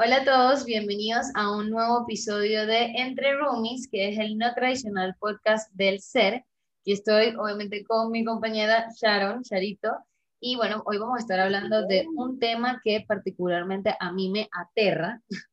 Hola 0.00 0.18
a 0.18 0.24
todos, 0.24 0.64
bienvenidos 0.64 1.26
a 1.34 1.50
un 1.50 1.70
nuevo 1.70 2.04
episodio 2.04 2.66
de 2.66 2.84
Entre 2.98 3.34
Roomies, 3.34 3.88
que 3.90 4.10
es 4.10 4.18
el 4.20 4.38
no 4.38 4.54
tradicional 4.54 5.16
podcast 5.18 5.72
del 5.72 6.00
ser. 6.00 6.44
Y 6.84 6.92
estoy 6.92 7.34
obviamente 7.36 7.82
con 7.82 8.12
mi 8.12 8.24
compañera 8.24 8.86
Sharon, 8.94 9.42
Charito, 9.42 9.96
y 10.38 10.54
bueno, 10.54 10.84
hoy 10.86 10.98
vamos 10.98 11.16
a 11.16 11.22
estar 11.22 11.40
hablando 11.40 11.84
de 11.84 12.06
un 12.14 12.38
tema 12.38 12.80
que 12.84 13.04
particularmente 13.08 13.92
a 13.98 14.12
mí 14.12 14.30
me 14.30 14.48
aterra. 14.52 15.20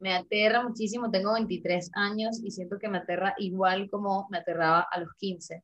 me 0.00 0.12
aterra 0.12 0.64
muchísimo, 0.64 1.12
tengo 1.12 1.32
23 1.34 1.92
años 1.94 2.40
y 2.42 2.50
siento 2.50 2.80
que 2.80 2.88
me 2.88 2.98
aterra 2.98 3.36
igual 3.38 3.88
como 3.88 4.26
me 4.28 4.38
aterraba 4.38 4.88
a 4.90 4.98
los 4.98 5.14
15. 5.18 5.62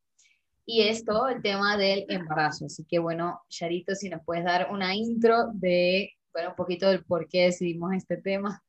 Y 0.67 0.83
es 0.83 1.05
todo 1.05 1.27
el 1.31 1.43
tema 1.43 1.77
del 1.77 2.07
embarazo. 2.09 2.67
Así 2.67 2.85
que 2.85 3.01
bueno, 3.01 3.41
Charito, 3.49 3.97
si 3.97 4.09
nos 4.09 4.23
puedes 4.25 4.45
dar 4.45 4.71
una 4.71 4.95
intro 4.95 5.49
de 5.53 6.13
bueno, 6.33 6.51
un 6.51 6.57
poquito 6.57 6.89
del 6.89 7.05
por 7.05 7.29
qué 7.29 7.43
decidimos 7.43 7.93
este 7.95 8.17
tema. 8.17 8.63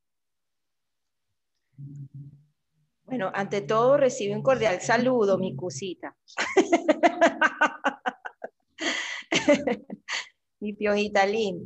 Bueno, 3.06 3.32
ante 3.34 3.62
todo 3.62 3.98
recibe 3.98 4.36
un 4.36 4.42
cordial 4.42 4.82
saludo, 4.82 5.38
mi 5.38 5.56
cosita. 5.56 6.16
mi 10.60 10.74
piojita 10.74 11.26
linda. 11.26 11.66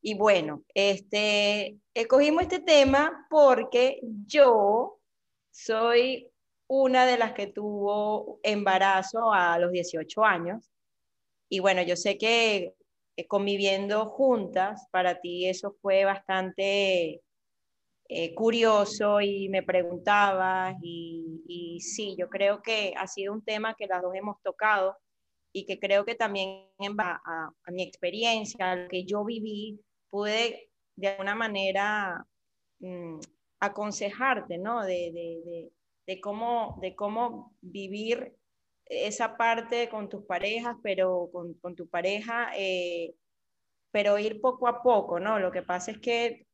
Y 0.00 0.14
bueno, 0.14 0.64
este, 0.72 1.78
escogimos 1.92 2.44
este 2.44 2.60
tema 2.60 3.26
porque 3.28 4.00
yo 4.02 5.00
soy 5.50 6.30
una 6.68 7.06
de 7.06 7.18
las 7.18 7.32
que 7.32 7.48
tuvo 7.48 8.40
embarazo 8.42 9.32
a 9.32 9.58
los 9.58 9.72
18 9.72 10.24
años. 10.24 10.70
Y 11.48 11.60
bueno, 11.60 11.82
yo 11.82 11.96
sé 11.96 12.18
que 12.18 12.74
eh, 13.16 13.26
conviviendo 13.26 14.06
juntas, 14.06 14.86
para 14.90 15.20
ti 15.20 15.48
eso 15.48 15.76
fue 15.80 16.04
bastante 16.04 17.22
eh, 18.08 18.34
curioso 18.34 19.20
y 19.20 19.48
me 19.48 19.62
preguntabas 19.62 20.76
y, 20.82 21.78
sí, 21.80 22.16
yo 22.18 22.28
creo 22.28 22.62
que 22.62 22.94
ha 22.96 23.06
sido 23.06 23.32
un 23.32 23.44
tema 23.44 23.74
que 23.74 23.86
las 23.86 24.02
dos 24.02 24.14
hemos 24.14 24.40
tocado 24.42 24.96
y 25.52 25.64
que 25.66 25.78
creo 25.78 26.04
que 26.04 26.14
también 26.14 26.68
a, 26.98 27.50
a 27.64 27.70
mi 27.70 27.82
experiencia, 27.82 28.72
a 28.72 28.76
lo 28.76 28.88
que 28.88 29.04
yo 29.04 29.24
viví, 29.24 29.80
pude 30.10 30.70
de 30.96 31.08
alguna 31.08 31.34
manera 31.34 32.26
mm, 32.80 33.18
aconsejarte, 33.60 34.58
¿no? 34.58 34.82
De, 34.84 35.12
de, 35.12 35.72
de, 36.06 36.20
cómo, 36.20 36.78
de 36.80 36.94
cómo 36.94 37.54
vivir 37.60 38.34
esa 38.86 39.36
parte 39.36 39.88
con 39.88 40.08
tus 40.08 40.24
parejas, 40.24 40.76
pero 40.82 41.28
con, 41.32 41.54
con 41.54 41.74
tu 41.74 41.88
pareja, 41.88 42.50
eh, 42.56 43.14
pero 43.90 44.18
ir 44.18 44.40
poco 44.40 44.68
a 44.68 44.82
poco, 44.82 45.18
¿no? 45.20 45.38
Lo 45.38 45.50
que 45.50 45.62
pasa 45.62 45.90
es 45.90 45.98
que 45.98 46.46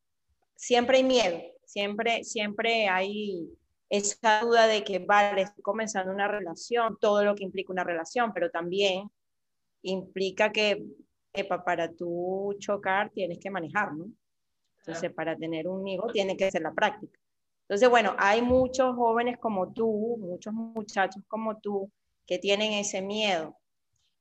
siempre 0.57 0.99
hay 0.99 1.05
miedo, 1.05 1.41
siempre, 1.65 2.25
siempre 2.25 2.89
hay 2.89 3.49
esa 3.89 4.41
duda 4.41 4.67
de 4.67 4.85
que, 4.85 4.99
vale, 5.01 5.43
estoy 5.43 5.63
comenzando 5.63 6.13
una 6.13 6.29
relación, 6.29 6.97
todo 6.99 7.25
lo 7.25 7.35
que 7.35 7.45
implica 7.45 7.73
una 7.73 7.85
relación, 7.85 8.33
pero 8.33 8.51
también 8.51 9.11
implica 9.83 10.51
que 10.51 10.87
para 11.65 11.91
tú 11.93 12.55
chocar 12.59 13.11
tienes 13.11 13.39
que 13.39 13.51
manejar, 13.51 13.95
¿no? 13.95 14.07
Entonces, 14.79 15.13
para 15.13 15.37
tener 15.37 15.69
un 15.69 15.87
hijo 15.87 16.09
tiene 16.09 16.37
que 16.37 16.51
ser 16.51 16.63
la 16.63 16.73
práctica. 16.73 17.19
Entonces, 17.69 17.89
bueno, 17.89 18.15
hay 18.19 18.43
muchos 18.43 18.95
jóvenes 18.97 19.39
como 19.39 19.73
tú, 19.73 20.17
muchos 20.19 20.53
muchachos 20.53 21.23
como 21.29 21.59
tú, 21.59 21.91
que 22.27 22.39
tienen 22.39 22.73
ese 22.73 23.03
miedo. 23.03 23.57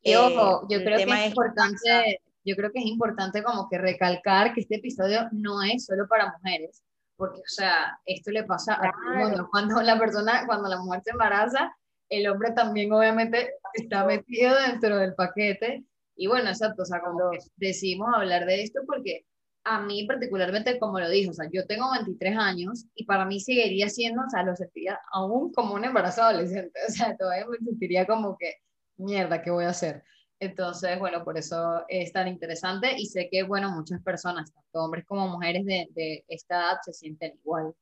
Y 0.02 0.16
ojo, 0.16 0.68
yo 0.70 0.84
creo 0.84 0.98
que 0.98 1.04
es 1.04 1.28
importante, 1.28 2.22
yo 2.44 2.56
creo 2.56 2.72
que 2.72 2.80
es 2.80 2.86
importante 2.86 3.44
como 3.44 3.70
que 3.70 3.78
recalcar 3.78 4.54
que 4.54 4.62
este 4.62 4.78
episodio 4.78 5.28
no 5.32 5.62
es 5.62 5.86
solo 5.86 6.08
para 6.08 6.32
mujeres, 6.32 6.84
porque, 7.16 7.40
o 7.40 7.48
sea, 7.48 8.00
esto 8.06 8.32
le 8.32 8.44
pasa 8.44 8.74
a 8.74 8.92
todo 8.92 9.14
el 9.14 9.20
mundo. 9.20 9.48
Cuando 9.52 9.82
la 9.82 10.00
persona, 10.00 10.46
cuando 10.48 10.70
la 10.70 10.80
mujer 10.80 11.02
se 11.04 11.12
embaraza, 11.12 11.76
el 12.10 12.28
hombre 12.28 12.52
también 12.52 12.92
obviamente 12.92 13.54
está 13.74 14.06
metido 14.06 14.56
dentro 14.67 14.98
del 14.98 15.14
paquete. 15.14 15.84
Y 16.16 16.28
bueno, 16.28 16.50
exacto, 16.50 16.82
o 16.84 16.86
sea, 16.86 17.00
como 17.02 17.32
decidimos 17.56 18.10
hablar 18.14 18.45
de 18.45 18.64
esto 18.64 18.82
porque 18.86 19.26
a 19.64 19.82
mí 19.82 20.05
particularmente, 20.05 20.80
como 20.80 20.99
lo 20.99 21.10
dijo, 21.10 21.32
o 21.32 21.33
sea, 21.33 21.48
yo 21.52 21.66
tengo 21.67 21.92
23 21.92 22.36
años 22.38 22.86
y 22.95 23.05
para 23.05 23.26
mí 23.26 23.39
seguiría 23.39 23.89
siendo, 23.89 24.23
o 24.23 24.30
sea, 24.30 24.44
lo 24.44 24.55
sentiría 24.55 24.99
aún 25.11 25.52
como 25.54 25.76
un 25.76 25.86
embarazo 25.86 26.23
adolescente, 26.23 26.80
o 26.88 26.92
sea, 26.92 27.16
todavía 27.16 27.45
me 27.48 27.58
sentiría 27.58 28.05
como 28.05 28.38
que, 28.38 28.55
mierda, 28.98 29.42
¿qué 29.42 29.52
voy 29.52 29.66
a 29.66 29.70
hacer? 29.70 30.04
Entonces, 30.39 30.98
bueno, 30.98 31.23
por 31.23 31.38
eso 31.38 31.83
es 31.88 32.11
tan 32.11 32.27
interesante 32.27 32.95
y 32.98 33.05
sé 33.05 33.30
que, 33.30 33.44
bueno, 33.44 33.70
muchas 33.70 34.02
personas, 34.02 34.52
tanto 34.52 34.83
hombres 34.83 35.05
como 35.05 35.27
mujeres 35.27 35.66
de, 35.66 35.88
de 35.92 36.26
esta 36.28 36.55
edad, 36.55 36.78
se 36.83 36.93
sienten 36.93 37.33
igual, 37.43 37.76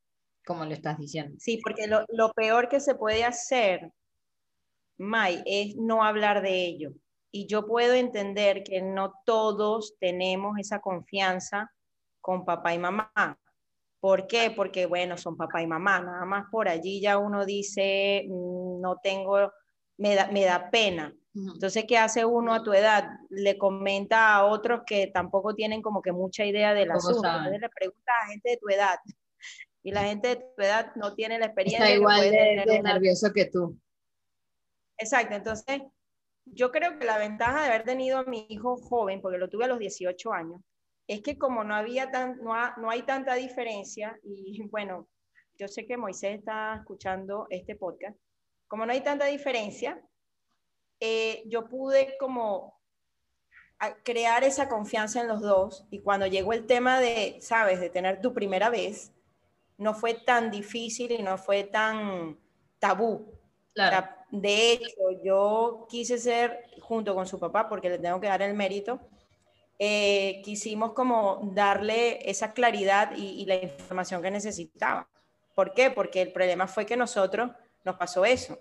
como 0.46 0.66
lo 0.66 0.74
estás 0.74 0.98
diciendo. 0.98 1.38
Sí, 1.40 1.62
porque 1.64 1.88
lo, 1.88 2.04
lo 2.10 2.34
peor 2.34 2.68
que 2.68 2.82
se 2.82 2.96
puede 2.96 3.24
hacer, 3.24 3.92
Mai, 4.98 5.42
es 5.46 5.78
no 5.78 6.04
hablar 6.04 6.42
de 6.42 6.66
ello 6.66 6.94
y 7.32 7.48
yo 7.48 7.66
puedo 7.66 7.94
entender 7.94 8.64
que 8.64 8.82
no 8.82 9.14
todos 9.26 9.96
tenemos 10.00 10.58
esa 10.58 10.80
confianza 10.80 11.72
con 12.22 12.46
papá 12.46 12.74
y 12.74 12.80
mamá. 12.80 13.12
¿Por 14.00 14.28
qué? 14.28 14.52
Porque, 14.56 14.86
bueno, 14.86 15.18
son 15.18 15.36
papá 15.36 15.62
y 15.62 15.68
mamá, 15.68 16.00
nada 16.00 16.26
más 16.26 16.46
por 16.52 16.70
allí 16.70 17.02
ya 17.02 17.18
uno 17.18 17.46
dice, 17.46 18.26
mm, 18.28 18.80
no 18.82 18.98
tengo, 19.04 19.52
me 19.98 20.16
da, 20.16 20.28
me 20.32 20.46
da 20.46 20.70
pena. 20.70 21.14
Entonces, 21.36 21.86
¿qué 21.88 21.98
hace 21.98 22.26
uno 22.26 22.54
a 22.54 22.64
tu 22.64 22.74
edad? 22.74 23.08
Le 23.30 23.58
comenta 23.58 24.34
a 24.34 24.46
otros 24.46 24.82
que 24.86 25.08
tampoco 25.08 25.54
tienen 25.54 25.82
como 25.82 26.02
que 26.02 26.12
mucha 26.12 26.44
idea 26.44 26.74
del 26.74 26.92
asunto. 26.92 27.28
Entonces 27.28 27.62
le 27.62 27.70
pregunta 27.70 28.12
a 28.24 28.28
gente 28.28 28.50
de 28.50 28.58
tu 28.58 28.70
edad. 28.70 28.98
Y 29.82 29.92
la 29.92 30.04
gente 30.04 30.28
de 30.28 30.36
tu 30.36 30.62
edad 30.62 30.92
no 30.96 31.16
tiene 31.16 31.40
la 31.40 31.46
experiencia. 31.46 31.86
Está 31.86 31.96
igual 31.96 32.20
de, 32.20 32.82
nervioso 32.84 33.32
que 33.34 33.46
tú. 33.46 33.80
Exacto, 34.98 35.36
entonces 35.36 35.82
yo 36.54 36.72
creo 36.72 36.98
que 36.98 37.06
la 37.06 37.18
ventaja 37.18 37.62
de 37.62 37.68
haber 37.68 37.84
tenido 37.84 38.20
a 38.20 38.24
mi 38.24 38.46
hijo 38.50 38.78
joven, 38.78 39.22
porque 39.22 39.38
lo 39.38 39.50
tuve 39.50 39.66
a 39.66 39.68
los 39.68 39.80
18 39.80 40.34
años, 40.34 40.62
es 41.08 41.22
que 41.22 41.38
como 41.38 41.64
no, 41.64 41.76
había 41.76 42.12
tan, 42.12 42.38
no, 42.44 42.54
no 42.78 42.90
hay 42.90 43.04
tanta 43.04 43.36
diferencia, 43.36 44.20
y 44.24 44.62
bueno, 44.72 45.08
yo 45.58 45.68
sé 45.68 45.86
que 45.86 45.98
Moisés 45.98 46.40
está 46.40 46.76
escuchando 46.76 47.48
este 47.50 47.76
podcast, 47.76 48.18
como 48.68 48.86
no 48.86 48.92
hay 48.92 49.02
tanta 49.02 49.26
diferencia, 49.26 50.02
eh, 51.00 51.44
yo 51.48 51.68
pude 51.68 52.18
como 52.20 52.78
crear 54.04 54.44
esa 54.44 54.68
confianza 54.68 55.22
en 55.22 55.30
los 55.30 55.40
dos 55.40 55.88
y 55.90 56.02
cuando 56.02 56.28
llegó 56.28 56.52
el 56.52 56.68
tema 56.68 57.00
de, 57.00 57.38
sabes, 57.40 57.80
de 57.80 57.90
tener 57.90 58.20
tu 58.20 58.34
primera 58.34 58.70
vez, 58.70 59.14
no 59.78 59.94
fue 59.94 60.14
tan 60.14 60.52
difícil 60.52 61.12
y 61.14 61.24
no 61.24 61.38
fue 61.38 61.64
tan 61.64 62.38
tabú. 62.80 63.34
Claro 63.74 64.19
de 64.32 64.74
hecho, 64.74 64.94
yo 65.24 65.88
quise 65.90 66.18
ser, 66.18 66.66
junto 66.82 67.16
con 67.16 67.28
su 67.28 67.40
papá, 67.40 67.68
porque 67.68 67.90
le 67.90 68.00
tengo 68.00 68.20
que 68.20 68.28
dar 68.28 68.42
el 68.42 68.54
mérito, 68.54 69.00
eh, 69.80 70.42
quisimos 70.44 70.94
como 70.94 71.52
darle 71.54 72.30
esa 72.30 72.52
claridad 72.54 73.12
y, 73.16 73.46
la 73.46 73.56
información 73.56 74.22
que 74.22 74.30
necesitaba. 74.30 75.08
¿Por 75.56 75.74
qué? 75.74 75.90
Porque 75.90 76.22
el 76.22 76.32
problema 76.32 76.68
fue 76.68 76.86
que 76.86 76.98
nosotros 76.98 77.52
nos 77.84 77.96
pasó 77.96 78.26
eso. 78.26 78.60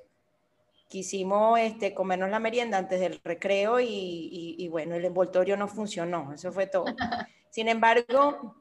Quisimos 0.89 1.59
este, 1.59 1.93
comernos 1.93 2.31
la 2.31 2.39
merienda 2.39 2.79
antes 2.79 3.01
del 3.01 3.21
recreo 3.23 3.79
y, 3.79 4.57
y 4.59 4.69
bueno, 4.69 4.95
el 4.95 5.05
envoltorio 5.05 5.57
no 5.57 5.69
funcionó, 5.69 6.33
eso 6.33 6.51
fue 6.51 6.67
todo. 6.67 6.87
Sin 7.51 7.69
embargo, 7.69 8.57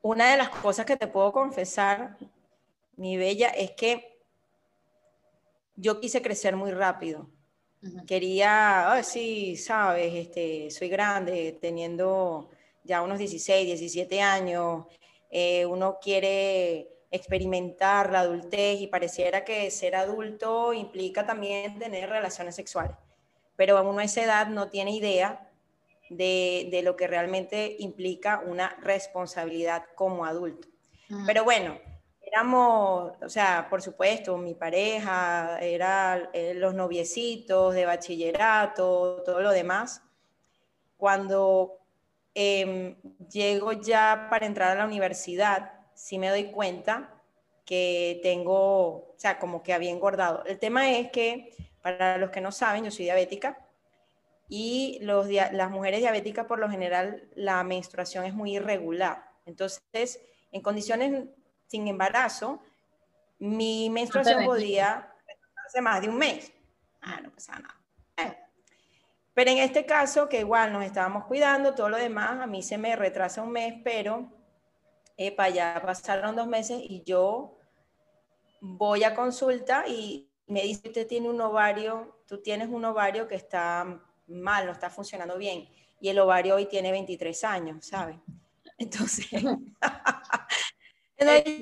una 0.00 0.30
de 0.30 0.36
las 0.38 0.48
cosas 0.48 0.86
que 0.86 0.96
te 0.96 1.08
puedo 1.08 1.32
confesar, 1.32 2.16
mi 2.96 3.16
bella, 3.16 3.48
es 3.48 3.72
que 3.72 4.11
yo 5.76 6.00
quise 6.00 6.22
crecer 6.22 6.56
muy 6.56 6.72
rápido. 6.72 7.30
Quería, 8.06 8.94
oh, 8.96 9.02
sí, 9.02 9.56
sabes, 9.56 10.14
este, 10.14 10.70
soy 10.70 10.88
grande, 10.88 11.58
teniendo 11.60 12.50
ya 12.84 13.02
unos 13.02 13.18
16, 13.18 13.66
17 13.66 14.20
años, 14.20 14.86
eh, 15.30 15.66
uno 15.66 15.98
quiere 16.00 16.88
experimentar 17.10 18.12
la 18.12 18.20
adultez 18.20 18.80
y 18.80 18.86
pareciera 18.86 19.44
que 19.44 19.70
ser 19.70 19.96
adulto 19.96 20.72
implica 20.72 21.26
también 21.26 21.78
tener 21.78 22.08
relaciones 22.08 22.54
sexuales. 22.54 22.96
Pero 23.56 23.82
uno 23.88 23.98
a 23.98 24.04
esa 24.04 24.22
edad 24.22 24.46
no 24.46 24.70
tiene 24.70 24.92
idea 24.92 25.50
de, 26.08 26.68
de 26.70 26.82
lo 26.82 26.94
que 26.96 27.08
realmente 27.08 27.76
implica 27.80 28.42
una 28.46 28.76
responsabilidad 28.80 29.84
como 29.96 30.24
adulto. 30.24 30.68
Pero 31.26 31.44
bueno, 31.44 31.78
éramos, 32.32 33.12
o 33.20 33.28
sea, 33.28 33.66
por 33.68 33.82
supuesto, 33.82 34.38
mi 34.38 34.54
pareja, 34.54 35.58
era 35.60 36.30
eh, 36.32 36.54
los 36.54 36.74
noviecitos 36.74 37.74
de 37.74 37.84
bachillerato, 37.84 39.22
todo 39.24 39.40
lo 39.40 39.50
demás. 39.50 40.02
Cuando 40.96 41.78
em, 42.34 42.96
llego 43.30 43.72
ya 43.72 44.28
para 44.30 44.46
entrar 44.46 44.70
a 44.70 44.74
la 44.76 44.86
universidad, 44.86 45.72
sí 45.94 46.18
me 46.18 46.30
doy 46.30 46.50
cuenta 46.50 47.20
que 47.66 48.20
tengo, 48.22 49.12
o 49.12 49.14
sea, 49.18 49.38
como 49.38 49.62
que 49.62 49.74
había 49.74 49.90
engordado. 49.90 50.42
El 50.46 50.58
tema 50.58 50.90
es 50.90 51.10
que, 51.10 51.54
para 51.82 52.16
los 52.16 52.30
que 52.30 52.40
no 52.40 52.50
saben, 52.50 52.84
yo 52.84 52.90
soy 52.90 53.04
diabética 53.04 53.58
y 54.48 54.98
los, 55.02 55.28
las 55.28 55.70
mujeres 55.70 56.00
diabéticas 56.00 56.46
por 56.46 56.58
lo 56.58 56.70
general 56.70 57.28
la 57.34 57.62
menstruación 57.62 58.24
es 58.24 58.34
muy 58.34 58.56
irregular. 58.56 59.24
Entonces, 59.44 60.20
en 60.50 60.62
condiciones 60.62 61.26
sin 61.72 61.88
embarazo, 61.88 62.60
mi 63.38 63.88
menstruación 63.88 64.44
podía 64.44 65.10
hace 65.66 65.80
más 65.80 66.02
de 66.02 66.08
un 66.10 66.18
mes. 66.18 66.52
Ah, 67.00 67.18
no 67.22 67.30
pasa 67.30 67.58
nada. 67.58 67.80
Eh. 68.18 68.36
Pero 69.32 69.50
en 69.50 69.58
este 69.58 69.86
caso, 69.86 70.28
que 70.28 70.40
igual 70.40 70.70
nos 70.70 70.84
estábamos 70.84 71.24
cuidando, 71.24 71.74
todo 71.74 71.88
lo 71.88 71.96
demás, 71.96 72.42
a 72.42 72.46
mí 72.46 72.62
se 72.62 72.76
me 72.76 72.94
retrasa 72.94 73.42
un 73.42 73.52
mes, 73.52 73.74
pero 73.82 74.30
para 75.34 75.48
ya 75.48 75.82
pasaron 75.82 76.36
dos 76.36 76.46
meses 76.46 76.78
y 76.82 77.02
yo 77.04 77.56
voy 78.60 79.04
a 79.04 79.14
consulta 79.14 79.84
y 79.88 80.30
me 80.46 80.62
dice, 80.62 80.88
usted 80.88 81.06
tiene 81.06 81.30
un 81.30 81.40
ovario, 81.40 82.22
tú 82.26 82.42
tienes 82.42 82.68
un 82.68 82.84
ovario 82.84 83.28
que 83.28 83.36
está 83.36 83.98
mal, 84.26 84.66
no 84.66 84.72
está 84.72 84.90
funcionando 84.90 85.38
bien. 85.38 85.68
Y 86.00 86.10
el 86.10 86.18
ovario 86.18 86.56
hoy 86.56 86.66
tiene 86.66 86.90
23 86.90 87.44
años, 87.44 87.86
¿sabes? 87.86 88.16
Entonces, 88.76 89.26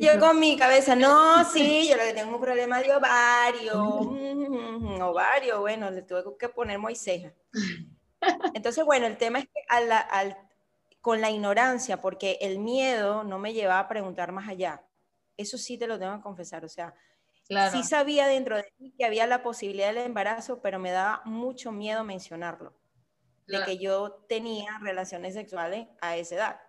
yo 0.01 0.19
con 0.19 0.39
mi 0.39 0.57
cabeza, 0.57 0.95
no, 0.95 1.45
sí, 1.45 1.89
yo 1.89 1.97
lo 1.97 2.03
que 2.03 2.13
tengo 2.13 2.31
es 2.31 2.35
un 2.35 2.41
problema 2.41 2.81
de 2.81 2.95
ovario, 2.95 4.01
mm, 4.01 5.01
ovario, 5.01 5.61
bueno, 5.61 5.91
le 5.91 6.03
tuve 6.03 6.23
que 6.39 6.49
poner 6.49 6.79
Moisés. 6.79 7.33
Entonces, 8.55 8.85
bueno, 8.85 9.07
el 9.07 9.17
tema 9.17 9.39
es 9.41 9.47
que 9.47 9.63
al, 9.69 10.37
con 11.01 11.21
la 11.21 11.31
ignorancia, 11.31 12.01
porque 12.01 12.39
el 12.41 12.59
miedo 12.59 13.25
no 13.25 13.39
me 13.39 13.53
llevaba 13.53 13.81
a 13.81 13.89
preguntar 13.89 14.33
más 14.33 14.49
allá. 14.49 14.83
Eso 15.37 15.57
sí 15.57 15.79
te 15.79 15.87
lo 15.87 15.99
tengo 15.99 16.17
que 16.17 16.23
confesar, 16.23 16.65
o 16.65 16.69
sea, 16.69 16.95
sí 17.73 17.83
sabía 17.83 18.27
dentro 18.27 18.57
de 18.57 18.73
mí 18.79 18.93
que 18.97 19.05
había 19.05 19.27
la 19.27 19.43
posibilidad 19.43 19.89
del 19.89 20.05
embarazo, 20.05 20.61
pero 20.61 20.79
me 20.79 20.91
daba 20.91 21.23
mucho 21.25 21.73
miedo 21.73 22.05
mencionarlo, 22.05 22.75
de 23.47 23.65
que 23.65 23.79
yo 23.79 24.25
tenía 24.29 24.79
relaciones 24.83 25.35
sexuales 25.35 25.89
a 26.01 26.17
esa 26.17 26.35
edad. 26.35 26.61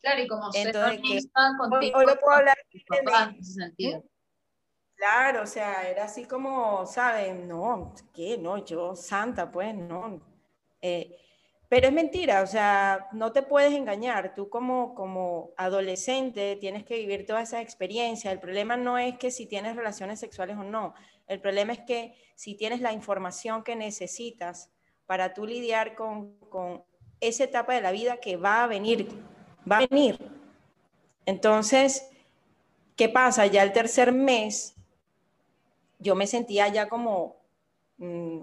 Claro, 0.00 0.22
y 0.22 0.26
como 0.26 0.50
Entonces, 0.54 1.00
que, 1.00 1.20
contigo, 1.58 1.98
hoy, 1.98 2.06
lo 2.06 2.18
puedo 2.18 2.36
hablar 2.36 2.56
en 2.70 3.36
ese 3.38 3.52
sentido. 3.52 4.04
Claro, 4.94 5.42
o 5.42 5.46
sea, 5.46 5.88
era 5.88 6.04
así 6.04 6.24
como, 6.24 6.86
¿saben? 6.86 7.46
No, 7.48 7.92
¿qué? 8.14 8.38
No, 8.38 8.64
yo 8.64 8.96
santa, 8.96 9.50
pues, 9.50 9.74
no. 9.74 10.20
Eh, 10.80 11.18
pero 11.68 11.88
es 11.88 11.92
mentira, 11.92 12.42
o 12.42 12.46
sea, 12.46 13.08
no 13.12 13.32
te 13.32 13.42
puedes 13.42 13.72
engañar. 13.72 14.34
Tú 14.34 14.48
como, 14.48 14.94
como 14.94 15.50
adolescente 15.56 16.56
tienes 16.56 16.84
que 16.84 16.96
vivir 16.96 17.26
toda 17.26 17.42
esa 17.42 17.60
experiencia. 17.60 18.30
El 18.30 18.38
problema 18.38 18.76
no 18.76 18.98
es 18.98 19.18
que 19.18 19.30
si 19.30 19.46
tienes 19.46 19.74
relaciones 19.74 20.20
sexuales 20.20 20.56
o 20.56 20.62
no. 20.62 20.94
El 21.26 21.40
problema 21.40 21.72
es 21.72 21.80
que 21.80 22.14
si 22.36 22.54
tienes 22.54 22.80
la 22.80 22.92
información 22.92 23.64
que 23.64 23.74
necesitas 23.74 24.70
para 25.06 25.34
tú 25.34 25.44
lidiar 25.44 25.96
con, 25.96 26.38
con 26.48 26.84
esa 27.20 27.44
etapa 27.44 27.74
de 27.74 27.80
la 27.80 27.90
vida 27.90 28.18
que 28.18 28.36
va 28.36 28.62
a 28.62 28.68
venir, 28.68 29.08
va 29.70 29.78
a 29.78 29.86
venir. 29.86 30.18
Entonces, 31.24 32.08
¿qué 32.94 33.08
pasa? 33.08 33.46
Ya 33.46 33.62
el 33.62 33.72
tercer 33.72 34.12
mes, 34.12 34.74
yo 35.98 36.14
me 36.14 36.26
sentía 36.26 36.68
ya 36.68 36.88
como, 36.88 37.36
mm, 37.98 38.40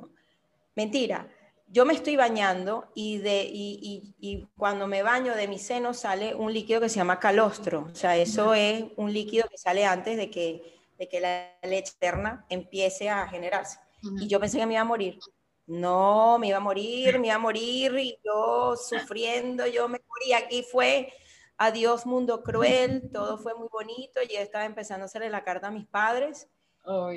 mentira, 0.76 1.30
yo 1.68 1.86
me 1.86 1.94
estoy 1.94 2.16
bañando 2.16 2.92
y, 2.94 3.18
de, 3.18 3.50
y, 3.52 4.48
cuando 4.58 4.86
me 4.86 5.02
baño 5.02 5.34
de 5.34 5.48
mi 5.48 5.58
seno 5.58 5.96
sale 5.96 6.36
un 6.36 6.54
líquido 6.54 6.80
que 6.80 6.90
se 6.90 6.98
llama 6.98 7.20
calostro. 7.20 7.88
O 7.92 7.96
sea, 7.96 8.16
eso 8.16 8.54
es 8.54 8.86
un 8.96 9.12
líquido 9.12 9.48
que 9.50 9.58
sale 9.58 9.84
antes 9.84 10.16
de 10.16 10.30
que, 10.30 10.62
de 11.00 11.10
que 11.10 11.20
la 11.20 11.52
leche 11.64 11.90
externa 11.90 12.46
empiece 12.50 13.10
a 13.10 13.28
generarse. 13.28 13.80
Y 14.20 14.28
yo 14.28 14.40
pensé 14.40 14.60
que 14.60 14.68
me 14.68 14.74
iba 14.74 14.82
a 14.82 14.86
morir. 14.86 15.18
No, 15.66 16.38
me 16.40 16.48
iba 16.50 16.58
a 16.58 16.62
morir, 16.62 17.20
me 17.20 17.28
iba 17.28 17.36
a 17.36 17.40
morir 17.40 17.98
y 17.98 18.20
yo 18.24 18.76
sufriendo, 18.76 19.66
yo 19.68 19.88
me 19.88 20.00
morí. 20.08 20.34
Aquí 20.34 20.64
fue 20.64 21.14
adiós 21.58 22.06
mundo 22.06 22.44
cruel, 22.44 23.10
todo 23.12 23.38
fue 23.38 23.54
muy 23.56 23.68
bonito. 23.72 24.22
Yo 24.24 24.40
estaba 24.40 24.66
empezando 24.66 25.04
a 25.04 25.06
hacerle 25.06 25.30
la 25.30 25.44
carta 25.44 25.68
a 25.68 25.72
mis 25.72 25.88
padres. 25.88 26.50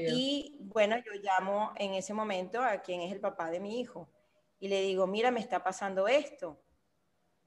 Y 0.08 0.58
bueno, 0.60 0.96
yo 0.98 1.12
llamo 1.20 1.72
en 1.76 1.94
ese 1.94 2.14
momento 2.14 2.62
a 2.62 2.82
quien 2.82 3.00
es 3.00 3.12
el 3.12 3.20
papá 3.20 3.50
de 3.50 3.58
mi 3.58 3.80
hijo 3.80 4.08
y 4.58 4.68
le 4.68 4.82
digo, 4.82 5.06
mira, 5.06 5.30
me 5.30 5.40
está 5.40 5.62
pasando 5.62 6.08
esto. 6.08 6.62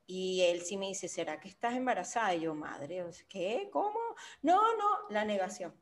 Y 0.05 0.41
él 0.41 0.61
sí 0.61 0.75
me 0.77 0.87
dice, 0.87 1.07
¿será 1.07 1.39
que 1.39 1.47
estás 1.47 1.75
embarazada? 1.75 2.33
Y 2.33 2.41
yo, 2.41 2.55
madre, 2.55 3.05
¿qué? 3.27 3.69
¿Cómo? 3.71 3.99
No, 4.41 4.75
no, 4.75 5.09
la 5.09 5.23
negación. 5.23 5.73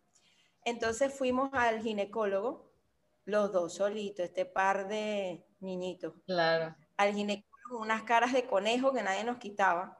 Entonces 0.63 1.13
fuimos 1.13 1.49
al 1.53 1.81
ginecólogo, 1.81 2.66
los 3.27 3.51
dos 3.51 3.75
solitos, 3.75 4.25
este 4.25 4.45
par 4.45 4.87
de 4.87 5.45
niñitos. 5.59 6.13
Claro. 6.25 6.75
Al 6.95 7.13
ginecólogo, 7.13 7.81
unas 7.81 8.03
caras 8.03 8.33
de 8.33 8.45
conejo 8.45 8.93
que 8.93 9.03
nadie 9.03 9.23
nos 9.23 9.37
quitaba. 9.37 9.97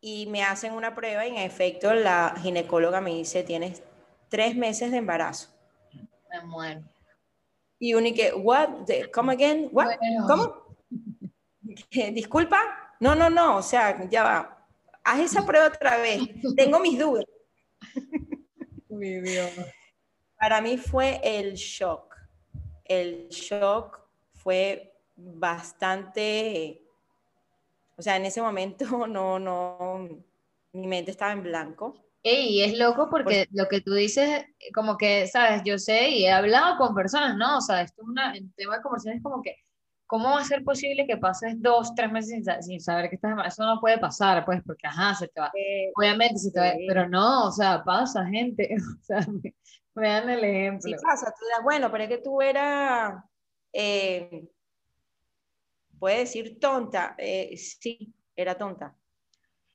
Y 0.00 0.26
me 0.26 0.44
hacen 0.44 0.74
una 0.74 0.94
prueba 0.94 1.26
y 1.26 1.30
en 1.30 1.36
efecto 1.36 1.94
la 1.94 2.34
ginecóloga 2.40 3.00
me 3.00 3.10
dice, 3.10 3.42
tienes 3.42 3.82
tres 4.28 4.56
meses 4.56 4.90
de 4.90 4.98
embarazo. 4.98 5.48
Me 6.30 6.44
muero. 6.44 6.82
Y 7.78 7.94
uno 7.94 8.08
que, 8.14 8.32
what, 8.34 8.68
come 9.12 9.32
again, 9.32 9.68
what, 9.72 9.88
¿cómo? 10.26 10.76
Disculpa, 12.12 12.60
no, 13.00 13.14
no, 13.14 13.30
no, 13.30 13.58
o 13.58 13.62
sea, 13.62 14.08
ya 14.08 14.24
va, 14.24 14.66
haz 15.04 15.20
esa 15.20 15.46
prueba 15.46 15.68
otra 15.68 15.96
vez, 15.98 16.22
tengo 16.56 16.80
mis 16.80 16.98
dudas. 16.98 17.24
Para 20.38 20.60
mí 20.60 20.76
fue 20.76 21.20
el 21.22 21.54
shock, 21.54 22.07
el 22.88 23.28
shock 23.28 24.00
fue 24.34 24.94
bastante, 25.14 26.82
o 27.96 28.02
sea, 28.02 28.16
en 28.16 28.26
ese 28.26 28.42
momento 28.42 28.84
no, 29.06 29.38
no, 29.38 30.24
mi 30.72 30.86
mente 30.86 31.10
estaba 31.10 31.32
en 31.32 31.42
blanco 31.42 32.08
y 32.22 32.62
es 32.62 32.78
loco 32.78 33.08
porque 33.10 33.46
lo 33.52 33.66
que 33.68 33.80
tú 33.80 33.94
dices, 33.94 34.44
como 34.74 34.96
que, 34.96 35.26
sabes, 35.26 35.62
yo 35.64 35.78
sé 35.78 36.10
y 36.10 36.26
he 36.26 36.32
hablado 36.32 36.76
con 36.76 36.94
personas, 36.94 37.36
¿no? 37.36 37.58
O 37.58 37.60
sea, 37.60 37.82
esto 37.82 38.02
es 38.02 38.08
una, 38.08 38.32
tema 38.56 38.76
de 38.76 38.82
conversación 38.82 39.16
es 39.16 39.22
como 39.22 39.40
que, 39.42 39.56
¿cómo 40.06 40.30
va 40.30 40.40
a 40.40 40.44
ser 40.44 40.64
posible 40.64 41.06
que 41.06 41.16
pases 41.16 41.60
dos, 41.60 41.94
tres 41.94 42.10
meses 42.10 42.44
sin, 42.60 42.80
saber 42.80 43.08
que 43.08 43.16
estás 43.16 43.34
Eso 43.46 43.64
no 43.64 43.80
puede 43.80 43.98
pasar, 43.98 44.44
pues, 44.44 44.60
porque, 44.64 44.86
ajá, 44.86 45.14
se 45.14 45.28
te 45.28 45.40
va. 45.40 45.50
Obviamente 45.96 46.38
se 46.38 46.50
te 46.50 46.60
va, 46.60 46.72
pero 46.86 47.08
no, 47.08 47.46
o 47.46 47.52
sea, 47.52 47.82
pasa, 47.84 48.26
gente. 48.26 48.68
O 49.00 49.04
sea, 49.04 49.26
vean 49.98 50.30
el 50.30 50.44
ejemplo. 50.44 50.88
Sí 50.88 50.94
pasa, 51.02 51.34
tú 51.38 51.44
das, 51.54 51.62
bueno, 51.62 51.90
pero 51.90 52.04
es 52.04 52.10
que 52.10 52.18
tú 52.18 52.40
eras, 52.40 53.22
eh, 53.72 54.48
puede 55.98 56.20
decir 56.20 56.58
tonta, 56.58 57.14
eh, 57.18 57.56
sí, 57.56 58.14
era 58.34 58.56
tonta 58.56 58.94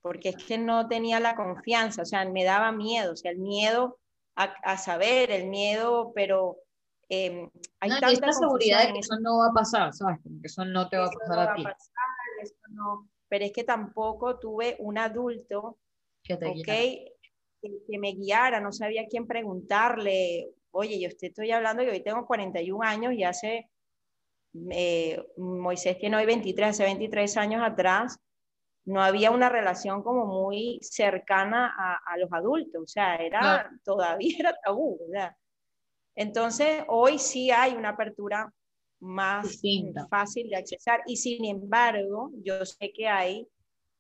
porque 0.04 0.30
es 0.30 0.36
que 0.36 0.58
no 0.58 0.88
tenía 0.90 1.22
la 1.22 1.34
confianza, 1.34 2.02
o 2.02 2.06
sea, 2.06 2.26
me 2.26 2.44
daba 2.44 2.74
miedo, 2.74 3.14
o 3.14 3.16
sea, 3.16 3.32
el 3.32 3.40
miedo 3.40 3.98
a, 4.36 4.78
saber, 4.78 5.32
el 5.32 5.48
miedo, 5.48 6.12
pero 6.14 6.58
eh, 7.08 7.50
hay 7.80 7.90
no, 7.90 8.00
tanta 8.00 8.34
seguridad 8.34 8.88
de 8.88 8.94
que 8.94 9.00
eso 9.00 9.18
no 9.22 9.38
va 9.38 9.48
a 9.48 9.54
pasar, 9.54 9.94
¿sabes? 9.94 10.20
que 10.24 10.30
eso 10.48 10.66
no 10.66 10.90
te 10.90 10.98
va 10.98 11.06
a 11.06 11.10
pasar 11.10 11.40
a 11.40 11.56
ti. 11.56 11.64
pero 13.30 13.46
es 13.46 13.54
que 13.54 13.64
tampoco 13.64 14.40
tuve 14.40 14.76
un 14.80 14.98
adulto 14.98 15.78
que, 16.22 17.13
que, 17.64 18.00
me 18.00 18.14
guiara, 18.14 18.60
no 18.60 18.72
sabía 18.72 19.08
quién 19.10 19.26
preguntarle, 19.26 20.50
oye, 20.72 21.00
yo 21.00 21.08
estoy 21.08 21.52
hablando 21.52 21.84
que 21.84 21.92
hoy 21.92 22.04
tengo 22.04 22.26
41 22.26 22.84
años 22.84 23.14
y 23.14 23.24
hace, 23.24 23.70
eh, 24.72 25.24
Moisés 25.38 25.98
tiene 25.98 26.18
hoy 26.18 26.26
23, 26.26 26.70
hace 26.70 26.84
23 26.84 27.38
años 27.38 27.62
atrás, 27.64 28.20
no 28.86 29.02
había 29.02 29.32
una 29.32 29.48
relación 29.48 30.04
como 30.04 30.26
muy 30.26 30.80
cercana 30.82 31.74
a, 32.06 32.18
los 32.18 32.32
adultos, 32.34 32.84
o 32.84 32.88
sea, 32.88 33.16
era, 33.16 33.72
todavía 33.84 34.36
era 34.40 34.56
tabú, 34.64 35.00
¿verdad? 35.08 35.36
Entonces, 36.16 36.84
hoy 36.90 37.18
sí 37.18 37.50
hay 37.50 37.74
una 37.74 37.90
apertura 37.90 38.54
más 39.00 39.62
fácil 40.10 40.50
de 40.50 40.56
accesar 40.56 41.02
y 41.08 41.18
sin 41.18 41.46
embargo, 41.46 42.32
yo 42.44 42.66
sé 42.66 42.92
que 42.94 43.08
hay 43.08 43.48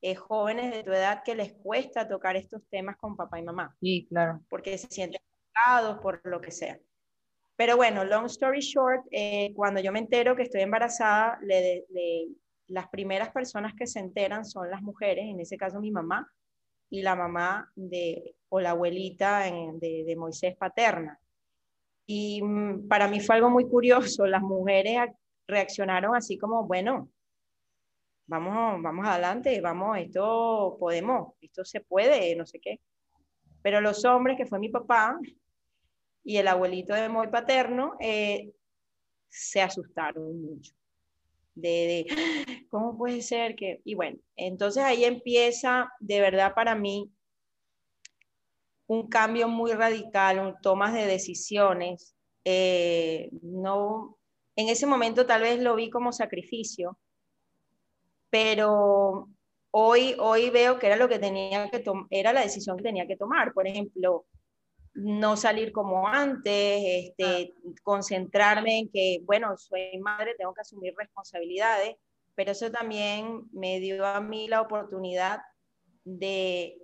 eh, 0.05 0.15
jóvenes 0.15 0.69
de 0.71 0.83
tu 0.83 0.91
edad 0.91 1.23
que 1.23 1.33
les 1.33 1.53
cuesta 1.53 2.05
tocar 2.05 2.35
estos 2.35 2.61
temas 2.69 2.97
con 2.97 3.15
papá 3.15 3.39
y 3.39 3.43
mamá. 3.43 3.73
Sí, 3.79 4.05
claro. 4.09 4.41
Porque 4.49 4.77
se 4.77 4.87
sienten 4.89 5.21
juzgados 5.31 5.99
por 6.01 6.19
lo 6.25 6.41
que 6.41 6.51
sea. 6.51 6.77
Pero 7.55 7.77
bueno, 7.77 8.03
long 8.03 8.25
story 8.25 8.59
short, 8.59 9.05
eh, 9.11 9.53
cuando 9.55 9.79
yo 9.79 9.93
me 9.93 9.99
entero 9.99 10.35
que 10.35 10.43
estoy 10.43 10.59
embarazada, 10.59 11.39
le, 11.41 11.85
le, 11.89 12.27
las 12.67 12.89
primeras 12.89 13.29
personas 13.31 13.75
que 13.75 13.87
se 13.87 13.99
enteran 13.99 14.43
son 14.43 14.69
las 14.69 14.81
mujeres, 14.81 15.23
en 15.23 15.39
ese 15.39 15.55
caso 15.55 15.79
mi 15.79 15.91
mamá, 15.91 16.29
y 16.89 17.01
la 17.01 17.15
mamá 17.15 17.71
de, 17.73 18.35
o 18.49 18.59
la 18.59 18.71
abuelita 18.71 19.45
de, 19.79 20.03
de, 20.05 20.15
Moisés 20.17 20.57
paterna. 20.57 21.17
Y 22.05 22.41
mm, 22.43 22.89
para 22.89 23.07
mí 23.07 23.21
fue 23.21 23.37
algo 23.37 23.49
muy 23.49 23.69
curioso, 23.69 24.27
las 24.27 24.41
mujeres 24.41 24.99
reaccionaron 25.47 26.13
así 26.13 26.37
como, 26.37 26.67
bueno, 26.67 27.09
vamos, 28.27 28.81
vamos 28.81 29.07
adelante, 29.07 29.59
vamos, 29.61 29.97
esto 29.97 30.77
podemos, 30.79 31.33
esto 31.41 31.63
se 31.65 31.81
puede, 31.81 32.35
no 32.35 32.45
sé 32.45 32.59
qué. 32.59 32.79
Pero 33.61 33.81
los 33.81 34.03
hombres, 34.05 34.37
que 34.37 34.45
fue 34.45 34.59
mi 34.59 34.69
papá 34.69 35.17
y 36.23 36.37
el 36.37 36.47
abuelito 36.47 36.93
de 36.93 37.09
Moisés 37.09 37.31
paterno, 37.31 37.95
eh, 37.99 38.51
se 39.29 39.61
asustaron 39.61 40.41
mucho 40.41 40.73
de, 41.55 42.05
cómo 42.69 42.97
puede 42.97 43.21
ser 43.21 43.55
que, 43.55 43.81
y 43.83 43.95
bueno, 43.95 44.17
entonces 44.35 44.83
ahí 44.83 45.05
empieza 45.05 45.91
de 45.99 46.19
verdad 46.21 46.53
para 46.53 46.75
mí 46.75 47.11
un 48.87 49.07
cambio 49.07 49.47
muy 49.47 49.71
radical, 49.71 50.39
un, 50.39 50.55
tomas 50.61 50.93
de 50.93 51.05
decisiones. 51.05 52.15
Eh, 52.45 53.29
no, 53.41 54.17
en 54.55 54.69
ese 54.69 54.85
momento 54.85 55.25
tal 55.25 55.41
vez 55.41 55.59
lo 55.61 55.75
vi 55.75 55.89
como 55.89 56.11
sacrificio, 56.11 56.97
pero 58.33 59.29
hoy, 59.69 60.15
hoy 60.17 60.49
veo 60.49 60.79
que 60.79 60.87
era 60.87 60.95
lo 60.95 61.07
que 61.07 61.19
tenía 61.19 61.69
que 61.69 61.83
era 62.09 62.33
la 62.33 62.41
decisión 62.41 62.75
que 62.77 62.81
tenía 62.81 63.05
que 63.05 63.15
tomar. 63.15 63.53
Por 63.53 63.67
ejemplo, 63.67 64.25
no 64.95 65.37
salir 65.37 65.71
como 65.71 66.07
antes, 66.07 66.83
este, 66.83 67.53
concentrarme 67.83 68.79
en 68.79 68.89
que, 68.89 69.19
bueno, 69.25 69.55
soy 69.55 69.99
madre, 69.99 70.33
tengo 70.35 70.51
que 70.51 70.61
asumir 70.61 70.95
responsabilidades, 70.97 71.95
pero 72.33 72.53
eso 72.53 72.71
también 72.71 73.43
me 73.51 73.79
dio 73.79 74.03
a 74.03 74.19
mí 74.19 74.47
la 74.47 74.61
oportunidad 74.61 75.43
de, 76.03 76.81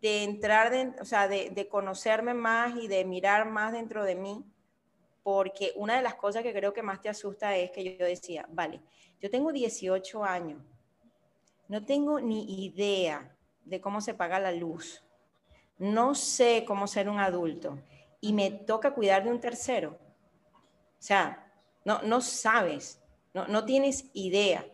de 0.00 0.24
entrar, 0.24 0.72
o 0.98 1.04
sea, 1.04 1.28
de, 1.28 1.50
de 1.50 1.68
conocerme 1.68 2.32
más 2.32 2.74
y 2.74 2.88
de 2.88 3.04
mirar 3.04 3.50
más 3.50 3.74
dentro 3.74 4.02
de 4.04 4.14
mí, 4.14 4.46
porque 5.22 5.72
una 5.76 5.96
de 5.96 6.02
las 6.02 6.14
cosas 6.14 6.42
que 6.42 6.54
creo 6.54 6.72
que 6.72 6.82
más 6.82 7.02
te 7.02 7.10
asusta 7.10 7.54
es 7.54 7.70
que 7.70 7.98
yo 7.98 8.06
decía, 8.06 8.46
vale, 8.48 8.80
yo 9.20 9.30
tengo 9.30 9.52
18 9.52 10.24
años, 10.24 10.62
no 11.68 11.84
tengo 11.84 12.20
ni 12.20 12.64
idea 12.64 13.36
de 13.64 13.80
cómo 13.80 14.00
se 14.00 14.14
paga 14.14 14.40
la 14.40 14.52
luz 14.52 15.02
no 15.80 16.14
sé 16.14 16.64
cómo 16.66 16.86
ser 16.86 17.08
un 17.08 17.18
adulto 17.18 17.78
y 18.20 18.34
me 18.34 18.50
toca 18.50 18.92
cuidar 18.92 19.24
de 19.24 19.30
un 19.30 19.40
tercero. 19.40 19.98
O 20.52 21.02
sea, 21.02 21.50
no, 21.86 22.02
no 22.02 22.20
sabes, 22.20 23.00
no, 23.32 23.48
no 23.48 23.64
tienes 23.64 24.04
idea. 24.12 24.66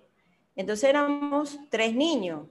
Entonces 0.56 0.90
éramos 0.90 1.58
tres 1.70 1.94
niños, 1.94 2.48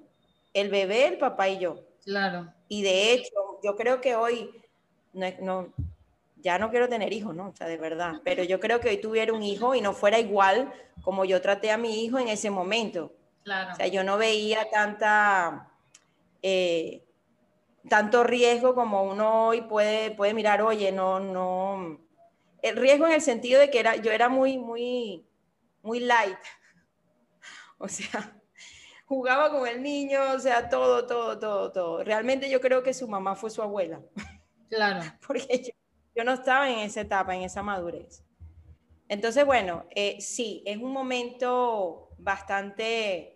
el 0.53 0.69
bebé, 0.69 1.07
el 1.07 1.17
papá 1.17 1.49
y 1.49 1.59
yo. 1.59 1.83
Claro. 2.05 2.53
Y 2.69 2.81
de 2.81 3.11
hecho, 3.11 3.33
yo 3.61 3.75
creo 3.75 3.99
que 3.99 4.15
hoy, 4.15 4.49
no, 5.11 5.73
ya 6.45 6.59
no 6.59 6.69
quiero 6.69 6.87
tener 6.87 7.11
hijos, 7.11 7.35
¿no? 7.35 7.49
O 7.49 7.55
sea, 7.55 7.65
de 7.65 7.77
verdad, 7.77 8.21
pero 8.23 8.43
yo 8.43 8.59
creo 8.59 8.79
que 8.79 8.89
hoy 8.89 8.97
tuviera 8.97 9.33
un 9.33 9.41
hijo 9.41 9.73
y 9.73 9.81
no 9.81 9.93
fuera 9.93 10.19
igual 10.19 10.71
como 11.01 11.25
yo 11.25 11.41
traté 11.41 11.71
a 11.71 11.77
mi 11.77 12.05
hijo 12.05 12.19
en 12.19 12.27
ese 12.27 12.51
momento. 12.51 13.11
Claro. 13.43 13.73
O 13.73 13.75
sea, 13.75 13.87
yo 13.87 14.03
no 14.03 14.19
veía 14.19 14.69
tanta... 14.69 15.71
Eh, 16.43 17.01
tanto 17.89 18.23
riesgo 18.23 18.75
como 18.75 19.03
uno 19.03 19.47
hoy 19.47 19.61
puede, 19.61 20.11
puede 20.11 20.35
mirar, 20.35 20.61
oye, 20.61 20.91
no, 20.91 21.19
no, 21.19 21.99
el 22.61 22.75
riesgo 22.75 23.07
en 23.07 23.13
el 23.13 23.21
sentido 23.21 23.59
de 23.59 23.71
que 23.71 23.79
era, 23.79 23.95
yo 23.95 24.11
era 24.11 24.29
muy, 24.29 24.57
muy, 24.57 25.25
muy 25.81 25.99
light, 25.99 26.37
o 27.79 27.87
sea, 27.87 28.39
jugaba 29.05 29.51
con 29.51 29.67
el 29.67 29.81
niño, 29.81 30.19
o 30.35 30.39
sea, 30.39 30.69
todo, 30.69 31.05
todo, 31.05 31.39
todo, 31.39 31.71
todo. 31.71 32.03
Realmente 32.03 32.49
yo 32.49 32.59
creo 32.59 32.83
que 32.83 32.93
su 32.93 33.07
mamá 33.07 33.35
fue 33.35 33.49
su 33.49 33.61
abuela. 33.61 34.01
Claro. 34.69 35.01
Porque 35.27 35.63
yo, 35.63 35.84
yo 36.15 36.23
no 36.23 36.33
estaba 36.33 36.69
en 36.69 36.79
esa 36.79 37.01
etapa, 37.01 37.35
en 37.35 37.43
esa 37.43 37.61
madurez. 37.61 38.23
Entonces, 39.07 39.45
bueno, 39.45 39.85
eh, 39.91 40.17
sí, 40.19 40.63
es 40.65 40.77
un 40.77 40.91
momento 40.91 42.09
bastante 42.17 43.35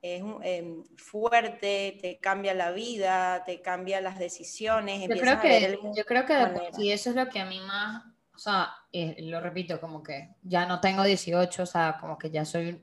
es 0.00 0.22
em, 0.42 0.84
fuerte, 0.96 1.98
te 2.00 2.18
cambia 2.20 2.54
la 2.54 2.70
vida, 2.70 3.42
te 3.44 3.60
cambia 3.60 4.00
las 4.00 4.18
decisiones. 4.18 5.00
Yo 5.00 5.08
creo 5.08 5.40
que, 5.40 5.78
yo 5.96 6.04
creo 6.04 6.24
que 6.24 6.34
sí, 6.72 6.92
eso 6.92 7.10
es 7.10 7.16
lo 7.16 7.28
que 7.28 7.40
a 7.40 7.46
mí 7.46 7.60
más, 7.60 8.04
o 8.34 8.38
sea, 8.38 8.70
eh, 8.92 9.16
lo 9.22 9.40
repito, 9.40 9.80
como 9.80 10.02
que 10.02 10.36
ya 10.42 10.66
no 10.66 10.80
tengo 10.80 11.02
18, 11.02 11.62
o 11.62 11.66
sea, 11.66 11.98
como 12.00 12.16
que 12.16 12.30
ya 12.30 12.44
soy 12.44 12.80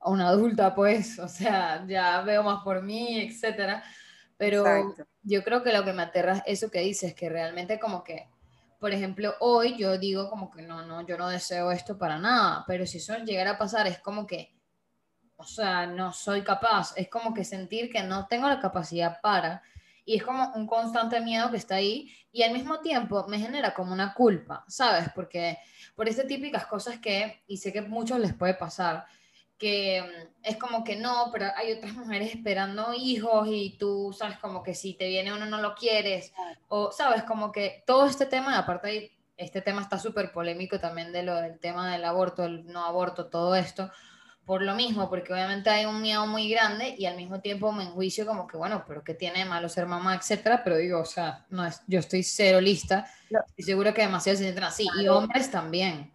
una 0.00 0.28
adulta, 0.28 0.74
pues, 0.74 1.18
o 1.18 1.28
sea, 1.28 1.84
ya 1.86 2.22
veo 2.22 2.42
más 2.42 2.62
por 2.62 2.82
mí, 2.82 3.20
etcétera. 3.20 3.84
Pero 4.36 4.64
yo 5.22 5.44
creo 5.44 5.62
que 5.62 5.72
lo 5.72 5.84
que 5.84 5.92
me 5.92 6.02
aterra 6.02 6.42
es 6.46 6.62
eso 6.62 6.70
que 6.70 6.80
dices, 6.80 7.14
que 7.14 7.28
realmente 7.28 7.78
como 7.78 8.02
que, 8.02 8.28
por 8.84 8.92
ejemplo, 8.92 9.34
hoy 9.40 9.78
yo 9.78 9.96
digo 9.96 10.28
como 10.28 10.50
que 10.50 10.60
no, 10.60 10.84
no, 10.84 11.06
yo 11.06 11.16
no 11.16 11.30
deseo 11.30 11.72
esto 11.72 11.96
para 11.96 12.18
nada, 12.18 12.64
pero 12.66 12.84
si 12.84 12.98
eso 12.98 13.16
llegara 13.16 13.52
a 13.52 13.58
pasar 13.58 13.86
es 13.86 13.98
como 13.98 14.26
que 14.26 14.54
o 15.36 15.44
sea, 15.44 15.86
no 15.86 16.12
soy 16.12 16.42
capaz. 16.42 16.92
Es 16.94 17.08
como 17.08 17.32
que 17.32 17.44
sentir 17.44 17.90
que 17.90 18.02
no 18.02 18.26
tengo 18.26 18.46
la 18.46 18.60
capacidad 18.60 19.22
para. 19.22 19.62
Y 20.04 20.16
es 20.16 20.22
como 20.22 20.52
un 20.54 20.66
constante 20.66 21.18
miedo 21.22 21.50
que 21.50 21.56
está 21.56 21.76
ahí 21.76 22.14
y 22.30 22.42
al 22.42 22.52
mismo 22.52 22.80
tiempo 22.80 23.26
me 23.26 23.38
genera 23.38 23.72
como 23.72 23.94
una 23.94 24.12
culpa, 24.12 24.66
¿sabes? 24.68 25.08
Porque 25.14 25.56
por 25.94 26.06
estas 26.06 26.26
típicas 26.26 26.66
cosas 26.66 26.98
que, 26.98 27.42
y 27.46 27.56
sé 27.56 27.72
que 27.72 27.78
a 27.78 27.82
muchos 27.88 28.18
les 28.18 28.34
puede 28.34 28.52
pasar, 28.52 29.06
que 29.58 30.02
mm, 30.02 30.28
es 30.42 30.56
como 30.56 30.84
que 30.84 30.96
no, 30.96 31.30
pero 31.32 31.46
hay 31.56 31.72
otras 31.72 31.94
mujeres 31.94 32.34
esperando 32.34 32.92
hijos 32.94 33.48
y 33.50 33.76
tú 33.78 34.14
sabes 34.16 34.38
como 34.38 34.62
que 34.62 34.74
si 34.74 34.94
te 34.94 35.08
viene 35.08 35.32
uno 35.32 35.46
no 35.46 35.58
lo 35.60 35.74
quieres, 35.74 36.32
o 36.68 36.92
sabes 36.92 37.22
como 37.24 37.52
que 37.52 37.82
todo 37.86 38.06
este 38.06 38.26
tema, 38.26 38.58
aparte 38.58 38.88
de 38.88 39.12
este 39.36 39.62
tema 39.62 39.82
está 39.82 39.98
súper 39.98 40.32
polémico 40.32 40.78
también 40.78 41.12
de 41.12 41.22
lo 41.22 41.34
del 41.36 41.58
tema 41.58 41.92
del 41.92 42.04
aborto, 42.04 42.44
el 42.44 42.66
no 42.66 42.84
aborto, 42.84 43.26
todo 43.26 43.54
esto, 43.54 43.90
por 44.44 44.62
lo 44.62 44.74
mismo, 44.74 45.08
porque 45.08 45.32
obviamente 45.32 45.70
hay 45.70 45.86
un 45.86 46.02
miedo 46.02 46.26
muy 46.26 46.50
grande 46.50 46.94
y 46.98 47.06
al 47.06 47.16
mismo 47.16 47.40
tiempo 47.40 47.72
me 47.72 47.84
enjuicio 47.84 48.26
como 48.26 48.46
que, 48.46 48.56
bueno, 48.56 48.84
pero 48.86 49.02
¿qué 49.02 49.14
tiene 49.14 49.40
de 49.40 49.44
malo 49.46 49.68
ser 49.68 49.86
mamá, 49.86 50.14
etcétera? 50.14 50.62
Pero 50.62 50.76
digo, 50.76 51.00
o 51.00 51.04
sea, 51.04 51.46
no 51.48 51.64
es, 51.64 51.80
yo 51.86 51.98
estoy 51.98 52.22
cero 52.22 52.60
lista 52.60 53.06
y 53.56 53.62
seguro 53.62 53.94
que 53.94 54.02
demasiado 54.02 54.36
se 54.36 54.44
sienten 54.44 54.64
así, 54.64 54.86
y 55.00 55.08
hombres 55.08 55.50
también. 55.50 56.13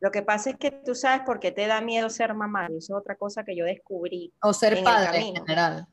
Lo 0.00 0.10
que 0.10 0.22
pasa 0.22 0.50
es 0.50 0.56
que 0.56 0.70
tú 0.70 0.94
sabes 0.94 1.22
por 1.26 1.40
qué 1.40 1.52
te 1.52 1.66
da 1.66 1.80
miedo 1.80 2.08
ser 2.10 2.34
mamá, 2.34 2.68
y 2.70 2.76
eso 2.78 2.94
es 2.94 3.00
otra 3.00 3.16
cosa 3.16 3.44
que 3.44 3.54
yo 3.54 3.64
descubrí. 3.64 4.32
O 4.42 4.52
ser 4.52 4.82
padre 4.82 5.18
en 5.18 5.34
general. 5.36 5.86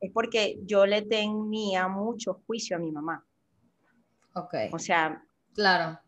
Es 0.00 0.10
porque 0.12 0.58
yo 0.62 0.84
le 0.84 1.02
tenía 1.02 1.88
mucho 1.88 2.42
juicio 2.46 2.76
a 2.76 2.80
mi 2.80 2.90
mamá. 2.90 3.24
Ok. 4.34 4.54
O 4.72 4.78
sea, 4.78 5.22
claro 5.54 5.98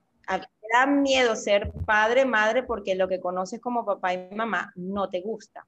da 0.72 0.86
miedo 0.86 1.36
ser 1.36 1.72
padre, 1.84 2.24
madre, 2.24 2.62
porque 2.62 2.94
lo 2.94 3.08
que 3.08 3.20
conoces 3.20 3.60
como 3.60 3.84
papá 3.84 4.14
y 4.14 4.34
mamá 4.34 4.72
no 4.76 5.08
te 5.08 5.20
gusta. 5.20 5.66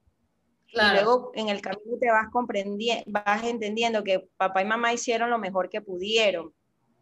Y 0.67 0.77
luego 0.77 1.31
en 1.33 1.49
el 1.49 1.61
camino 1.61 1.97
te 1.99 2.11
vas 2.11 2.27
comprendiendo, 2.31 3.03
vas 3.07 3.43
entendiendo 3.43 4.03
que 4.03 4.29
papá 4.37 4.61
y 4.61 4.65
mamá 4.65 4.93
hicieron 4.93 5.29
lo 5.31 5.39
mejor 5.39 5.67
que 5.69 5.81
pudieron 5.81 6.53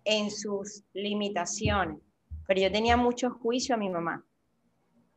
en 0.05 0.31
sus 0.31 0.83
limitaciones. 0.93 1.99
Pero 2.47 2.61
yo 2.61 2.71
tenía 2.71 2.95
mucho 2.95 3.29
juicio 3.29 3.75
a 3.75 3.77
mi 3.77 3.89
mamá. 3.89 4.23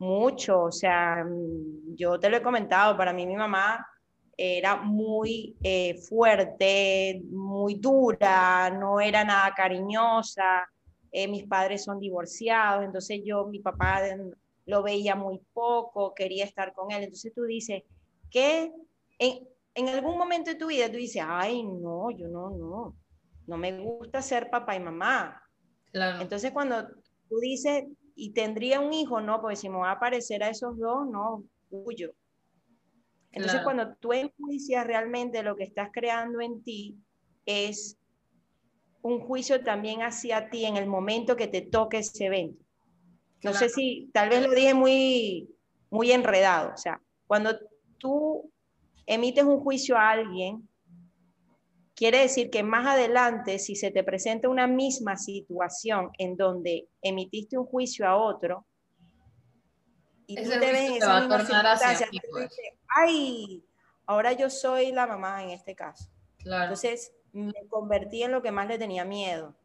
Mucho, 0.01 0.63
o 0.63 0.71
sea, 0.71 1.23
mm, 1.23 1.95
yo 1.95 2.19
te 2.19 2.27
lo 2.27 2.37
he 2.37 2.41
comentado, 2.41 2.97
para 2.97 3.13
mí 3.13 3.27
mi 3.27 3.35
mamá 3.35 3.85
era 4.35 4.77
muy 4.77 5.55
eh, 5.61 5.95
fuerte, 6.09 7.21
muy 7.29 7.75
dura, 7.75 8.71
no 8.71 8.99
era 8.99 9.23
nada 9.23 9.53
cariñosa, 9.53 10.67
eh, 11.11 11.27
mis 11.27 11.43
padres 11.43 11.83
son 11.83 11.99
divorciados, 11.99 12.83
entonces 12.83 13.21
yo, 13.23 13.45
mi 13.45 13.59
papá 13.59 14.01
lo 14.65 14.81
veía 14.81 15.15
muy 15.15 15.39
poco, 15.53 16.15
quería 16.15 16.45
estar 16.45 16.73
con 16.73 16.91
él, 16.91 17.03
entonces 17.03 17.31
tú 17.35 17.43
dices, 17.43 17.83
que 18.31 18.71
en, 19.19 19.47
en 19.75 19.89
algún 19.89 20.17
momento 20.17 20.49
de 20.49 20.55
tu 20.57 20.65
vida 20.67 20.89
tú 20.89 20.97
dices, 20.97 21.21
ay, 21.23 21.61
no, 21.61 22.09
yo 22.09 22.27
no, 22.27 22.49
no, 22.49 22.95
no 23.45 23.57
me 23.57 23.77
gusta 23.77 24.23
ser 24.23 24.49
papá 24.49 24.75
y 24.75 24.79
mamá. 24.79 25.39
Entonces 25.93 26.51
cuando 26.51 26.87
tú 27.29 27.37
dices, 27.39 27.83
y 28.15 28.31
tendría 28.31 28.79
un 28.79 28.93
hijo, 28.93 29.21
no, 29.21 29.41
porque 29.41 29.55
si 29.55 29.69
me 29.69 29.77
va 29.77 29.91
a 29.91 29.99
parecer 29.99 30.43
a 30.43 30.49
esos 30.49 30.77
dos, 30.77 31.07
no, 31.09 31.43
huyo. 31.69 32.13
Entonces 33.31 33.61
cuando 33.63 33.95
tú 33.95 34.11
enjuicias 34.13 34.85
realmente 34.85 35.41
lo 35.41 35.55
que 35.55 35.63
estás 35.63 35.89
creando 35.93 36.41
en 36.41 36.61
ti, 36.63 36.97
es 37.45 37.97
un 39.01 39.19
juicio 39.19 39.63
también 39.63 40.01
hacia 40.01 40.49
ti 40.49 40.65
en 40.65 40.77
el 40.77 40.87
momento 40.87 41.35
que 41.35 41.47
te 41.47 41.61
toque 41.61 41.99
ese 41.99 42.25
evento. 42.25 42.63
No 43.43 43.53
sé 43.53 43.69
si, 43.69 44.09
tal 44.13 44.29
vez 44.29 44.45
lo 44.45 44.53
dije 44.53 44.73
muy, 44.73 45.49
muy 45.89 46.11
enredado. 46.11 46.73
O 46.73 46.77
sea, 46.77 47.01
cuando 47.25 47.57
tú 47.97 48.51
emites 49.07 49.43
un 49.43 49.59
juicio 49.59 49.97
a 49.97 50.11
alguien, 50.11 50.67
quiere 52.01 52.21
decir 52.21 52.49
que 52.49 52.63
más 52.63 52.87
adelante, 52.87 53.59
si 53.59 53.75
se 53.75 53.91
te 53.91 54.03
presenta 54.03 54.49
una 54.49 54.65
misma 54.65 55.17
situación 55.17 56.09
en 56.17 56.35
donde 56.35 56.87
emitiste 56.99 57.59
un 57.59 57.67
juicio 57.67 58.07
a 58.07 58.17
otro, 58.17 58.65
y 60.25 60.35
tú 60.35 60.49
te 60.49 60.57
ves 60.57 60.89
en 60.89 60.95
esa 60.95 61.19
misma 61.19 61.45
circunstancia, 61.45 62.09
pues. 62.31 62.49
ay, 62.87 63.63
ahora 64.07 64.33
yo 64.33 64.49
soy 64.49 64.91
la 64.91 65.05
mamá 65.05 65.43
en 65.43 65.51
este 65.51 65.75
caso. 65.75 66.09
Entonces, 66.39 67.13
me 67.33 67.67
convertí 67.69 68.23
en 68.23 68.31
lo 68.31 68.41
que 68.41 68.51
más 68.51 68.67
le 68.67 68.79
tenía 68.79 69.05
miedo, 69.05 69.55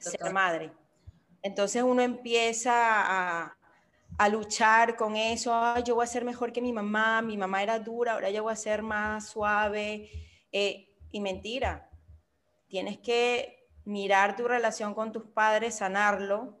ser 0.00 0.32
madre. 0.32 0.72
Entonces 1.42 1.84
uno 1.84 2.02
empieza 2.02 2.72
a, 2.74 3.56
a 4.18 4.28
luchar 4.28 4.96
con 4.96 5.14
eso, 5.14 5.78
yo 5.84 5.94
voy 5.94 6.02
a 6.02 6.08
ser 6.08 6.24
mejor 6.24 6.50
que 6.52 6.60
mi 6.60 6.72
mamá, 6.72 7.22
mi 7.22 7.36
mamá 7.36 7.62
era 7.62 7.78
dura, 7.78 8.14
ahora 8.14 8.30
yo 8.30 8.42
voy 8.42 8.52
a 8.52 8.56
ser 8.56 8.82
más 8.82 9.28
suave. 9.28 10.10
Eh, 10.50 10.88
y 11.14 11.20
mentira, 11.20 11.88
tienes 12.66 12.98
que 12.98 13.68
mirar 13.84 14.34
tu 14.34 14.48
relación 14.48 14.94
con 14.94 15.12
tus 15.12 15.22
padres, 15.22 15.76
sanarlo, 15.76 16.58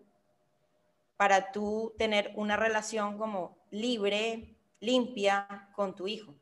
para 1.16 1.50
tú 1.50 1.92
tener 1.98 2.30
una 2.36 2.56
relación 2.56 3.18
como 3.18 3.58
libre, 3.72 4.56
limpia 4.78 5.68
con 5.74 5.96
tu 5.96 6.06
hijo. 6.06 6.36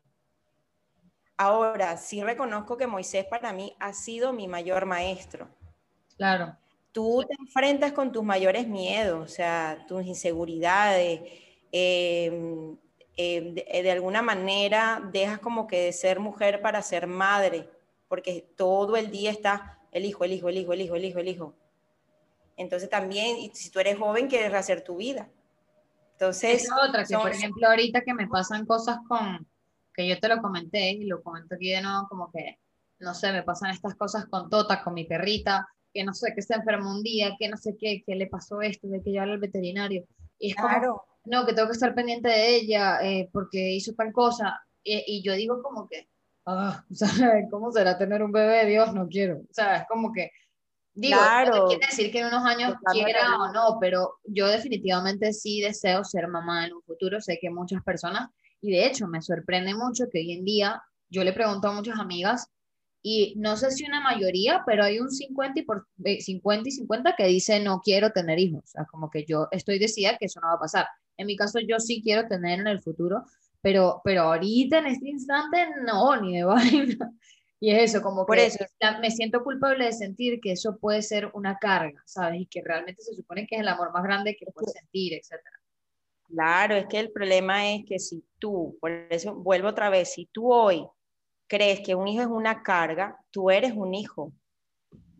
Ahora, 1.37 1.97
sí 1.97 2.21
reconozco 2.21 2.77
que 2.77 2.85
Moisés 2.85 3.25
para 3.25 3.51
mí 3.51 3.75
ha 3.79 3.93
sido 3.93 4.31
mi 4.31 4.47
mayor 4.47 4.85
maestro. 4.85 5.49
Claro. 6.15 6.55
Tú 6.91 7.25
te 7.27 7.33
enfrentas 7.39 7.93
con 7.93 8.11
tus 8.11 8.23
mayores 8.23 8.67
miedos, 8.67 9.23
o 9.23 9.27
sea, 9.27 9.83
tus 9.87 10.05
inseguridades. 10.05 11.19
Em, 11.71 12.77
em, 13.17 13.55
de, 13.55 13.91
alguna 13.91 14.21
manera 14.21 15.01
dejas 15.11 15.39
como 15.39 15.65
que 15.65 15.85
de 15.85 15.93
ser 15.93 16.19
mujer 16.19 16.61
para 16.61 16.83
ser 16.83 17.07
madre, 17.07 17.67
porque 18.13 18.47
todo 18.55 18.95
el 18.95 19.09
día 19.09 19.31
está 19.31 19.79
el 19.91 20.05
hijo, 20.05 20.23
el 20.23 20.33
hijo, 20.33 20.47
el 20.47 20.57
hijo, 20.59 20.73
el 20.73 20.81
hijo, 20.81 20.95
el 20.95 21.05
hijo, 21.05 21.17
el 21.17 21.27
hijo. 21.27 21.55
Entonces 22.57 22.87
también, 22.87 23.49
si 23.55 23.71
tú 23.71 23.79
eres 23.79 23.97
joven, 23.97 24.27
quieres 24.27 24.53
hacer 24.53 24.83
tu 24.83 24.97
vida. 24.97 25.31
Entonces... 26.11 26.65
Es 26.65 26.69
otra, 26.71 27.05
que 27.05 27.17
por 27.17 27.31
ejemplo 27.31 27.67
ahorita 27.67 28.01
que 28.01 28.13
me 28.13 28.27
pasan 28.27 28.67
cosas 28.67 28.99
con, 29.07 29.47
que 29.95 30.07
yo 30.07 30.19
te 30.19 30.27
lo 30.27 30.43
comenté 30.43 30.91
y 30.91 31.05
lo 31.05 31.23
comento 31.23 31.55
aquí 31.55 31.71
de 31.71 31.81
nuevo, 31.81 32.07
como 32.07 32.31
que, 32.31 32.59
no 32.99 33.15
sé, 33.15 33.31
me 33.31 33.41
pasan 33.41 33.71
estas 33.71 33.95
cosas 33.95 34.27
con 34.27 34.47
Tota, 34.47 34.83
con 34.83 34.93
mi 34.93 35.05
perrita, 35.05 35.67
que 35.91 36.03
no 36.03 36.13
sé, 36.13 36.35
que 36.35 36.43
se 36.43 36.53
enfermó 36.53 36.91
un 36.91 37.01
día, 37.01 37.35
que 37.39 37.49
no 37.49 37.57
sé 37.57 37.75
qué, 37.79 38.03
que 38.05 38.13
le 38.13 38.27
pasó 38.27 38.61
esto, 38.61 38.89
de 38.89 39.01
que 39.01 39.09
llevarla 39.09 39.33
al 39.33 39.39
veterinario. 39.39 40.05
Y 40.37 40.51
es 40.51 40.55
como, 40.55 41.03
no, 41.25 41.47
que 41.47 41.53
tengo 41.53 41.67
que 41.67 41.73
estar 41.73 41.95
pendiente 41.95 42.29
de 42.29 42.57
ella 42.57 42.99
eh, 43.01 43.27
porque 43.33 43.71
hizo 43.71 43.95
tal 43.95 44.13
cosa. 44.13 44.61
Y, 44.83 45.23
yo 45.23 45.33
digo 45.33 45.63
como 45.63 45.87
que, 45.87 46.09
ah, 46.45 46.83
¿cómo 47.51 47.71
será 47.71 47.97
tener 47.97 48.23
un 48.23 48.31
bebé? 48.31 48.65
Dios, 48.65 48.93
no 48.93 49.07
quiero. 49.07 49.37
O 49.37 49.53
sea, 49.53 49.77
es 49.77 49.87
como 49.87 50.11
que, 50.11 50.31
digo, 50.93 51.17
no 51.51 51.67
quiere 51.67 51.87
decir 51.87 52.11
que 52.11 52.19
en 52.19 52.27
unos 52.27 52.45
años 52.45 52.75
quiera 52.91 53.37
o 53.37 53.51
no, 53.51 53.77
pero 53.79 54.19
yo 54.25 54.47
definitivamente 54.47 55.33
sí 55.33 55.61
deseo 55.61 56.03
ser 56.03 56.27
mamá 56.27 56.65
en 56.65 56.73
un 56.73 56.81
futuro. 56.83 57.21
Sé 57.21 57.39
que 57.41 57.49
muchas 57.49 57.83
personas 57.83 58.29
y 58.63 58.71
de 58.71 58.85
hecho, 58.85 59.07
me 59.07 59.21
sorprende 59.21 59.75
mucho 59.75 60.05
que 60.09 60.19
hoy 60.19 60.31
en 60.31 60.45
día 60.45 60.81
yo 61.09 61.25
le 61.25 61.33
pregunto 61.33 61.67
a 61.67 61.73
muchas 61.73 61.99
amigas 61.99 62.47
y 63.01 63.33
no 63.35 63.57
sé 63.57 63.71
si 63.71 63.85
una 63.85 63.99
mayoría, 63.99 64.63
pero 64.65 64.85
hay 64.85 65.01
un 65.01 65.11
50 65.11 65.59
y, 65.59 65.63
por, 65.63 65.85
50 66.01 66.69
y 66.69 66.71
50 66.71 67.15
que 67.17 67.27
dice 67.27 67.59
no 67.59 67.81
quiero 67.81 68.11
tener 68.11 68.39
hijos. 68.39 68.63
O 68.63 68.67
sea, 68.67 68.85
como 68.85 69.09
que 69.09 69.25
yo 69.25 69.49
estoy 69.51 69.79
decidida 69.79 70.17
que 70.17 70.27
eso 70.27 70.39
no 70.39 70.47
va 70.47 70.53
a 70.53 70.59
pasar. 70.59 70.87
En 71.17 71.27
mi 71.27 71.35
caso, 71.35 71.59
yo 71.59 71.77
sí 71.81 72.01
quiero 72.01 72.25
tener 72.29 72.61
en 72.61 72.67
el 72.67 72.81
futuro, 72.81 73.25
pero, 73.63 74.01
pero 74.03 74.23
ahorita 74.23 74.79
en 74.79 74.87
este 74.87 75.09
instante 75.09 75.67
no, 75.85 76.21
ni 76.21 76.37
de 76.37 76.43
vaina. 76.43 77.11
Y 77.61 77.71
es 77.71 77.91
eso, 77.91 78.01
como 78.01 78.25
por 78.25 78.37
eso 78.37 78.65
me 78.99 79.09
siento 79.09 79.41
culpable 79.41 79.85
de 79.85 79.93
sentir 79.93 80.41
que 80.41 80.51
eso 80.51 80.77
puede 80.77 81.01
ser 81.01 81.31
una 81.33 81.57
carga, 81.59 82.03
¿sabes? 82.05 82.41
Y 82.41 82.45
que 82.45 82.61
realmente 82.61 83.01
se 83.01 83.15
supone 83.15 83.47
que 83.47 83.55
es 83.55 83.61
el 83.61 83.69
amor 83.69 83.93
más 83.93 84.03
grande 84.03 84.35
que 84.35 84.45
puedes 84.51 84.73
sentir, 84.73 85.13
etcétera. 85.13 85.61
Claro, 86.27 86.75
es 86.75 86.87
que 86.87 86.99
el 86.99 87.13
problema 87.13 87.71
es 87.71 87.85
que 87.85 87.99
si 87.99 88.25
tú, 88.37 88.77
por 88.81 88.91
eso 89.09 89.33
vuelvo 89.35 89.69
otra 89.69 89.89
vez, 89.89 90.13
si 90.13 90.25
tú 90.25 90.51
hoy 90.51 90.85
crees 91.47 91.79
que 91.79 91.95
un 91.95 92.09
hijo 92.09 92.23
es 92.23 92.27
una 92.27 92.63
carga, 92.63 93.17
tú 93.31 93.49
eres 93.49 93.71
un 93.73 93.93
hijo. 93.93 94.33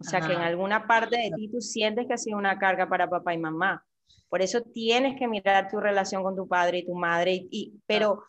O 0.01 0.03
sea, 0.03 0.19
que 0.19 0.33
en 0.33 0.41
alguna 0.41 0.85
parte 0.85 1.15
de 1.15 1.31
ti 1.33 1.47
tú 1.47 1.61
sientes 1.61 2.05
que 2.07 2.13
ha 2.13 2.17
sido 2.17 2.37
una 2.37 2.59
carga 2.59 2.89
para 2.89 3.09
papá 3.09 3.33
y 3.33 3.37
mamá. 3.37 3.85
Por 4.27 4.41
eso 4.41 4.61
tienes 4.61 5.17
que 5.17 5.29
mirar 5.29 5.69
tu 5.69 5.79
relación 5.79 6.23
con 6.23 6.35
tu 6.35 6.45
padre 6.45 6.79
y 6.79 6.85
tu 6.85 6.93
madre, 6.93 7.47
y, 7.49 7.79
pero 7.85 8.23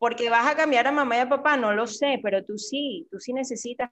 porque 0.00 0.30
vas 0.30 0.50
a 0.50 0.56
cambiar 0.56 0.86
a 0.86 0.92
mamá 0.92 1.16
y 1.16 1.20
a 1.20 1.28
papá, 1.28 1.58
no 1.58 1.74
lo 1.74 1.86
sé, 1.86 2.18
pero 2.22 2.42
tú 2.42 2.56
sí, 2.56 3.06
tú 3.10 3.20
sí 3.20 3.34
necesitas 3.34 3.90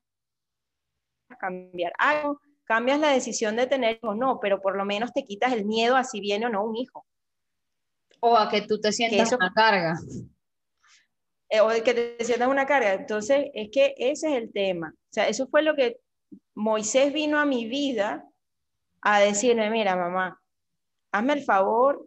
cambiar 1.38 1.92
algo, 1.98 2.40
cambias 2.64 2.98
la 2.98 3.10
decisión 3.10 3.56
de 3.56 3.66
tener 3.66 3.98
o 4.00 4.14
no, 4.14 4.40
pero 4.40 4.62
por 4.62 4.74
lo 4.74 4.86
menos 4.86 5.12
te 5.12 5.24
quitas 5.24 5.52
el 5.52 5.66
miedo 5.66 5.96
a 5.96 6.04
si 6.04 6.20
viene 6.20 6.46
o 6.46 6.48
no 6.48 6.64
un 6.64 6.76
hijo. 6.76 7.04
O 8.20 8.38
a 8.38 8.48
que 8.48 8.62
tú 8.62 8.80
te 8.80 8.90
sientas 8.90 9.32
una 9.32 9.52
carga. 9.52 9.98
Eh, 11.50 11.60
o 11.60 11.68
que 11.84 11.92
te 11.92 12.24
sientas 12.24 12.48
una 12.48 12.64
carga. 12.64 12.94
Entonces, 12.94 13.50
es 13.52 13.68
que 13.70 13.94
ese 13.98 14.28
es 14.28 14.42
el 14.42 14.50
tema. 14.50 14.94
O 14.94 15.12
sea, 15.12 15.28
eso 15.28 15.46
fue 15.48 15.60
lo 15.60 15.76
que 15.76 16.00
Moisés 16.54 17.12
vino 17.12 17.38
a 17.38 17.44
mi 17.44 17.68
vida 17.68 18.26
a 19.02 19.20
decirme, 19.20 19.68
mira, 19.68 19.94
mamá, 19.94 20.40
hazme 21.12 21.34
el 21.34 21.44
favor, 21.44 22.06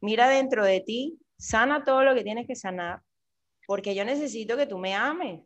mira 0.00 0.28
dentro 0.28 0.64
de 0.64 0.80
ti, 0.80 1.20
sana 1.38 1.84
todo 1.84 2.02
lo 2.02 2.12
que 2.16 2.24
tienes 2.24 2.48
que 2.48 2.56
sanar, 2.56 3.05
porque 3.66 3.94
yo 3.94 4.04
necesito 4.04 4.56
que 4.56 4.66
tú 4.66 4.78
me 4.78 4.94
ames. 4.94 5.42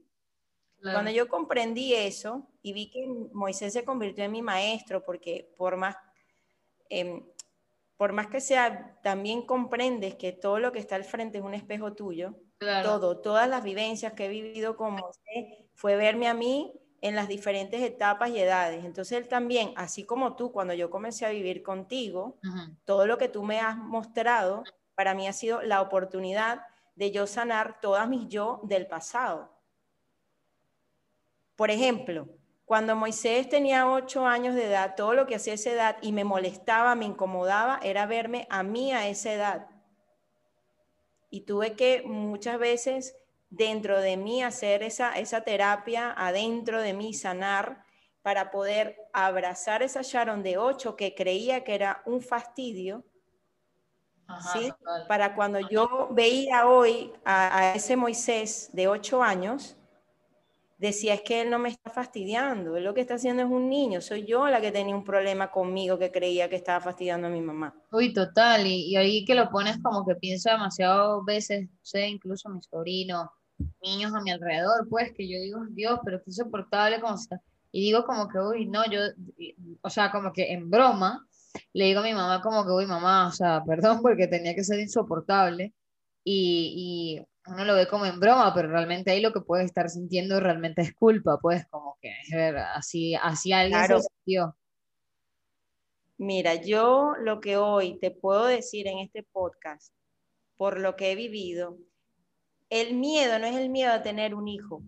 Cuando 0.83 1.11
yo 1.11 1.29
comprendí 1.29 1.93
eso 1.93 2.49
y 2.63 2.73
vi 2.73 2.91
que 2.91 3.07
Moisés 3.33 3.73
se 3.73 3.85
convirtió 3.85 4.25
en 4.25 4.33
mi 4.33 4.41
maestro, 4.41 5.05
porque 5.05 5.53
por 5.59 5.77
más, 5.77 5.95
em, 6.89 7.23
por 7.99 8.13
más 8.13 8.29
que 8.29 8.41
sea, 8.41 8.99
también 9.03 9.43
comprendes 9.43 10.15
que 10.15 10.33
todo 10.33 10.59
lo 10.59 10.73
que 10.73 10.79
está 10.79 10.97
al 10.97 11.05
frente 11.05 11.39
es 11.39 11.45
un 11.45 11.53
espejo 11.53 11.93
tuyo. 11.93 12.35
Todo, 12.83 13.21
todas 13.21 13.49
las 13.49 13.63
vivencias 13.63 14.15
que 14.15 14.27
he 14.27 14.29
vivido 14.29 14.77
con 14.77 14.97
José 14.97 15.69
fue 15.75 15.97
verme 15.97 16.29
a 16.29 16.35
mí 16.35 16.73
en 17.03 17.15
las 17.15 17.29
diferentes 17.29 17.83
etapas 17.83 18.31
y 18.31 18.39
edades. 18.39 18.85
Entonces 18.85 19.19
él 19.19 19.29
también, 19.29 19.73
así 19.77 20.05
como 20.05 20.37
tú, 20.37 20.53
cuando 20.53 20.75
yo 20.75 20.91
comencé 20.91 21.27
a 21.27 21.31
vivir 21.31 21.63
contigo, 21.63 22.39
todo 22.85 23.07
lo 23.07 23.19
que 23.19 23.29
tú 23.29 23.43
me 23.43 23.61
has 23.61 23.77
mostrado, 23.77 24.65
para 24.95 25.15
mí 25.15 25.27
ha 25.27 25.33
sido 25.33 25.63
la 25.63 25.81
oportunidad 25.81 26.61
de 26.95 27.11
yo 27.11 27.27
sanar 27.27 27.81
todas 27.81 28.09
mis 28.09 28.29
yo 28.29 28.61
del 28.65 28.87
pasado. 28.87 29.51
Por 31.57 31.71
ejemplo, 31.71 32.29
cuando 32.65 32.95
Moisés 32.95 33.49
tenía 33.49 33.91
ocho 33.91 34.27
años 34.27 34.55
de 34.55 34.67
edad, 34.67 34.95
todo 34.97 35.15
lo 35.15 35.27
que 35.27 35.35
hacía 35.35 35.55
esa 35.55 35.71
edad 35.71 35.97
y 36.03 36.13
me 36.13 36.25
molestaba, 36.25 36.95
me 36.95 37.05
incomodaba, 37.05 37.81
era 37.83 38.07
verme 38.07 38.47
a 38.49 38.63
mí 38.63 38.93
a 38.93 39.09
esa 39.09 39.33
edad. 39.33 39.67
Y 41.31 41.43
tuve 41.43 41.75
que 41.75 42.03
muchas 42.07 42.59
veces 42.59 43.17
dentro 43.51 44.01
de 44.01 44.17
mí 44.17 44.43
hacer 44.43 44.83
esa, 44.83 45.19
esa 45.19 45.43
terapia, 45.43 46.15
adentro 46.17 46.81
de 46.81 46.95
mí 46.95 47.13
sanar, 47.13 47.85
para 48.23 48.51
poder 48.51 48.97
abrazar 49.13 49.83
esa 49.83 50.03
Sharon 50.03 50.43
de 50.43 50.59
ocho 50.59 50.95
que 50.95 51.15
creía 51.15 51.65
que 51.65 51.75
era 51.75 52.03
un 52.07 52.21
fastidio, 52.21 53.05
¿sí? 54.53 54.73
Para 55.09 55.35
cuando 55.35 55.61
yo 55.61 56.09
veía 56.13 56.67
hoy 56.67 57.13
a, 57.25 57.59
a, 57.59 57.75
ese 57.75 57.97
Moisés 57.97 58.71
de 58.73 58.89
ocho 58.89 59.23
años, 59.23 59.77
decía 60.81 61.13
es 61.13 61.21
que 61.21 61.43
él 61.43 61.51
no 61.51 61.59
me 61.59 61.69
está 61.69 61.91
fastidiando, 61.91 62.75
él 62.77 62.85
lo 62.85 62.95
que 62.95 63.03
está 63.03 63.15
haciendo 63.15 63.43
es 63.43 63.51
un 63.51 63.69
niño, 63.69 64.01
soy 64.01 64.25
yo 64.25 64.49
la 64.49 64.63
que 64.63 64.73
tenía 64.73 64.97
un 64.97 65.05
problema 65.05 65.51
conmigo 65.51 65.99
que 65.99 66.11
creía 66.11 66.49
que 66.49 66.57
estaba 66.57 66.81
fastidiando 66.81 67.27
a 67.27 67.31
mi 67.31 67.43
mamá. 67.43 67.75
Uy, 67.93 68.15
total, 68.15 68.67
y, 68.67 68.97
ahí 68.97 69.25
que 69.27 69.35
lo 69.35 69.51
pones 69.51 69.77
como 69.83 70.07
que 70.07 70.15
pienso 70.15 70.51
demasiado 70.51 71.23
veces, 71.23 71.69
sé, 71.83 72.09
incluso 72.09 72.49
mis 72.49 72.65
sobrinos, 72.65 73.29
niños 73.83 74.15
a 74.15 74.23
mi 74.23 74.31
alrededor, 74.31 74.89
pues 74.89 75.13
que 75.13 75.29
yo 75.29 75.39
digo, 75.39 75.61
Dios, 75.69 76.01
pero 76.03 76.19
qué 76.19 76.31
insoportable 76.31 76.99
como 76.99 77.15
está. 77.15 77.43
Y 77.73 77.83
digo 77.83 78.05
como 78.05 78.27
que, 78.27 78.39
uy, 78.39 78.67
no, 78.67 78.83
yo, 78.91 79.01
o 79.83 79.91
sea, 79.91 80.11
como 80.11 80.33
que 80.33 80.51
en 80.51 80.71
broma, 80.71 81.27
le 81.73 81.85
digo 81.87 82.01
a 82.01 82.05
mi 82.05 82.15
mamá 82.15 82.41
como 82.43 82.65
que, 82.65 82.71
uy, 82.71 82.87
mamá, 82.87 83.29
o 83.29 83.33
sea, 83.33 83.63
perdón 83.65 84.01
porque 84.03 84.27
tenía 84.27 84.55
que 84.55 84.65
ser 84.65 84.81
insoportable. 84.81 85.75
Y, 86.23 86.75
y 87.17 87.51
uno 87.51 87.65
lo 87.65 87.75
ve 87.75 87.89
como 87.89 88.07
en 88.07 88.21
broma, 88.21 88.53
pero 88.55 88.69
realmente 88.69 89.11
ahí 89.11 89.21
lo 89.21 89.33
que 89.33 89.41
puede 89.41 89.65
estar 89.65 89.89
sintiendo 89.89 90.39
realmente 90.41 90.83
es 90.83 90.95
culpa, 90.95 91.39
pues 91.41 91.67
como 91.69 91.97
que 92.01 92.13
así, 92.75 93.15
así 93.15 93.53
alguien 93.53 93.87
se 93.87 94.01
sintió. 94.01 94.57
Mira, 96.19 96.55
yo 96.57 97.15
lo 97.19 97.41
que 97.41 97.57
hoy 97.57 97.99
te 97.99 98.11
puedo 98.11 98.45
decir 98.45 98.87
en 98.87 98.99
este 98.99 99.23
podcast, 99.23 99.95
por 100.57 100.79
lo 100.79 100.95
que 100.95 101.13
he 101.13 101.15
vivido, 101.15 101.79
el 102.69 102.95
miedo 102.95 103.39
no 103.39 103.47
es 103.47 103.57
el 103.57 103.71
miedo 103.71 103.93
a 103.93 104.03
tener 104.03 104.35
un 104.35 104.47
hijo. 104.47 104.83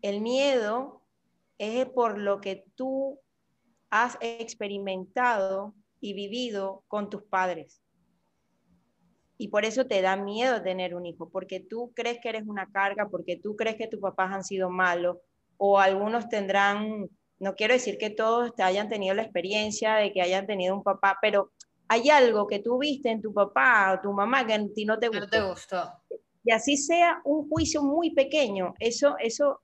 El 0.00 0.22
miedo 0.22 1.02
es 1.58 1.86
por 1.86 2.18
lo 2.18 2.40
que 2.40 2.64
tú 2.74 3.20
has 3.92 4.18
experimentado 4.20 5.72
y 6.00 6.14
vivido 6.14 6.82
con 6.88 7.10
tus 7.10 7.22
padres 7.22 7.82
y 9.42 9.48
por 9.48 9.64
eso 9.64 9.86
te 9.86 10.00
da 10.02 10.14
miedo 10.14 10.62
tener 10.62 10.94
un 10.94 11.04
hijo, 11.04 11.28
porque 11.28 11.58
tú 11.58 11.92
crees 11.96 12.20
que 12.22 12.28
eres 12.28 12.44
una 12.46 12.70
carga, 12.70 13.08
porque 13.10 13.36
tú 13.36 13.56
crees 13.56 13.74
que 13.74 13.88
tus 13.88 13.98
papás 13.98 14.32
han 14.32 14.44
sido 14.44 14.70
malos, 14.70 15.16
o 15.56 15.80
algunos 15.80 16.28
tendrán, 16.28 17.08
no 17.40 17.54
quiero 17.56 17.74
decir 17.74 17.98
que 17.98 18.10
todos 18.10 18.54
te 18.54 18.62
hayan 18.62 18.88
tenido 18.88 19.16
la 19.16 19.22
experiencia 19.22 19.96
de 19.96 20.12
que 20.12 20.22
hayan 20.22 20.46
tenido 20.46 20.76
un 20.76 20.84
papá, 20.84 21.18
pero 21.20 21.50
hay 21.88 22.08
algo 22.08 22.46
que 22.46 22.60
tú 22.60 22.78
viste 22.78 23.10
en 23.10 23.20
tu 23.20 23.34
papá 23.34 23.94
o 23.94 24.00
tu 24.00 24.12
mamá 24.12 24.46
que 24.46 24.54
a 24.54 24.64
ti 24.72 24.84
no 24.84 24.96
te 25.00 25.08
gustó. 25.08 25.24
No 25.24 25.28
te 25.28 25.42
gustó. 25.42 25.92
Y 26.44 26.52
así 26.52 26.76
sea 26.76 27.20
un 27.24 27.48
juicio 27.48 27.82
muy 27.82 28.14
pequeño, 28.14 28.74
eso, 28.78 29.16
eso, 29.18 29.60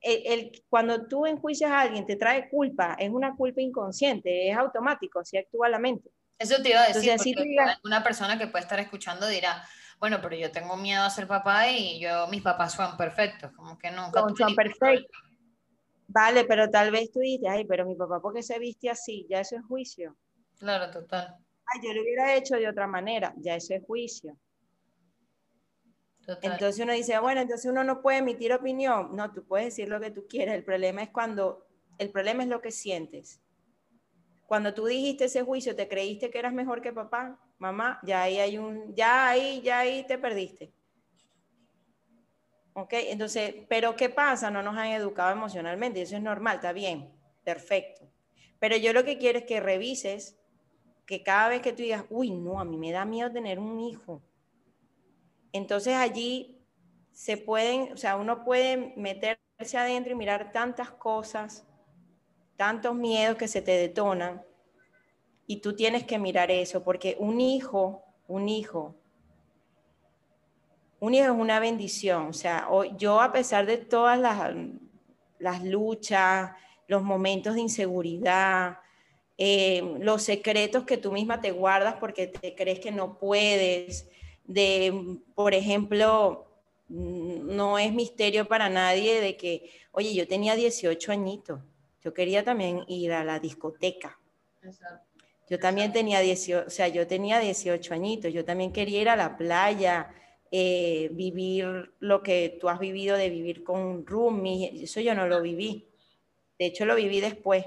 el, 0.00 0.64
cuando 0.68 1.06
tú 1.06 1.26
enjuicias 1.26 1.70
a 1.70 1.80
alguien 1.80 2.06
te 2.06 2.16
trae 2.16 2.48
culpa, 2.48 2.96
es 2.98 3.10
una 3.10 3.34
culpa 3.34 3.60
inconsciente, 3.60 4.50
es 4.50 4.56
automático, 4.56 5.20
así 5.20 5.36
actúa 5.36 5.68
la 5.68 5.78
mente. 5.78 6.10
Eso 6.38 6.62
te 6.62 6.70
iba 6.70 6.82
a 6.82 6.88
decir, 6.88 7.10
Entonces, 7.10 7.34
porque 7.34 7.60
alguna 7.60 8.02
persona 8.02 8.38
que 8.38 8.46
puede 8.46 8.62
estar 8.62 8.78
escuchando 8.78 9.26
dirá, 9.26 9.64
bueno, 9.98 10.18
pero 10.20 10.36
yo 10.36 10.52
tengo 10.52 10.76
miedo 10.76 11.02
a 11.02 11.10
ser 11.10 11.26
papá 11.26 11.70
y 11.70 11.98
yo, 11.98 12.26
mis 12.28 12.42
papás 12.42 12.74
son 12.74 12.96
perfectos, 12.96 13.52
como 13.56 13.78
que 13.78 13.90
nunca. 13.90 14.22
Son, 14.36 14.54
perfectos. 14.54 15.22
Vale, 16.08 16.44
pero 16.44 16.68
tal 16.70 16.90
vez 16.90 17.10
tú 17.10 17.20
dices, 17.20 17.48
ay, 17.50 17.64
pero 17.64 17.86
mi 17.86 17.96
papá, 17.96 18.20
¿por 18.20 18.34
qué 18.34 18.42
se 18.42 18.58
viste 18.58 18.90
así? 18.90 19.26
Ya 19.28 19.40
eso 19.40 19.56
es 19.56 19.62
juicio. 19.64 20.16
Claro, 20.58 20.90
total. 20.90 21.36
Ay, 21.66 21.80
yo 21.82 21.92
lo 21.94 22.02
hubiera 22.02 22.34
hecho 22.34 22.56
de 22.56 22.68
otra 22.68 22.86
manera, 22.86 23.34
ya 23.38 23.56
eso 23.56 23.74
es 23.74 23.82
juicio. 23.84 24.36
Entonces 26.42 26.82
uno 26.82 26.92
dice, 26.92 27.18
bueno, 27.20 27.40
entonces 27.40 27.70
uno 27.70 27.84
no 27.84 28.02
puede 28.02 28.18
emitir 28.18 28.52
opinión. 28.52 29.14
No, 29.14 29.32
tú 29.32 29.44
puedes 29.44 29.66
decir 29.66 29.88
lo 29.88 30.00
que 30.00 30.10
tú 30.10 30.26
quieras. 30.28 30.56
El 30.56 30.64
problema 30.64 31.02
es 31.02 31.10
cuando, 31.10 31.66
el 31.98 32.10
problema 32.10 32.42
es 32.42 32.48
lo 32.48 32.60
que 32.60 32.72
sientes. 32.72 33.40
Cuando 34.46 34.74
tú 34.74 34.86
dijiste 34.86 35.24
ese 35.24 35.42
juicio, 35.42 35.74
te 35.74 35.88
creíste 35.88 36.30
que 36.30 36.38
eras 36.38 36.52
mejor 36.52 36.80
que 36.80 36.92
papá, 36.92 37.38
mamá, 37.58 38.00
ya 38.04 38.22
ahí 38.22 38.38
hay 38.38 38.58
un, 38.58 38.94
ya 38.94 39.28
ahí, 39.28 39.60
ya 39.62 39.80
ahí 39.80 40.06
te 40.06 40.18
perdiste. 40.18 40.72
¿Ok? 42.74 42.92
Entonces, 42.92 43.54
pero 43.68 43.96
¿qué 43.96 44.08
pasa? 44.08 44.50
No 44.50 44.62
nos 44.62 44.76
han 44.76 44.88
educado 44.88 45.32
emocionalmente, 45.32 46.02
eso 46.02 46.16
es 46.16 46.22
normal, 46.22 46.56
está 46.56 46.72
bien, 46.72 47.10
perfecto. 47.42 48.08
Pero 48.58 48.76
yo 48.76 48.92
lo 48.92 49.04
que 49.04 49.18
quiero 49.18 49.38
es 49.38 49.44
que 49.46 49.60
revises 49.60 50.38
que 51.06 51.22
cada 51.22 51.48
vez 51.48 51.62
que 51.62 51.72
tú 51.72 51.82
digas, 51.82 52.04
uy, 52.10 52.30
no, 52.30 52.60
a 52.60 52.64
mí 52.64 52.76
me 52.76 52.92
da 52.92 53.04
miedo 53.04 53.32
tener 53.32 53.58
un 53.58 53.80
hijo. 53.80 54.22
Entonces 55.56 55.94
allí 55.94 56.58
se 57.12 57.36
pueden, 57.36 57.92
o 57.92 57.96
sea, 57.96 58.16
uno 58.16 58.44
puede 58.44 58.92
meterse 58.96 59.78
adentro 59.78 60.12
y 60.12 60.16
mirar 60.16 60.52
tantas 60.52 60.90
cosas, 60.90 61.66
tantos 62.56 62.94
miedos 62.94 63.36
que 63.36 63.48
se 63.48 63.62
te 63.62 63.72
detonan, 63.72 64.42
y 65.46 65.60
tú 65.60 65.74
tienes 65.74 66.04
que 66.04 66.18
mirar 66.18 66.50
eso, 66.50 66.82
porque 66.82 67.16
un 67.18 67.40
hijo, 67.40 68.02
un 68.26 68.48
hijo, 68.48 68.96
un 70.98 71.14
hijo 71.14 71.24
es 71.24 71.30
una 71.30 71.60
bendición. 71.60 72.28
O 72.28 72.32
sea, 72.32 72.68
yo 72.96 73.20
a 73.20 73.32
pesar 73.32 73.66
de 73.66 73.78
todas 73.78 74.18
las, 75.38 75.62
luchas, 75.62 76.50
los 76.88 77.02
momentos 77.02 77.54
de 77.54 77.60
inseguridad, 77.60 78.78
eh, 79.38 79.96
los 80.00 80.22
secretos 80.22 80.84
que 80.84 80.96
tú 80.96 81.12
misma 81.12 81.40
te 81.40 81.52
guardas 81.52 81.94
porque 82.00 82.26
te 82.26 82.54
crees 82.54 82.80
que 82.80 82.90
no 82.90 83.18
puedes, 83.18 84.08
de, 84.46 85.18
por 85.34 85.54
ejemplo, 85.54 86.46
no 86.88 87.78
es 87.78 87.92
misterio 87.92 88.46
para 88.46 88.68
nadie 88.68 89.20
de 89.20 89.36
que, 89.36 89.70
oye, 89.92 90.14
yo 90.14 90.26
tenía 90.26 90.54
18 90.54 91.12
añitos, 91.12 91.60
yo 92.02 92.14
quería 92.14 92.44
también 92.44 92.84
ir 92.86 93.12
a 93.12 93.24
la 93.24 93.38
discoteca. 93.40 94.18
Yo 95.48 95.58
también 95.58 95.92
tenía 95.92 96.20
18, 96.20 96.66
o 96.66 96.70
sea, 96.70 96.88
yo 96.88 97.06
tenía 97.06 97.38
18 97.38 97.94
añitos, 97.94 98.32
yo 98.32 98.44
también 98.44 98.72
quería 98.72 99.00
ir 99.00 99.08
a 99.08 99.16
la 99.16 99.36
playa, 99.36 100.12
eh, 100.50 101.08
vivir 101.12 101.92
lo 102.00 102.22
que 102.22 102.56
tú 102.60 102.68
has 102.68 102.78
vivido 102.78 103.16
de 103.16 103.30
vivir 103.30 103.62
con 103.62 104.06
roomies, 104.06 104.82
eso 104.82 105.00
yo 105.00 105.14
no 105.14 105.26
lo 105.28 105.42
viví. 105.42 105.88
De 106.58 106.66
hecho, 106.66 106.84
lo 106.84 106.96
viví 106.96 107.20
después. 107.20 107.66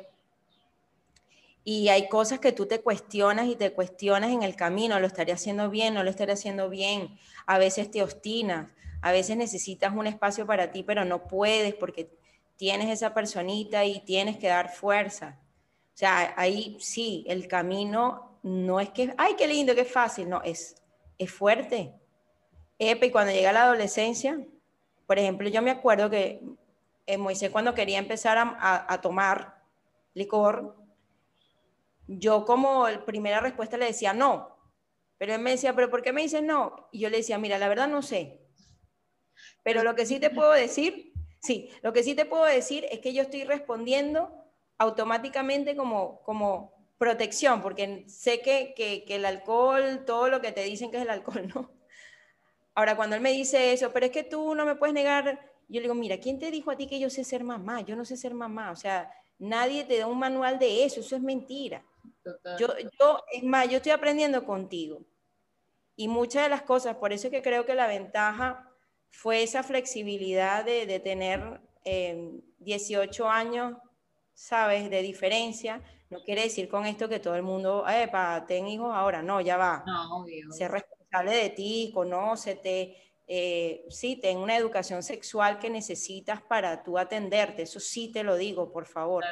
Y 1.71 1.89
hay 1.89 2.09
cosas 2.09 2.39
que 2.39 2.51
tú 2.51 2.65
te 2.65 2.81
cuestionas 2.81 3.45
y 3.45 3.55
te 3.55 3.73
cuestionas 3.73 4.31
en 4.31 4.41
el 4.41 4.55
camino, 4.55 4.99
lo 4.99 5.05
estaré 5.05 5.33
haciendo 5.33 5.69
bien, 5.69 5.93
no 5.93 6.03
lo 6.03 6.09
estaré 6.09 6.33
haciendo 6.33 6.67
bien. 6.67 7.19
A 7.45 7.59
veces 7.59 7.91
te 7.91 8.01
obstinas, 8.01 8.71
a 9.03 9.11
veces 9.11 9.37
necesitas 9.37 9.93
un 9.93 10.07
espacio 10.07 10.47
para 10.47 10.71
ti, 10.71 10.81
pero 10.81 11.05
no 11.05 11.27
puedes 11.27 11.75
porque 11.75 12.09
tienes 12.55 12.89
esa 12.89 13.13
personita 13.13 13.85
y 13.85 13.99
tienes 13.99 14.37
que 14.37 14.47
dar 14.47 14.73
fuerza. 14.73 15.37
O 15.93 15.97
sea, 15.99 16.33
ahí 16.37 16.75
sí, 16.79 17.23
el 17.27 17.47
camino 17.47 18.39
no 18.41 18.79
es 18.79 18.89
que, 18.89 19.13
ay, 19.15 19.35
qué 19.37 19.47
lindo, 19.47 19.75
qué 19.75 19.85
fácil, 19.85 20.27
no, 20.27 20.41
es, 20.41 20.75
es 21.19 21.31
fuerte. 21.31 21.93
Epe, 22.79 23.05
y 23.05 23.11
cuando 23.11 23.31
llega 23.31 23.53
la 23.53 23.65
adolescencia, 23.65 24.43
por 25.05 25.19
ejemplo, 25.19 25.47
yo 25.47 25.61
me 25.61 25.69
acuerdo 25.69 26.09
que 26.09 26.41
eh, 27.05 27.17
Moisés 27.19 27.51
cuando 27.51 27.75
quería 27.75 27.99
empezar 27.99 28.39
a, 28.39 29.01
tomar 29.03 29.61
licor, 30.15 30.78
yo 32.17 32.45
como 32.45 32.85
primera 33.05 33.39
respuesta 33.39 33.77
le 33.77 33.85
decía 33.85 34.13
no, 34.13 34.57
pero 35.17 35.35
él 35.35 35.41
me 35.41 35.51
decía, 35.51 35.75
pero 35.75 35.89
¿por 35.89 36.01
qué 36.01 36.13
me 36.13 36.21
dices 36.21 36.43
no? 36.43 36.89
Y 36.91 36.99
yo 36.99 37.09
le 37.09 37.17
decía, 37.17 37.37
mira, 37.37 37.57
la 37.57 37.67
verdad 37.67 37.87
no 37.87 38.01
sé, 38.01 38.41
pero 39.63 39.83
lo 39.83 39.95
que 39.95 40.05
sí 40.05 40.19
te 40.19 40.29
puedo 40.29 40.51
decir, 40.51 41.13
sí, 41.39 41.69
lo 41.81 41.93
que 41.93 42.03
sí 42.03 42.15
te 42.15 42.25
puedo 42.25 42.45
decir 42.45 42.85
es 42.91 42.99
que 42.99 43.13
yo 43.13 43.21
estoy 43.21 43.43
respondiendo 43.43 44.31
automáticamente 44.77 45.75
como, 45.75 46.21
como 46.23 46.73
protección, 46.97 47.61
porque 47.61 48.05
sé 48.07 48.41
que, 48.41 48.73
que, 48.75 49.05
que 49.05 49.15
el 49.15 49.25
alcohol, 49.25 50.03
todo 50.05 50.29
lo 50.29 50.41
que 50.41 50.51
te 50.51 50.63
dicen 50.63 50.91
que 50.91 50.97
es 50.97 51.03
el 51.03 51.09
alcohol, 51.09 51.47
¿no? 51.53 51.71
Ahora, 52.75 52.95
cuando 52.95 53.15
él 53.15 53.21
me 53.21 53.31
dice 53.31 53.73
eso, 53.73 53.91
pero 53.91 54.05
es 54.05 54.11
que 54.11 54.23
tú 54.23 54.55
no 54.55 54.65
me 54.65 54.75
puedes 54.75 54.93
negar 54.93 55.49
yo 55.69 55.75
le 55.75 55.81
digo, 55.81 55.93
mira, 55.93 56.17
¿quién 56.17 56.39
te 56.39 56.49
dijo 56.49 56.71
a 56.71 56.75
ti 56.75 56.87
que 56.87 56.99
yo 56.99 57.11
sé 57.11 57.23
ser 57.23 57.43
mamá? 57.43 57.81
Yo 57.81 57.95
no 57.95 58.03
sé 58.03 58.17
ser 58.17 58.33
mamá. 58.33 58.71
O 58.71 58.75
sea, 58.75 59.13
nadie 59.37 59.83
te 59.83 59.99
da 59.99 60.07
un 60.07 60.17
manual 60.17 60.57
de 60.57 60.83
eso, 60.83 60.99
eso 60.99 61.15
es 61.15 61.21
mentira. 61.21 61.85
Yo, 62.57 62.67
yo, 62.99 63.23
es 63.31 63.43
más, 63.43 63.69
yo 63.69 63.77
estoy 63.77 63.91
aprendiendo 63.91 64.45
contigo. 64.45 65.05
Y 65.95 66.07
muchas 66.07 66.43
de 66.43 66.49
las 66.49 66.61
cosas, 66.61 66.95
por 66.95 67.11
eso 67.11 67.27
es 67.27 67.31
que 67.31 67.41
creo 67.41 67.65
que 67.65 67.75
la 67.75 67.87
ventaja 67.87 68.71
fue 69.09 69.43
esa 69.43 69.63
flexibilidad 69.63 70.63
de, 70.63 70.85
de 70.85 70.99
tener 70.99 71.61
18 72.59 73.23
em, 73.23 73.29
años, 73.29 73.77
¿sabes?, 74.33 74.89
de 74.89 75.01
diferencia. 75.01 75.83
No 76.09 76.23
quiere 76.23 76.43
decir 76.43 76.69
con 76.69 76.85
esto 76.85 77.09
que 77.09 77.19
todo 77.19 77.35
el 77.35 77.43
mundo, 77.43 77.85
epa, 77.87 78.45
ten 78.47 78.67
hijos 78.67 78.91
ahora. 78.93 79.21
No, 79.21 79.41
ya 79.41 79.57
va. 79.57 79.83
No, 79.85 80.21
obvio. 80.21 80.51
Ser 80.51 80.71
responsable 80.71 81.35
de 81.35 81.49
ti, 81.49 81.91
conócete, 81.93 82.95
eh, 83.31 83.85
sí, 83.89 84.15
ten 84.15 84.39
una 84.39 84.57
educación 84.57 85.03
sexual 85.03 85.59
que 85.59 85.69
necesitas 85.69 86.41
para 86.41 86.81
tú 86.81 86.97
atenderte, 86.97 87.61
eso 87.61 87.79
sí 87.79 88.11
te 88.11 88.23
lo 88.23 88.35
digo, 88.35 88.71
por 88.71 88.87
favor. 88.87 89.23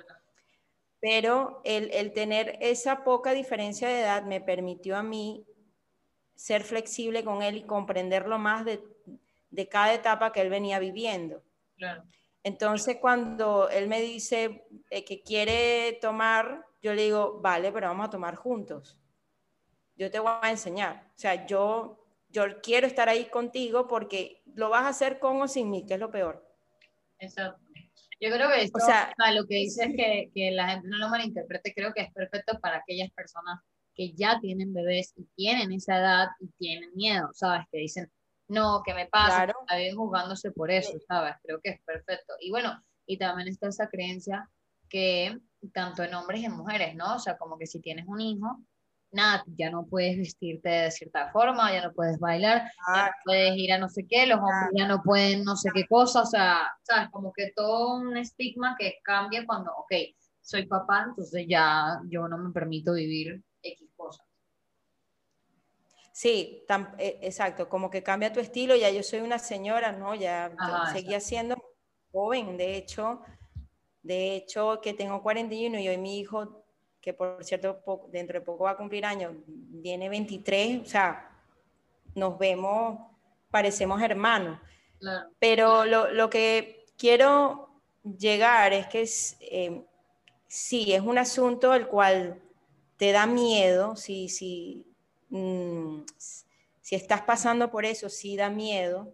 Pero 0.99 1.61
el, 1.63 2.11
tener 2.13 2.57
esa 2.59 3.03
poca 3.03 3.33
diferencia 3.33 3.87
de 3.87 4.01
edad 4.01 4.23
me 4.23 4.41
permitió 4.41 4.97
a 4.97 5.03
mí 5.03 5.45
ser 6.35 6.63
flexible 6.63 7.23
con 7.23 7.41
él 7.43 7.57
y 7.57 7.63
comprenderlo 7.63 8.39
más 8.39 8.65
de, 8.65 8.81
cada 9.69 9.93
etapa 9.93 10.31
que 10.31 10.41
él 10.41 10.49
venía 10.49 10.79
viviendo. 10.79 11.43
Entonces, 12.43 12.97
cuando 12.99 13.69
él 13.69 13.87
me 13.87 14.01
dice 14.01 14.65
eh, 14.89 15.03
que 15.03 15.21
quiere 15.21 15.97
tomar, 16.01 16.65
yo 16.81 16.93
le 16.93 17.03
digo, 17.03 17.39
vale, 17.41 17.71
pero 17.71 17.87
vamos 17.87 18.07
a 18.07 18.11
tomar 18.11 18.35
juntos. 18.35 18.97
Yo 19.95 20.09
te 20.09 20.19
voy 20.19 20.31
a 20.41 20.49
enseñar. 20.49 21.11
O 21.15 21.19
sea, 21.19 21.45
yo 21.45 22.07
yo 22.29 22.61
quiero 22.61 22.87
estar 22.87 23.09
ahí 23.09 23.25
contigo 23.25 23.87
porque 23.87 24.41
lo 24.53 24.69
vas 24.69 24.83
a 24.83 24.89
hacer 24.89 25.19
con 25.19 25.41
o 25.41 25.47
sin 25.47 25.69
mí, 25.69 25.85
que 25.85 25.95
es 25.95 25.99
lo 25.99 26.11
peor. 26.11 26.45
Exacto. 27.19 27.66
Yo 28.19 28.31
creo 28.31 28.49
que 28.49 28.69
o 28.73 28.79
sea, 28.79 29.13
lo 29.33 29.45
que 29.45 29.55
dices 29.55 29.89
es 29.89 29.95
que, 29.95 30.31
que 30.33 30.51
la 30.51 30.69
gente 30.69 30.87
no 30.87 30.97
lo 30.97 31.09
malinterprete, 31.09 31.73
creo 31.73 31.93
que 31.93 32.01
es 32.01 32.13
perfecto 32.13 32.59
para 32.59 32.77
aquellas 32.77 33.11
personas 33.11 33.59
que 33.93 34.13
ya 34.13 34.39
tienen 34.39 34.73
bebés 34.73 35.13
y 35.15 35.25
tienen 35.35 35.71
esa 35.71 35.97
edad 35.97 36.27
y 36.39 36.47
tienen 36.57 36.91
miedo, 36.95 37.29
¿sabes? 37.33 37.65
Que 37.71 37.79
dicen, 37.79 38.11
no, 38.47 38.81
¿qué 38.85 38.93
me 38.93 39.07
pasa? 39.07 39.45
Claro. 39.45 39.53
Está 39.67 39.95
jugándose 39.95 40.51
por 40.51 40.71
eso, 40.71 40.97
¿sabes? 41.07 41.35
Creo 41.43 41.59
que 41.61 41.71
es 41.71 41.81
perfecto. 41.81 42.33
Y 42.39 42.49
bueno, 42.49 42.81
y 43.05 43.17
también 43.17 43.47
está 43.47 43.67
esa 43.67 43.89
creencia 43.89 44.49
que 44.89 45.37
tanto 45.73 46.03
en 46.03 46.13
hombres 46.13 46.41
y 46.41 46.45
en 46.45 46.53
mujeres, 46.53 46.95
¿no? 46.95 47.15
O 47.15 47.19
sea, 47.19 47.37
como 47.37 47.57
que 47.57 47.67
si 47.67 47.81
tienes 47.81 48.05
un 48.07 48.21
hijo, 48.21 48.63
nada, 49.11 49.43
ya 49.47 49.69
no 49.69 49.85
puedes 49.85 50.17
vestirte 50.17 50.69
de 50.69 50.91
cierta 50.91 51.31
forma, 51.31 51.71
ya 51.71 51.83
no 51.83 51.93
puedes 51.93 52.19
bailar, 52.19 52.69
ya 52.93 53.05
no 53.05 53.11
puedes 53.25 53.57
ir 53.57 53.73
a 53.73 53.77
no 53.77 53.89
sé 53.89 54.05
qué, 54.07 54.25
los 54.25 54.39
hombres 54.39 54.71
ya 54.75 54.87
no 54.87 55.01
pueden 55.01 55.43
no 55.43 55.55
sé 55.55 55.69
qué 55.73 55.85
cosa, 55.87 56.21
o 56.21 56.25
sea, 56.25 56.71
sabes, 56.83 57.09
como 57.11 57.31
que 57.33 57.51
todo 57.55 57.95
un 57.95 58.17
estigma 58.17 58.75
que 58.77 58.95
cambia 59.03 59.45
cuando, 59.45 59.71
ok, 59.75 59.93
soy 60.41 60.65
papá, 60.65 61.05
entonces 61.09 61.45
ya 61.47 61.99
yo 62.09 62.27
no 62.27 62.37
me 62.37 62.51
permito 62.51 62.93
vivir 62.93 63.43
X 63.61 63.89
cosas. 63.95 64.25
Sí, 66.13 66.65
e, 66.97 67.19
exacto, 67.21 67.69
como 67.69 67.89
que 67.89 68.01
cambia 68.01 68.33
tu 68.33 68.39
estilo, 68.39 68.75
ya 68.75 68.89
yo 68.89 69.03
soy 69.03 69.19
una 69.19 69.39
señora, 69.39 69.91
¿no? 69.91 70.15
Ya 70.15 70.51
seguía 70.91 71.19
siendo 71.19 71.55
joven, 72.11 72.57
de 72.57 72.75
hecho, 72.75 73.21
de 74.01 74.35
hecho 74.35 74.79
que 74.81 74.93
tengo 74.93 75.21
41 75.21 75.79
y 75.79 75.87
hoy 75.87 75.97
mi 75.97 76.19
hijo 76.19 76.65
que 77.07 77.13
por 77.13 77.41
cierto 77.41 77.79
dentro 78.11 78.37
de 78.37 78.45
poco 78.45 78.65
va 78.65 78.71
a 78.71 78.75
cumplir 78.75 79.05
años, 79.05 79.33
viene 79.47 80.09
23, 80.09 80.81
o 80.81 80.85
sea, 80.85 81.31
nos 82.15 82.37
vemos, 82.37 82.99
parecemos 83.49 84.01
hermanos. 84.01 84.59
Pero 85.39 85.85
lo, 85.85 86.11
lo, 86.11 86.29
que 86.29 86.85
quiero 86.97 87.69
llegar 88.03 88.73
es 88.73 88.87
que 88.87 89.03
es, 89.03 89.37
eh, 89.39 89.85
sí, 90.47 90.91
es 90.91 90.99
un 90.99 91.17
asunto 91.17 91.73
el 91.73 91.87
cual 91.87 92.41
te 92.97 93.13
da 93.13 93.25
miedo, 93.25 93.95
si, 93.95 94.27
si, 94.27 94.85
mm, 95.29 96.01
si 96.81 96.95
estás 96.95 97.21
pasando 97.21 97.71
por 97.71 97.85
eso, 97.85 98.09
sí 98.09 98.35
da 98.35 98.49
miedo. 98.49 99.13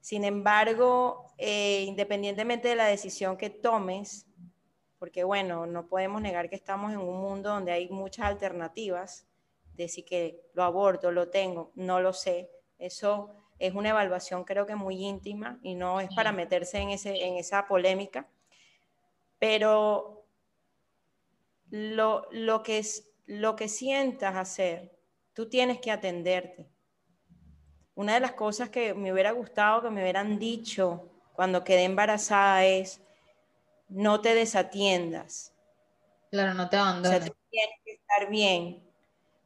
Sin 0.00 0.24
embargo, 0.24 1.32
eh, 1.38 1.84
independientemente 1.86 2.66
de 2.66 2.74
la 2.74 2.86
decisión 2.86 3.36
que 3.36 3.48
tomes, 3.48 4.26
porque 4.98 5.24
bueno, 5.24 5.66
no 5.66 5.86
podemos 5.86 6.22
negar 6.22 6.48
que 6.48 6.56
estamos 6.56 6.92
en 6.92 6.98
un 6.98 7.20
mundo 7.20 7.50
donde 7.50 7.72
hay 7.72 7.88
muchas 7.88 8.26
alternativas, 8.26 9.26
decir 9.74 10.04
que 10.04 10.40
lo 10.54 10.62
aborto, 10.62 11.10
lo 11.10 11.28
tengo, 11.28 11.72
no 11.74 12.00
lo 12.00 12.12
sé. 12.12 12.50
Eso 12.78 13.34
es 13.58 13.74
una 13.74 13.90
evaluación 13.90 14.44
creo 14.44 14.66
que 14.66 14.74
muy 14.74 15.04
íntima 15.04 15.58
y 15.62 15.74
no 15.74 16.00
es 16.00 16.14
para 16.14 16.32
meterse 16.32 16.78
en, 16.78 16.90
ese, 16.90 17.24
en 17.24 17.36
esa 17.36 17.66
polémica, 17.66 18.28
pero 19.38 20.26
lo, 21.70 22.26
lo, 22.30 22.62
que 22.62 22.78
es, 22.78 23.08
lo 23.26 23.56
que 23.56 23.68
sientas 23.68 24.36
hacer, 24.36 24.98
tú 25.32 25.48
tienes 25.48 25.78
que 25.78 25.90
atenderte. 25.90 26.68
una 27.94 28.14
de 28.14 28.20
las 28.20 28.32
cosas 28.32 28.68
que 28.68 28.94
me 28.94 29.12
hubiera 29.12 29.32
gustado 29.32 29.82
que 29.82 29.90
me 29.90 30.02
hubieran 30.02 30.38
dicho 30.38 31.10
cuando 31.32 31.64
quedé 31.64 31.84
embarazada 31.84 32.64
es, 32.64 33.02
no 33.88 34.20
te 34.20 34.34
desatiendas. 34.34 35.54
Claro, 36.30 36.54
no 36.54 36.68
te 36.68 36.76
abandones. 36.76 37.10
O 37.10 37.24
sea, 37.24 37.32
tú 37.32 37.36
tienes 37.50 37.76
que 37.84 37.92
estar 37.92 38.30
bien, 38.30 38.82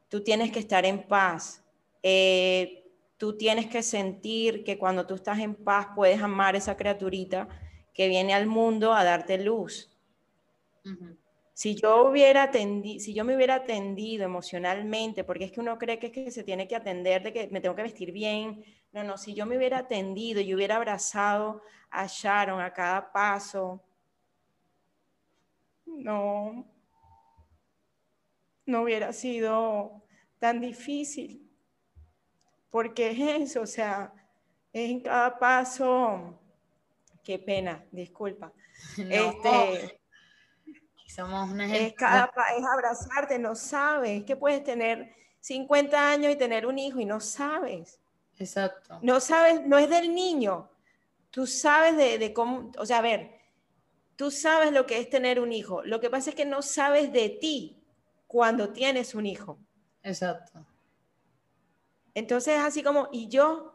tú 0.09 0.23
tienes 0.23 0.51
que 0.51 0.59
estar 0.59 0.85
en 0.85 1.07
paz. 1.07 1.63
Eh, 2.03 2.81
tú 3.17 3.37
tienes 3.37 3.67
que 3.67 3.83
sentir 3.83 4.63
que 4.63 4.79
cuando 4.79 5.05
tú 5.05 5.15
estás 5.15 5.39
en 5.39 5.55
paz 5.55 5.89
puedes 5.95 6.21
amar 6.21 6.55
esa 6.55 6.75
criaturita 6.75 7.47
que 7.93 8.07
viene 8.07 8.33
al 8.33 8.47
mundo 8.47 8.93
a 8.93 9.03
darte 9.03 9.37
luz. 9.37 9.89
Si 11.53 11.75
yo 11.75 12.09
hubiera 12.09 12.43
atendido, 12.43 12.99
si 12.99 13.13
yo 13.13 13.23
me 13.23 13.35
hubiera 13.35 13.53
atendido 13.55 14.23
emocionalmente, 14.23 15.23
porque 15.23 15.43
es 15.43 15.51
que 15.51 15.59
uno 15.59 15.77
cree 15.77 15.99
que 15.99 16.07
es 16.07 16.11
que 16.11 16.31
se 16.31 16.43
tiene 16.43 16.67
que 16.67 16.75
atender, 16.75 17.21
de 17.21 17.31
que 17.31 17.47
me 17.51 17.61
tengo 17.61 17.75
que 17.75 17.83
vestir 17.83 18.11
bien. 18.11 18.65
No, 18.91 19.03
no, 19.03 19.17
si 19.17 19.35
yo 19.35 19.45
me 19.45 19.57
hubiera 19.57 19.77
atendido 19.77 20.41
y 20.41 20.55
hubiera 20.55 20.77
abrazado 20.77 21.61
a 21.91 22.07
Sharon 22.07 22.59
a 22.59 22.73
cada 22.73 23.11
paso, 23.11 23.83
no, 25.97 26.65
no 28.65 28.81
hubiera 28.81 29.13
sido 29.13 30.03
tan 30.39 30.59
difícil 30.59 31.51
porque 32.71 33.11
es 33.11 33.49
eso, 33.49 33.61
o 33.61 33.67
sea, 33.67 34.13
es 34.71 34.89
en 34.89 35.01
cada 35.01 35.37
paso, 35.37 36.39
qué 37.21 37.37
pena, 37.37 37.83
disculpa. 37.91 38.51
este, 38.97 39.99
somos 41.05 41.51
una 41.51 41.75
es, 41.75 41.93
cada, 41.93 42.31
es 42.57 42.65
abrazarte, 42.65 43.37
no 43.37 43.55
sabes, 43.55 44.23
que 44.23 44.37
puedes 44.37 44.63
tener 44.63 45.13
50 45.41 46.11
años 46.11 46.31
y 46.31 46.37
tener 46.37 46.65
un 46.65 46.79
hijo 46.79 47.01
y 47.01 47.05
no 47.05 47.19
sabes. 47.19 47.99
Exacto. 48.39 48.99
No 49.01 49.19
sabes, 49.19 49.61
no 49.67 49.77
es 49.77 49.89
del 49.89 50.15
niño, 50.15 50.71
tú 51.29 51.45
sabes 51.45 51.97
de, 51.97 52.17
de 52.17 52.33
cómo, 52.33 52.71
o 52.77 52.85
sea, 52.85 52.99
a 52.99 53.01
ver, 53.01 53.40
tú 54.21 54.29
sabes 54.29 54.71
lo 54.71 54.85
que 54.85 54.99
es 54.99 55.09
tener 55.09 55.39
un 55.39 55.51
hijo, 55.51 55.81
lo 55.83 55.99
que 55.99 56.11
pasa 56.11 56.29
es 56.29 56.35
que 56.35 56.45
no 56.45 56.61
sabes 56.61 57.11
de 57.11 57.27
ti 57.27 57.81
cuando 58.27 58.71
tienes 58.71 59.15
un 59.15 59.25
hijo. 59.25 59.57
Exacto. 60.03 60.63
Entonces, 62.13 62.59
así 62.59 62.83
como, 62.83 63.09
¿y 63.11 63.29
yo? 63.29 63.73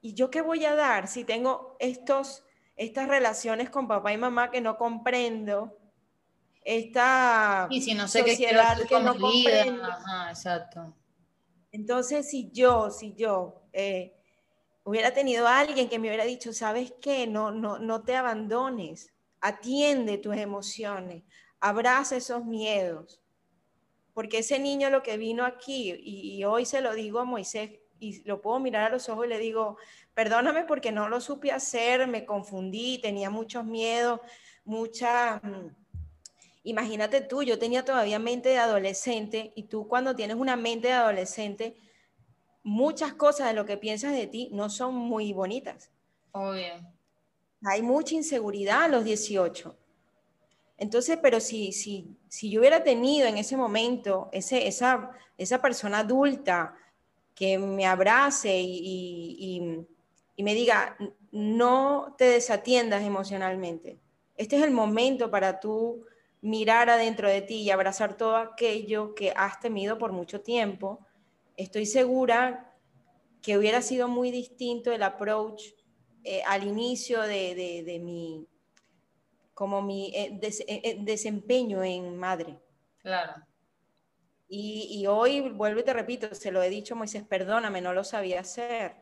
¿Y 0.00 0.14
yo 0.14 0.30
qué 0.30 0.42
voy 0.42 0.64
a 0.64 0.76
dar 0.76 1.08
si 1.08 1.24
tengo 1.24 1.74
estos, 1.80 2.44
estas 2.76 3.08
relaciones 3.08 3.68
con 3.68 3.88
papá 3.88 4.12
y 4.12 4.16
mamá 4.16 4.52
que 4.52 4.60
no 4.60 4.76
comprendo? 4.76 5.76
Esta 6.62 7.66
y 7.68 7.82
si 7.82 7.94
no 7.94 8.06
sé 8.06 8.20
sociedad 8.20 8.78
qué 8.78 8.86
que 8.86 9.00
no 9.00 9.18
comprendo. 9.18 9.88
exacto. 10.28 10.94
Entonces, 11.72 12.30
si 12.30 12.48
yo, 12.52 12.92
si 12.92 13.14
yo 13.14 13.64
eh, 13.72 14.14
hubiera 14.84 15.12
tenido 15.12 15.48
a 15.48 15.58
alguien 15.58 15.88
que 15.88 15.98
me 15.98 16.06
hubiera 16.06 16.26
dicho, 16.26 16.52
¿sabes 16.52 16.94
qué? 17.00 17.26
No, 17.26 17.50
no, 17.50 17.80
no 17.80 18.04
te 18.04 18.14
abandones, 18.14 19.12
atiende 19.40 20.18
tus 20.18 20.36
emociones, 20.36 21.24
abraza 21.60 22.16
esos 22.16 22.44
miedos, 22.44 23.20
porque 24.14 24.38
ese 24.38 24.58
niño 24.58 24.90
lo 24.90 25.02
que 25.02 25.16
vino 25.16 25.44
aquí, 25.44 25.94
y, 25.98 26.44
hoy 26.44 26.66
se 26.66 26.80
lo 26.80 26.94
digo 26.94 27.20
a 27.20 27.24
Moisés, 27.24 27.70
y 27.98 28.22
lo 28.24 28.40
puedo 28.40 28.58
mirar 28.60 28.86
a 28.86 28.94
los 28.94 29.08
ojos 29.08 29.26
y 29.26 29.28
le 29.28 29.38
digo, 29.38 29.76
perdóname 30.14 30.64
porque 30.64 30.90
no 30.90 31.08
lo 31.08 31.20
supe 31.20 31.52
hacer, 31.52 32.06
me 32.06 32.24
confundí, 32.24 32.98
tenía 32.98 33.30
muchos 33.30 33.64
miedos, 33.64 34.20
mucha... 34.64 35.36
Mm, 35.42 35.76
imagínate 36.64 37.20
tú, 37.20 37.42
yo 37.42 37.58
tenía 37.58 37.84
todavía 37.84 38.18
mente 38.18 38.50
de 38.50 38.58
adolescente 38.58 39.52
y 39.54 39.64
tú 39.64 39.86
cuando 39.86 40.14
tienes 40.16 40.36
una 40.36 40.56
mente 40.56 40.88
de 40.88 40.94
adolescente, 40.94 41.76
muchas 42.62 43.14
cosas 43.14 43.48
de 43.48 43.54
lo 43.54 43.64
que 43.64 43.76
piensas 43.76 44.12
de 44.12 44.26
ti 44.26 44.48
no 44.52 44.70
son 44.70 44.94
muy 44.94 45.32
bonitas. 45.32 45.90
Obvio. 46.32 46.99
Hay 47.64 47.82
mucha 47.82 48.14
inseguridad 48.14 48.84
a 48.84 48.88
los 48.88 49.04
18. 49.04 49.76
Entonces, 50.78 51.18
pero 51.20 51.40
si, 51.40 51.72
si, 51.72 52.16
si 52.28 52.50
yo 52.50 52.60
hubiera 52.60 52.82
tenido 52.82 53.28
en 53.28 53.36
ese 53.36 53.56
momento 53.56 54.30
ese, 54.32 54.66
esa, 54.66 55.10
esa 55.36 55.60
persona 55.60 55.98
adulta 55.98 56.74
que 57.34 57.58
me 57.58 57.86
abrace 57.86 58.58
y, 58.60 59.86
y, 60.36 60.42
me 60.42 60.54
diga, 60.54 60.96
no 61.32 62.14
te 62.16 62.24
desatiendas 62.24 63.02
emocionalmente. 63.02 63.98
Este 64.38 64.56
es 64.56 64.62
el 64.62 64.70
momento 64.70 65.30
para 65.30 65.60
tú 65.60 66.06
mirar 66.40 66.88
adentro 66.88 67.28
de 67.28 67.42
ti 67.42 67.56
y 67.56 67.70
abrazar 67.70 68.16
todo 68.16 68.36
aquello 68.36 69.14
que 69.14 69.34
has 69.36 69.60
temido 69.60 69.98
por 69.98 70.12
mucho 70.12 70.40
tiempo. 70.40 71.00
Estoy 71.58 71.84
segura 71.84 72.74
que 73.42 73.58
hubiera 73.58 73.82
sido 73.82 74.08
muy 74.08 74.30
distinto 74.30 74.92
el 74.92 75.02
approach 75.02 75.62
eh, 76.24 76.42
al 76.46 76.66
inicio 76.66 77.20
de, 77.22 77.54
de, 77.54 77.82
de, 77.84 77.98
mi, 77.98 78.46
como 79.54 79.82
mi 79.82 80.06
eh, 80.14 80.38
eh, 80.42 80.80
eh, 80.84 80.96
desempeño 81.00 81.82
en 81.84 82.16
madre. 82.16 82.58
Claro. 83.02 83.34
Y, 84.48 84.88
y, 84.90 85.06
hoy, 85.06 85.50
vuelvo 85.50 85.80
y 85.80 85.84
te 85.84 85.92
repito, 85.92 86.34
se 86.34 86.50
lo 86.50 86.62
he 86.62 86.70
dicho 86.70 86.96
Moisés, 86.96 87.22
perdóname, 87.22 87.80
no 87.80 87.92
lo 87.92 88.02
sabía 88.02 88.40
hacer. 88.40 88.96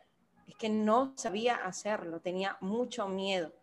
Es 0.47 0.57
que 0.57 0.69
no 0.69 1.15
sabía 1.17 1.57
hacerlo, 1.57 2.21
tenía 2.21 2.57
mucho 2.61 3.09
miedo. 3.09 3.55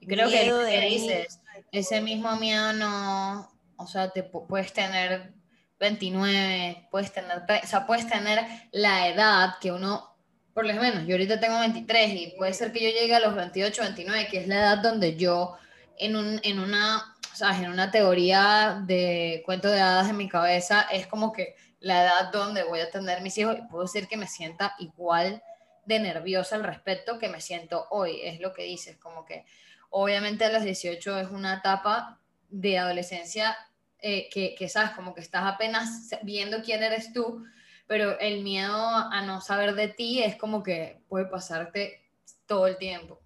Y 0.00 0.06
creo 0.06 0.28
que, 0.28 0.44
que 0.44 0.80
dices, 0.82 1.40
ese 1.72 2.00
mismo 2.00 2.36
miedo 2.36 2.72
no, 2.74 3.50
o 3.76 3.86
sea, 3.86 4.10
te 4.10 4.22
puedes 4.22 4.72
tener 4.72 5.32
29, 5.80 6.88
puedes 6.90 7.12
tener, 7.12 7.38
o 7.38 7.66
sea, 7.66 7.86
puedes 7.86 8.06
tener 8.06 8.44
la 8.72 9.08
edad 9.08 9.54
que 9.60 9.72
uno 9.72 10.13
por 10.54 10.64
lo 10.64 10.74
menos, 10.74 11.04
yo 11.06 11.14
ahorita 11.14 11.40
tengo 11.40 11.58
23 11.58 12.14
y 12.14 12.34
puede 12.38 12.54
ser 12.54 12.70
que 12.70 12.80
yo 12.80 12.88
llegue 12.88 13.14
a 13.14 13.20
los 13.20 13.34
28, 13.34 13.82
29, 13.82 14.28
que 14.30 14.38
es 14.38 14.46
la 14.46 14.60
edad 14.60 14.78
donde 14.78 15.16
yo, 15.16 15.56
en, 15.98 16.14
un, 16.14 16.40
en, 16.44 16.60
una, 16.60 17.16
en 17.40 17.70
una 17.70 17.90
teoría 17.90 18.80
de 18.86 19.42
cuento 19.44 19.68
de 19.68 19.80
hadas 19.80 20.08
en 20.08 20.16
mi 20.16 20.28
cabeza, 20.28 20.82
es 20.92 21.08
como 21.08 21.32
que 21.32 21.56
la 21.80 22.04
edad 22.04 22.32
donde 22.32 22.62
voy 22.62 22.78
a 22.78 22.90
tener 22.90 23.20
mis 23.20 23.36
hijos 23.36 23.56
y 23.58 23.62
puedo 23.68 23.82
decir 23.82 24.06
que 24.06 24.16
me 24.16 24.28
sienta 24.28 24.76
igual 24.78 25.42
de 25.86 25.98
nerviosa 25.98 26.54
al 26.54 26.62
respecto 26.62 27.18
que 27.18 27.28
me 27.28 27.40
siento 27.40 27.88
hoy, 27.90 28.20
es 28.22 28.40
lo 28.40 28.54
que 28.54 28.62
dices, 28.62 28.96
como 28.96 29.24
que 29.26 29.44
obviamente 29.90 30.44
a 30.44 30.52
los 30.52 30.62
18 30.62 31.18
es 31.18 31.30
una 31.30 31.54
etapa 31.54 32.20
de 32.48 32.78
adolescencia 32.78 33.56
eh, 33.98 34.28
que, 34.30 34.54
que, 34.54 34.68
sabes, 34.68 34.92
como 34.92 35.14
que 35.14 35.20
estás 35.20 35.44
apenas 35.44 36.10
viendo 36.22 36.62
quién 36.62 36.82
eres 36.82 37.12
tú, 37.12 37.44
pero 37.86 38.18
el 38.18 38.42
miedo 38.42 38.74
a 38.74 39.22
no 39.26 39.40
saber 39.40 39.74
de 39.74 39.88
ti 39.88 40.22
es 40.22 40.36
como 40.36 40.62
que 40.62 41.02
puede 41.08 41.26
pasarte 41.26 42.00
todo 42.46 42.66
el 42.66 42.78
tiempo. 42.78 43.20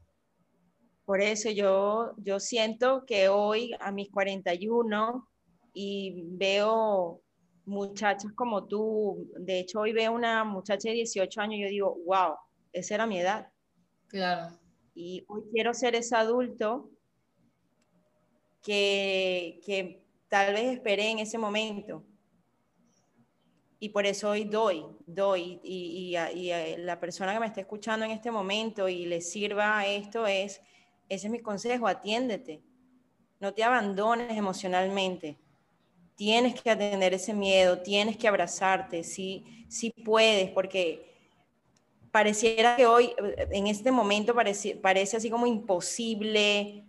Por 1.05 1.21
eso 1.21 1.51
yo, 1.51 2.13
yo 2.19 2.39
siento 2.39 3.07
que 3.07 3.29
hoy 3.29 3.73
a 3.81 3.93
mis 3.93 4.11
41 4.11 5.29
y 5.73 6.25
veo 6.33 7.23
muchachas 7.65 8.33
como 8.35 8.67
tú, 8.67 9.31
de 9.39 9.61
hecho 9.61 9.81
hoy 9.81 9.93
veo 9.93 10.13
una 10.13 10.45
muchacha 10.45 10.89
de 10.89 10.97
18 10.97 11.41
años 11.41 11.59
y 11.59 11.63
yo 11.63 11.69
digo, 11.69 11.99
wow, 12.05 12.35
esa 12.73 12.95
era 12.95 13.07
mi 13.07 13.21
edad. 13.21 13.49
Claro. 14.09 14.59
Y 14.95 15.25
hoy 15.29 15.43
quiero 15.53 15.73
ser 15.73 15.95
ese 15.95 16.17
adulto 16.17 16.91
que, 18.63 19.61
que 19.65 20.03
tal 20.29 20.55
vez 20.55 20.75
esperé 20.75 21.11
en 21.11 21.21
ese 21.21 21.39
momento 21.39 22.05
y 23.81 23.91
por 23.91 24.07
eso 24.07 24.31
hoy 24.31 24.45
doy, 24.45 24.85
doy, 25.07 25.61
y, 25.63 26.15
la 26.79 26.99
persona 26.99 27.33
que 27.33 27.41
me 27.41 27.47
está 27.47 27.61
escuchando 27.61 28.05
en 28.05 28.11
este 28.11 28.31
momento 28.31 28.89
y 28.89 29.07
le 29.07 29.21
sirva 29.21 29.87
esto 29.87 30.27
es, 30.27 30.61
ese 31.09 31.27
es 31.27 31.31
mi 31.31 31.41
consejo, 31.41 31.87
atiéndete, 31.87 32.61
no 33.41 33.55
te 33.55 33.63
abandones 33.63 34.37
emocionalmente, 34.37 35.39
tienes 36.17 36.61
que 36.61 36.71
atender 36.71 37.15
ese 37.15 37.33
miedo, 37.33 37.79
tienes 37.79 38.17
que 38.17 38.27
abrazarte, 38.27 39.05
si 39.05 39.45
sí 39.69 39.91
puedes, 40.05 40.51
porque 40.51 41.09
pareciera 42.11 42.75
que 42.75 42.87
hoy, 42.87 43.13
en 43.53 43.69
este 43.69 43.93
momento, 43.93 44.35
parece, 44.35 44.75
parece 44.75 45.19
así 45.19 45.31
como 45.31 45.47
imposible, 45.47 46.85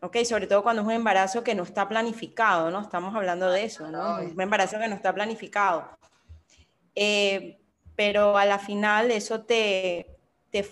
¿ok? 0.00 0.18
Sobre 0.24 0.46
todo 0.46 0.62
cuando 0.62 0.82
es 0.82 0.88
un 0.88 0.94
embarazo 0.94 1.44
que 1.44 1.54
no 1.54 1.62
está 1.62 1.88
planificado, 1.88 2.70
¿no? 2.70 2.80
Estamos 2.80 3.14
hablando 3.14 3.50
de 3.50 3.64
eso, 3.64 3.90
¿no? 3.90 4.16
Un 4.16 4.40
embarazo 4.40 4.78
que 4.78 4.88
no 4.88 4.94
está 4.94 5.14
planificado. 5.14 5.88
Eh, 6.94 7.58
pero 7.94 8.36
a 8.36 8.44
la 8.46 8.58
final 8.58 9.10
eso 9.10 9.42
te, 9.42 10.18
te 10.50 10.64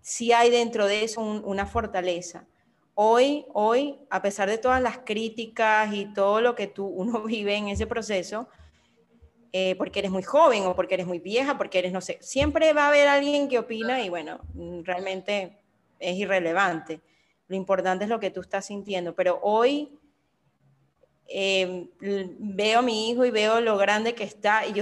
sí 0.00 0.32
hay 0.32 0.50
dentro 0.50 0.86
de 0.86 1.04
eso 1.04 1.20
una 1.20 1.66
fortaleza. 1.66 2.46
Hoy, 2.94 3.46
hoy, 3.54 3.98
a 4.10 4.20
pesar 4.20 4.50
de 4.50 4.58
todas 4.58 4.82
las 4.82 4.98
críticas 4.98 5.94
y 5.94 6.12
todo 6.12 6.40
lo 6.40 6.54
que 6.54 6.66
tú, 6.66 6.86
uno 6.96 7.22
vive 7.22 7.56
en 7.56 7.68
ese 7.68 7.86
proceso, 7.86 8.48
eh, 9.54 9.76
porque 9.76 10.00
eres 10.00 10.10
muy 10.10 10.22
joven 10.22 10.64
o 10.66 10.74
porque 10.74 10.94
eres 10.94 11.06
muy 11.06 11.18
vieja, 11.18 11.58
porque 11.58 11.78
eres, 11.78 11.92
no 11.92 12.00
sé, 12.00 12.18
siempre 12.20 12.72
va 12.72 12.86
a 12.86 12.88
haber 12.88 13.06
alguien 13.06 13.48
que 13.48 13.58
opina 13.58 14.02
y 14.02 14.08
bueno, 14.08 14.40
realmente 14.82 15.58
es 15.98 16.16
irrelevante. 16.16 17.00
Lo 17.48 17.56
importante 17.56 18.04
es 18.04 18.10
lo 18.10 18.20
que 18.20 18.30
tú 18.30 18.40
estás 18.40 18.66
sintiendo. 18.66 19.14
Pero 19.14 19.40
hoy 19.42 19.98
eh, 21.28 21.88
veo 22.00 22.80
a 22.80 22.82
mi 22.82 23.10
hijo 23.10 23.24
y 23.24 23.30
veo 23.30 23.60
lo 23.60 23.76
grande 23.76 24.14
que 24.14 24.24
está 24.24 24.66
y 24.66 24.72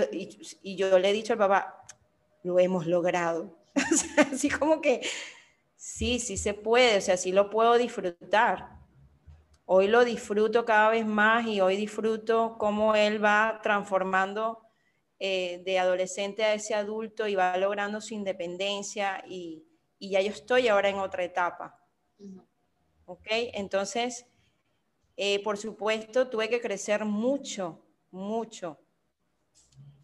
yo, 0.77 0.99
le 0.99 1.11
he 1.11 1.13
dicho 1.13 1.33
al 1.33 1.39
papá, 1.39 1.85
lo 2.43 2.59
hemos 2.59 2.87
logrado. 2.87 3.57
así 4.33 4.51
como 4.51 4.81
que 4.81 5.01
sí, 5.77 6.19
sí 6.19 6.37
se 6.37 6.55
puede, 6.55 6.99
o 6.99 7.01
sea, 7.01 7.17
sí 7.17 7.33
lo 7.33 7.51
puedo 7.51 7.79
disfrutar. 7.79 8.81
Hoy 9.65 9.87
lo 9.87 10.05
disfruto 10.05 10.65
cada 10.65 10.91
vez 10.91 11.07
más 11.07 11.47
y 11.47 11.61
hoy 11.61 11.77
disfruto 11.77 12.57
cómo 12.59 12.97
él 12.97 13.25
va 13.25 13.61
transformando 13.63 14.59
eh, 15.23 15.63
de 15.65 15.79
adolescente 15.79 16.43
a 16.43 16.55
ese 16.55 16.75
adulto 16.75 17.29
y 17.29 17.35
va 17.35 17.57
logrando 17.59 18.01
su 18.01 18.15
independencia 18.15 19.23
y, 19.29 19.67
ya 20.01 20.23
yo 20.23 20.31
estoy 20.31 20.67
ahora 20.67 20.89
en 20.89 20.99
otra 20.99 21.23
etapa. 21.23 21.79
¿Ok? 23.11 23.27
Entonces, 23.55 24.25
eh, 25.17 25.43
por 25.43 25.57
supuesto, 25.57 26.29
tuve 26.29 26.49
que 26.49 26.61
crecer 26.61 27.05
mucho, 27.05 27.85
mucho. 28.13 28.79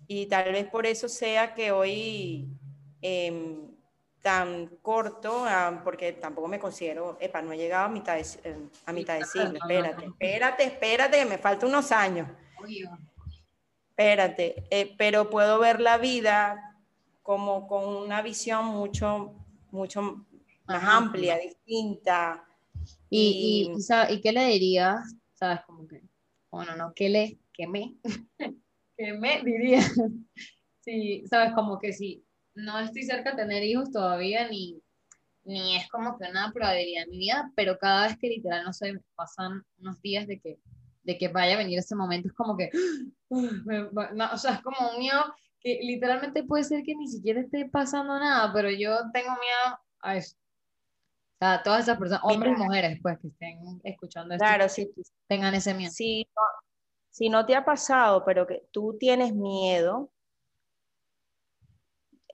Y 0.08 0.26
tal 0.26 0.50
vez 0.50 0.66
por 0.66 0.86
eso 0.86 1.08
sea 1.08 1.54
que 1.54 1.70
hoy 1.70 2.48
em, 3.00 3.70
tan 4.20 4.66
corto, 4.82 5.44
ah, 5.46 5.82
porque 5.84 6.14
tampoco 6.14 6.48
me 6.48 6.58
considero, 6.58 7.16
epa, 7.20 7.40
no 7.42 7.52
he 7.52 7.56
llegado 7.56 7.84
a 7.84 7.88
mitad 7.88 8.16
de, 8.16 8.26
em, 8.42 8.68
a 8.86 8.92
mitad 8.92 9.20
de 9.20 9.24
siglo, 9.24 9.56
espérate, 9.56 10.06
espérate, 10.06 10.64
espérate, 10.64 11.18
que 11.20 11.26
me 11.26 11.38
falta 11.38 11.66
unos 11.66 11.92
años. 11.92 12.28
Espérate, 13.90 14.66
eh, 14.68 14.96
pero 14.98 15.30
puedo 15.30 15.60
ver 15.60 15.80
la 15.80 15.96
vida 15.96 16.76
como 17.22 17.68
con 17.68 17.84
una 17.84 18.20
visión 18.20 18.64
mucho, 18.64 19.32
mucho 19.70 20.26
más 20.66 20.82
amplia, 20.82 21.38
distinta. 21.38 22.45
¿Y, 23.10 23.72
y, 23.76 24.14
y, 24.14 24.20
qué 24.20 24.32
le 24.32 24.46
dirías? 24.46 25.14
¿Sabes? 25.34 25.60
Como 25.66 25.86
que, 25.86 26.02
bueno, 26.50 26.76
no, 26.76 26.92
¿qué 26.94 27.08
le, 27.08 27.38
qué 27.52 27.66
me, 27.66 27.94
qué 28.96 29.12
me 29.12 29.42
diría? 29.42 29.80
Sí, 30.80 31.24
¿sabes? 31.26 31.52
Como 31.52 31.80
que 31.80 31.92
si 31.92 32.24
no 32.54 32.78
estoy 32.78 33.02
cerca 33.02 33.32
de 33.32 33.38
tener 33.38 33.64
hijos 33.64 33.90
todavía, 33.90 34.48
ni, 34.48 34.80
ni 35.42 35.74
es 35.74 35.88
como 35.88 36.16
que 36.16 36.30
una 36.30 36.52
probabilidad 36.52 37.02
en 37.02 37.10
mi 37.10 37.18
vida, 37.18 37.50
pero 37.56 37.76
cada 37.76 38.06
vez 38.06 38.16
que 38.16 38.28
literal, 38.28 38.64
no 38.64 38.72
sé, 38.72 38.94
pasan 39.16 39.64
unos 39.78 40.00
días 40.00 40.28
de 40.28 40.38
que 40.38 40.60
de 41.06 41.16
que 41.16 41.28
vaya 41.28 41.54
a 41.54 41.58
venir 41.58 41.78
ese 41.78 41.94
momento, 41.94 42.28
es 42.28 42.34
como 42.34 42.56
que, 42.56 42.68
o 43.30 44.38
sea, 44.38 44.54
es 44.54 44.60
como 44.60 44.90
un 44.90 44.98
miedo 44.98 45.24
que 45.60 45.78
literalmente 45.82 46.42
puede 46.42 46.64
ser 46.64 46.82
que 46.82 46.94
ni 46.96 47.08
siquiera 47.08 47.40
esté 47.40 47.68
pasando 47.68 48.18
nada, 48.18 48.52
pero 48.52 48.70
yo 48.70 48.96
tengo 49.12 49.30
miedo 49.30 49.78
a 50.00 50.16
eso. 50.16 50.36
O 51.38 51.44
sea, 51.44 51.62
todas 51.62 51.82
esas 51.82 51.98
personas, 51.98 52.22
hombres 52.24 52.54
y 52.56 52.62
mujeres, 52.62 52.98
pues, 53.02 53.18
que 53.20 53.28
estén 53.28 53.80
escuchando 53.84 54.34
esto, 54.34 54.44
claro, 54.44 54.68
sí. 54.70 54.90
tengan 55.28 55.54
ese 55.54 55.74
miedo. 55.74 55.92
Si 55.92 56.22
no, 56.24 56.42
si 57.10 57.28
no 57.28 57.44
te 57.44 57.54
ha 57.54 57.64
pasado, 57.64 58.24
pero 58.24 58.46
que 58.46 58.66
tú 58.70 58.96
tienes 58.98 59.34
miedo, 59.34 60.10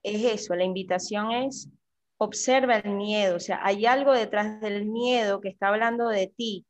es 0.05 0.25
eso, 0.25 0.55
la 0.55 0.65
invitación 0.65 1.33
es 1.33 1.69
observa 2.17 2.77
el 2.77 2.91
miedo, 2.91 3.37
o 3.37 3.41
sea, 3.41 3.61
hay 3.65 3.85
algo 3.85 4.13
detrás 4.13 4.61
del 4.61 4.87
miedo 4.87 5.41
que 5.41 5.49
está 5.49 5.69
hablando 5.69 6.09
de 6.09 6.29
ti, 6.29 6.65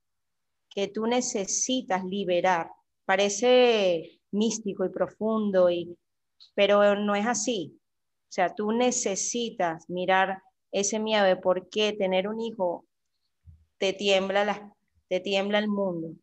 que 0.70 0.88
tú 0.88 1.06
necesitas 1.06 2.04
liberar. 2.04 2.70
Parece 3.04 4.20
místico 4.30 4.86
y 4.86 4.88
profundo, 4.88 5.68
y, 5.68 5.98
pero 6.54 6.96
no 6.96 7.14
es 7.14 7.26
así. 7.26 7.78
O 7.78 8.32
sea, 8.32 8.54
tú 8.54 8.72
necesitas 8.72 9.90
mirar 9.90 10.42
ese 10.72 10.98
miedo 10.98 11.24
de 11.24 11.36
por 11.36 11.68
qué 11.68 11.92
tener 11.92 12.26
un 12.26 12.40
hijo 12.40 12.86
te 13.78 13.92
tiembla, 13.92 14.44
la, 14.44 14.74
te 15.08 15.20
tiembla 15.20 15.58
el 15.58 15.68
mundo. 15.68 16.14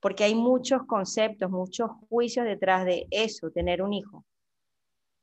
Porque 0.00 0.24
hay 0.24 0.34
muchos 0.34 0.84
conceptos, 0.86 1.50
muchos 1.50 1.90
juicios 2.08 2.46
detrás 2.46 2.84
de 2.84 3.06
eso, 3.10 3.50
tener 3.50 3.82
un 3.82 3.92
hijo. 3.92 4.24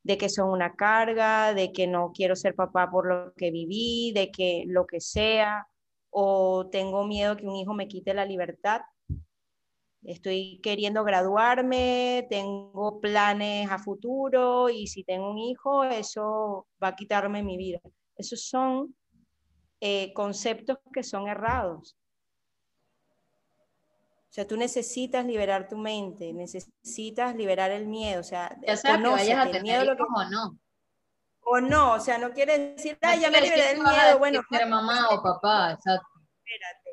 De 0.04 0.18
que 0.18 0.30
son 0.30 0.50
una 0.50 0.76
carga, 0.76 1.54
de 1.54 1.72
que 1.72 1.88
no 1.88 2.12
quiero 2.13 2.36
ser 2.36 2.56
papá 2.56 2.90
por 2.92 3.08
lo 3.08 3.34
que 3.34 3.50
viví, 3.52 4.12
de 4.13 4.30
que 4.32 4.63
lo 4.68 4.86
que 4.86 5.00
sea 5.00 5.68
o 6.10 6.68
tengo 6.72 7.06
miedo 7.06 7.38
que 7.38 7.48
un 7.48 7.56
hijo 7.56 7.74
me 7.74 7.88
quite 7.88 8.13
la 8.13 8.26
libertad. 8.26 8.82
Estoy 10.04 10.60
queriendo 10.63 11.04
graduarme, 11.04 12.28
tengo 12.30 13.00
planes 13.02 13.70
a 13.70 13.78
futuro 13.80 14.70
y 14.70 14.88
si 14.88 15.04
tengo 15.04 15.30
un 15.30 15.38
hijo, 15.38 15.84
eso 15.84 16.68
va 16.82 16.90
a 16.90 16.96
quitarme 16.96 17.44
mi 17.44 17.58
vida. 17.58 17.82
Esos 18.17 18.47
son 18.47 18.95
eh, 19.80 20.13
conceptos 20.13 20.77
que 20.93 21.03
son 21.03 21.27
errados. 21.27 21.97
O 24.30 24.34
sea, 24.38 24.47
tú 24.47 24.58
necesitas 24.58 25.25
liberar 25.25 25.67
tu 25.67 25.77
mente, 25.77 26.34
necesitas 26.34 27.36
liberar 27.36 27.71
el 27.71 27.88
miedo. 27.88 28.19
O 28.19 28.23
sea, 28.23 28.56
ya 28.62 28.75
que 28.75 29.03
vayas 29.03 29.39
a 29.39 29.45
tener 29.45 29.63
miedo 29.63 29.86
lo 29.86 29.95
que... 29.95 30.03
o 30.03 30.30
no 30.30 30.60
o 31.49 31.62
no, 31.62 31.93
o 31.93 31.99
sea, 31.99 32.17
no 32.17 32.32
quiere 32.32 32.73
decir, 32.73 32.97
ay, 33.01 33.21
ya 33.21 33.32
me 33.32 33.41
liberé 33.41 33.69
del 33.69 33.80
miedo, 33.80 34.19
bueno. 34.19 34.41
Ser 34.49 34.67
mamá 34.67 35.10
o 35.12 35.23
papá, 35.23 35.71
exacto. 35.71 36.08
Espérate, 36.43 36.89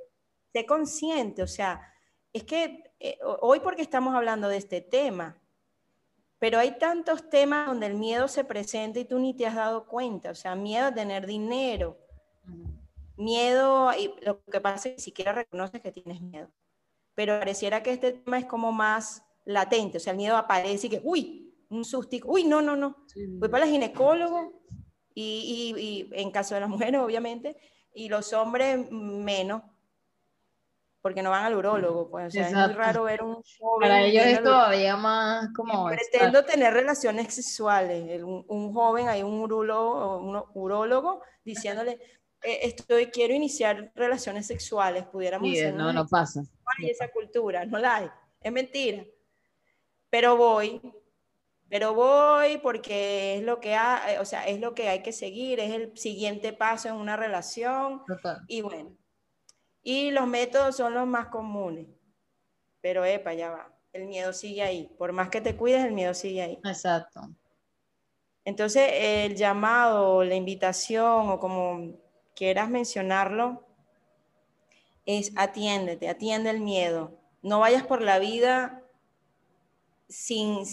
sé 0.52 0.66
consciente, 0.66 1.42
o 1.42 1.46
sea, 1.46 1.80
es 2.32 2.44
que 2.44 2.84
eh, 3.00 3.18
hoy 3.40 3.60
porque 3.60 3.82
estamos 3.82 4.14
hablando 4.14 4.48
de 4.48 4.58
este 4.58 4.80
tema, 4.80 5.36
pero 6.44 6.58
hay 6.58 6.76
tantos 6.76 7.30
temas 7.30 7.66
donde 7.68 7.86
el 7.86 7.94
miedo 7.94 8.28
se 8.28 8.44
presenta 8.44 9.00
y 9.00 9.06
tú 9.06 9.18
ni 9.18 9.32
te 9.32 9.46
has 9.46 9.54
dado 9.54 9.86
cuenta, 9.86 10.30
o 10.30 10.34
sea, 10.34 10.54
miedo 10.54 10.88
a 10.88 10.94
tener 10.94 11.26
dinero, 11.26 11.96
miedo, 13.16 13.90
y 13.98 14.12
lo 14.20 14.44
que 14.44 14.60
pasa 14.60 14.90
es 14.90 14.96
que 14.96 15.00
siquiera 15.00 15.32
reconoces 15.32 15.80
que 15.80 15.90
tienes 15.90 16.20
miedo, 16.20 16.50
pero 17.14 17.38
pareciera 17.38 17.82
que 17.82 17.92
este 17.92 18.12
tema 18.12 18.38
es 18.38 18.44
como 18.44 18.72
más 18.72 19.24
latente, 19.46 19.96
o 19.96 20.00
sea, 20.00 20.10
el 20.10 20.18
miedo 20.18 20.36
aparece 20.36 20.88
y 20.88 20.90
que, 20.90 21.00
uy, 21.02 21.50
un 21.70 21.82
sustico, 21.82 22.30
uy, 22.30 22.44
no, 22.44 22.60
no, 22.60 22.76
no, 22.76 22.94
voy 23.38 23.48
para 23.48 23.64
el 23.64 23.70
ginecólogo 23.70 24.52
y, 25.14 25.74
y, 25.78 26.10
en 26.12 26.30
caso 26.30 26.54
de 26.56 26.60
las 26.60 26.68
mujeres, 26.68 27.00
obviamente, 27.00 27.56
y 27.94 28.10
los 28.10 28.34
hombres 28.34 28.90
menos, 28.90 29.62
porque 31.04 31.22
no 31.22 31.28
van 31.28 31.44
al 31.44 31.54
urólogo, 31.54 32.08
pues, 32.08 32.28
o 32.28 32.30
sea, 32.30 32.48
es 32.48 32.54
muy 32.54 32.72
raro 32.72 33.02
ver 33.02 33.22
un 33.22 33.34
joven. 33.58 33.90
Para 33.90 34.00
ellos 34.04 34.24
es 34.24 34.42
todavía 34.42 34.96
más 34.96 35.50
como. 35.54 35.86
Pretendo 35.88 36.46
tener 36.46 36.72
relaciones 36.72 37.34
sexuales, 37.34 38.22
un, 38.22 38.42
un, 38.48 38.72
joven, 38.72 39.08
hay 39.10 39.22
un 39.22 39.38
urólogo, 39.38 40.16
un 40.16 40.42
urólogo 40.54 41.20
diciéndole, 41.44 42.00
eh, 42.42 42.60
estoy, 42.62 43.08
quiero 43.08 43.34
iniciar 43.34 43.92
relaciones 43.94 44.46
sexuales, 44.46 45.04
pudiéramos 45.04 45.46
decir. 45.46 45.74
No, 45.74 45.92
no 45.92 46.06
pasa. 46.06 46.42
hay 46.78 46.88
esa 46.88 47.08
cultura, 47.08 47.66
no 47.66 47.78
la 47.78 47.96
hay, 47.96 48.10
es 48.40 48.50
mentira. 48.50 49.04
Pero 50.08 50.38
voy, 50.38 50.80
pero 51.68 51.92
voy 51.92 52.56
porque 52.62 53.36
es 53.36 53.42
lo 53.42 53.60
que 53.60 53.74
hay, 53.74 54.16
o 54.16 54.24
sea, 54.24 54.48
es 54.48 54.58
lo 54.58 54.74
que 54.74 54.88
hay 54.88 55.02
que 55.02 55.12
seguir, 55.12 55.60
es 55.60 55.70
el 55.70 55.94
siguiente 55.98 56.54
paso 56.54 56.88
en 56.88 56.94
una 56.94 57.18
relación 57.18 58.00
y 58.48 58.62
bueno. 58.62 58.96
Y 59.84 60.10
los 60.10 60.26
métodos 60.26 60.76
son 60.76 60.94
los 60.94 61.06
más 61.06 61.28
comunes. 61.28 61.86
Pero 62.80 63.04
epa, 63.04 63.34
ya 63.34 63.50
va. 63.50 63.72
El 63.92 64.06
miedo 64.06 64.32
sigue 64.32 64.62
ahí. 64.62 64.90
Por 64.98 65.12
más 65.12 65.28
que 65.28 65.40
te 65.40 65.56
cuides, 65.56 65.84
el 65.84 65.92
miedo 65.92 66.14
sigue 66.14 66.42
ahí. 66.42 66.58
Exacto. 66.64 67.20
Entonces, 68.44 68.90
el 68.92 69.36
llamado, 69.36 70.24
la 70.24 70.34
invitación 70.34 71.28
o 71.28 71.38
como 71.38 71.94
quieras 72.34 72.68
mencionarlo, 72.68 73.64
es 75.06 75.32
atiéndete, 75.36 76.08
atiende 76.08 76.50
el 76.50 76.60
miedo. 76.60 77.18
No 77.42 77.60
vayas 77.60 77.84
por 77.84 78.02
la 78.02 78.18
vida 78.18 78.82
sin, 80.08 80.64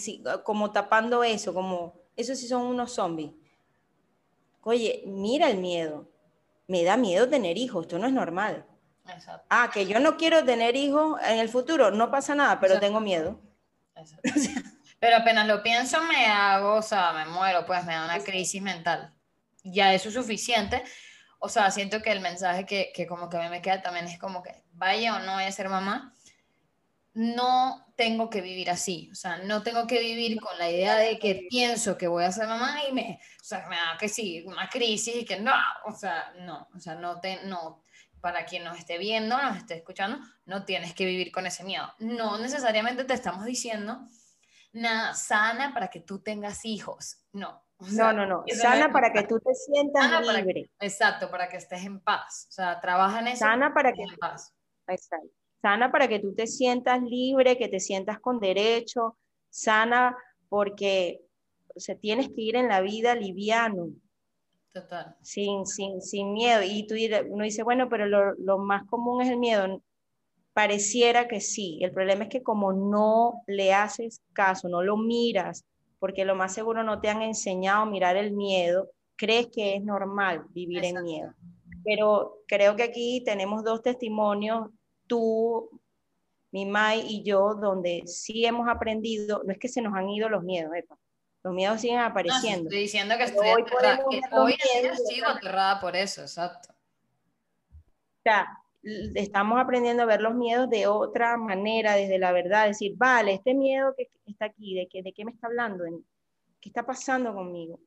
como 0.44 0.72
tapando 0.72 1.24
eso, 1.24 1.54
como, 1.54 1.94
eso 2.16 2.36
sí 2.36 2.48
son 2.48 2.64
unos 2.64 2.94
zombies. 2.94 3.34
Oye, 4.64 5.04
mira 5.06 5.50
el 5.50 5.58
miedo. 5.58 6.08
Me 6.68 6.84
da 6.84 6.96
miedo 6.96 7.28
tener 7.28 7.58
hijos, 7.58 7.84
esto 7.84 8.00
no 8.00 8.08
es 8.08 8.14
normal. 8.14 8.66
Ah, 9.50 9.70
que 9.74 9.86
yo 9.86 10.00
no 10.00 10.18
quiero 10.18 10.44
tener 10.44 10.76
hijos 10.76 11.20
en 11.26 11.40
el 11.40 11.50
futuro, 11.50 11.92
no 11.92 12.12
pasa 12.12 12.36
nada, 12.36 12.60
pero 12.60 12.80
tengo 12.80 13.00
miedo. 13.00 13.40
pero 15.00 15.18
apenas 15.18 15.48
lo 15.48 15.62
pienso, 15.64 16.02
me 16.04 16.26
hago, 16.28 16.76
o 16.76 16.82
sea, 16.82 17.14
me 17.14 17.26
muero, 17.26 17.66
pues 17.66 17.84
me 17.86 17.94
da 17.94 18.06
una 18.06 18.20
crisis 18.20 18.62
mental. 18.62 19.14
Ya 19.64 19.94
eso 19.94 20.10
es 20.10 20.16
suficiente. 20.16 20.84
O 21.40 21.50
sea, 21.50 21.72
siento 21.72 22.02
que 22.02 22.12
el 22.12 22.22
mensaje 22.22 22.66
que, 22.66 22.92
que 22.94 23.08
como 23.08 23.30
que 23.30 23.38
a 23.38 23.42
mí 23.42 23.50
me 23.50 23.62
queda 23.62 23.82
también 23.82 24.06
es 24.06 24.20
como 24.20 24.44
que 24.44 24.64
vaya 24.74 25.16
o 25.16 25.20
no 25.20 25.34
voy 25.34 25.44
a 25.44 25.52
ser 25.52 25.70
mamá, 25.70 26.14
no 27.14 27.88
tengo 27.98 28.30
que 28.30 28.42
vivir 28.42 28.70
así, 28.70 29.10
o 29.12 29.16
sea, 29.16 29.38
no 29.40 29.64
tengo 29.64 29.86
que 29.86 30.00
vivir 30.00 30.40
con 30.40 30.58
la 30.58 30.70
idea 30.70 30.96
de 30.96 31.20
que 31.20 31.48
pienso 31.50 31.98
que 31.98 32.08
voy 32.08 32.24
a 32.24 32.32
ser 32.32 32.48
mamá 32.48 32.80
y 32.88 32.94
me, 32.94 33.20
o 33.42 33.44
sea, 33.44 33.68
me 33.68 33.76
da 33.76 33.98
que 34.00 34.08
sí, 34.08 34.44
una 34.46 34.70
crisis 34.70 35.16
y 35.18 35.26
que 35.26 35.40
no, 35.40 35.52
o 35.86 35.92
sea, 35.92 36.34
no, 36.40 36.70
o 36.74 36.80
sea, 36.80 36.96
no 36.96 37.20
te, 37.20 37.44
no, 37.44 37.84
para 38.22 38.46
quien 38.46 38.64
nos 38.64 38.78
esté 38.78 38.98
viendo, 38.98 39.42
nos 39.42 39.58
esté 39.58 39.76
escuchando, 39.76 40.20
no 40.46 40.66
tienes 40.66 40.94
que 40.94 41.06
vivir 41.06 41.32
con 41.32 41.46
ese 41.46 41.64
miedo. 41.64 41.92
No 42.00 42.38
necesariamente 42.38 43.04
te 43.04 43.14
estamos 43.14 43.46
diciendo 43.46 44.00
nada 44.74 45.14
sana 45.14 45.74
para 45.74 45.90
que 45.90 46.00
tú 46.00 46.20
tengas 46.20 46.64
hijos, 46.64 47.26
no. 47.34 47.66
no, 47.80 48.14
no, 48.14 48.26
no, 48.26 48.44
sana 48.48 48.92
para 48.92 49.12
que 49.12 49.24
tú 49.24 49.40
te 49.40 49.54
sientas 49.54 50.26
libre. 50.28 50.72
exacto, 50.80 51.30
para 51.30 51.50
que 51.50 51.58
estés 51.58 51.84
en 51.84 52.00
paz, 52.00 52.48
o 52.50 52.52
sea, 52.54 52.80
trabaja 52.80 53.20
en 53.20 53.28
eso. 53.28 53.40
Sana 53.40 53.74
para 53.74 53.92
que 53.92 54.04
en 54.04 54.16
paz. 54.16 54.54
Exacto 54.88 55.42
sana 55.62 55.92
para 55.92 56.08
que 56.08 56.20
tú 56.20 56.34
te 56.34 56.48
sientas 56.48 57.02
libre, 57.02 57.58
que 57.58 57.68
te 57.68 57.80
sientas 57.80 58.20
con 58.20 58.40
derecho, 58.40 59.18
sana 59.50 60.18
porque 60.50 61.22
o 61.74 61.80
sea, 61.80 61.96
tienes 61.96 62.28
que 62.28 62.42
ir 62.42 62.56
en 62.56 62.68
la 62.68 62.82
vida 62.82 63.16
liviano. 63.16 63.90
Total. 64.74 65.16
Sin, 65.22 65.66
sin, 65.66 66.02
sin 66.02 66.34
miedo. 66.34 66.62
Y 66.64 66.88
tú 66.88 66.96
uno 67.30 67.44
dice, 67.44 67.64
bueno, 67.64 67.90
pero 67.90 68.06
lo, 68.06 68.34
lo 68.36 68.58
más 68.58 68.86
común 68.86 69.22
es 69.22 69.30
el 69.30 69.38
miedo. 69.38 69.82
Pareciera 70.54 71.28
que 71.28 71.42
sí. 71.42 71.80
El 71.82 71.92
problema 71.92 72.24
es 72.24 72.30
que 72.30 72.44
como 72.44 72.72
no 72.74 73.44
le 73.48 73.74
haces 73.74 74.22
caso, 74.34 74.70
no 74.70 74.82
lo 74.82 74.98
miras, 74.98 75.66
porque 76.00 76.26
lo 76.26 76.36
más 76.36 76.54
seguro 76.54 76.84
no 76.84 77.00
te 77.00 77.10
han 77.10 77.22
enseñado 77.22 77.84
a 77.84 77.86
mirar 77.86 78.18
el 78.18 78.32
miedo, 78.32 78.90
crees 79.16 79.48
que 79.48 79.76
es 79.76 79.84
normal 79.84 80.46
vivir 80.50 80.84
en 80.84 81.04
miedo. 81.04 81.34
Pero 81.84 82.40
creo 82.48 82.76
que 82.76 82.84
aquí 82.84 83.22
tenemos 83.24 83.64
dos 83.64 83.82
testimonios, 83.82 84.70
tú, 85.08 85.70
mi 86.52 86.66
Mai 86.66 87.06
y 87.08 87.24
yo, 87.24 87.56
donde 87.56 88.04
sí 88.08 88.46
hemos 88.46 88.68
aprendido, 88.68 89.42
no 89.46 89.52
es 89.52 89.60
que 89.60 89.68
se 89.68 89.82
nos 89.82 89.94
han 89.94 90.10
ido 90.10 90.28
los 90.28 90.44
miedos, 90.44 90.72
los 91.44 91.54
miedos 91.54 91.82
siguen 91.82 92.00
apareciendo. 92.00 92.70
estoy 92.70 92.80
diciendo 92.82 93.18
que 93.18 93.24
estoy 93.24 93.50
aterrada, 93.50 94.06
hoy, 94.34 94.56
sigo 95.10 95.28
aterrada 95.28 95.80
por 95.80 95.96
eso, 95.96 96.22
exacto. 96.22 96.74
O 97.74 98.22
sea, 98.24 98.48
estamos 99.16 99.60
aprendiendo 99.60 100.04
a 100.04 100.06
ver 100.06 100.22
los 100.22 100.36
miedos 100.36 100.70
de 100.70 100.88
otra 100.88 101.38
manera, 101.38 101.96
desde 101.96 102.20
la 102.20 102.32
verdad, 102.32 102.68
decir, 102.68 102.94
vale, 102.96 103.34
este 103.34 103.54
miedo 103.54 103.96
que 103.98 104.10
está 104.26 104.46
aquí, 104.46 104.76
¿de 104.76 104.88
qué, 104.88 105.02
de 105.02 105.14
qué 105.14 105.26
me 105.26 105.32
está 105.32 105.48
hablando? 105.48 105.84
¿Qué 106.60 106.70
está 106.70 106.86
pasando 106.86 107.34
conmigo? 107.34 107.80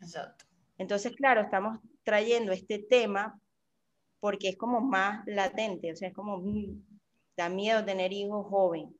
Exacto. 0.00 0.44
Entonces, 0.78 1.14
claro, 1.16 1.40
estamos 1.40 1.78
trayendo 2.04 2.52
este 2.52 2.78
tema 2.78 3.38
porque 4.20 4.50
es 4.50 4.56
como 4.56 4.80
más 4.80 5.24
latente, 5.26 5.92
o 5.92 5.96
sea, 5.96 6.08
es 6.08 6.14
como, 6.14 6.38
mm, 6.38 6.84
da 7.36 7.48
miedo 7.48 7.84
tener 7.84 8.12
hijos 8.12 8.46
joven. 8.46 8.94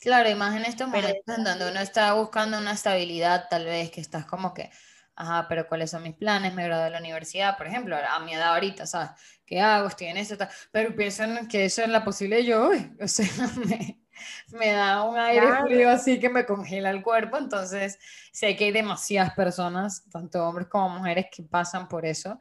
Claro, 0.00 0.28
y 0.28 0.34
más 0.34 0.54
en 0.54 0.64
estos 0.64 0.88
momentos 0.88 1.38
en 1.38 1.44
donde 1.44 1.70
uno 1.70 1.80
está 1.80 2.12
buscando 2.12 2.58
una 2.58 2.72
estabilidad, 2.72 3.46
tal 3.48 3.64
vez, 3.64 3.90
que 3.90 4.00
estás 4.00 4.26
como 4.26 4.52
que, 4.52 4.70
ajá, 5.16 5.46
pero 5.48 5.66
¿cuáles 5.66 5.90
son 5.90 6.02
mis 6.02 6.14
planes? 6.14 6.54
Me 6.54 6.64
gradué 6.64 6.84
de 6.84 6.90
la 6.90 6.98
universidad, 6.98 7.56
por 7.56 7.66
ejemplo, 7.66 7.96
a 7.96 8.18
mi 8.20 8.34
edad 8.34 8.54
ahorita, 8.54 8.86
¿sabes? 8.86 9.10
¿Qué 9.46 9.60
hago? 9.60 9.88
Estoy 9.88 10.08
en 10.08 10.18
esto, 10.18 10.36
pero 10.70 10.94
piensan 10.94 11.48
que 11.48 11.66
eso 11.66 11.82
es 11.82 11.88
la 11.88 12.04
posible 12.04 12.44
yo, 12.44 12.70
o 13.00 13.08
sea, 13.08 13.26
me, 13.56 14.00
me 14.48 14.72
da 14.72 15.04
un 15.04 15.18
aire 15.18 15.46
frío 15.64 15.90
así 15.90 16.20
que 16.20 16.28
me 16.28 16.44
congela 16.44 16.90
el 16.90 17.02
cuerpo, 17.02 17.38
entonces 17.38 17.98
sé 18.32 18.56
que 18.56 18.66
hay 18.66 18.72
demasiadas 18.72 19.34
personas, 19.34 20.04
tanto 20.10 20.46
hombres 20.46 20.68
como 20.68 20.98
mujeres, 20.98 21.26
que 21.34 21.42
pasan 21.42 21.88
por 21.88 22.04
eso, 22.04 22.38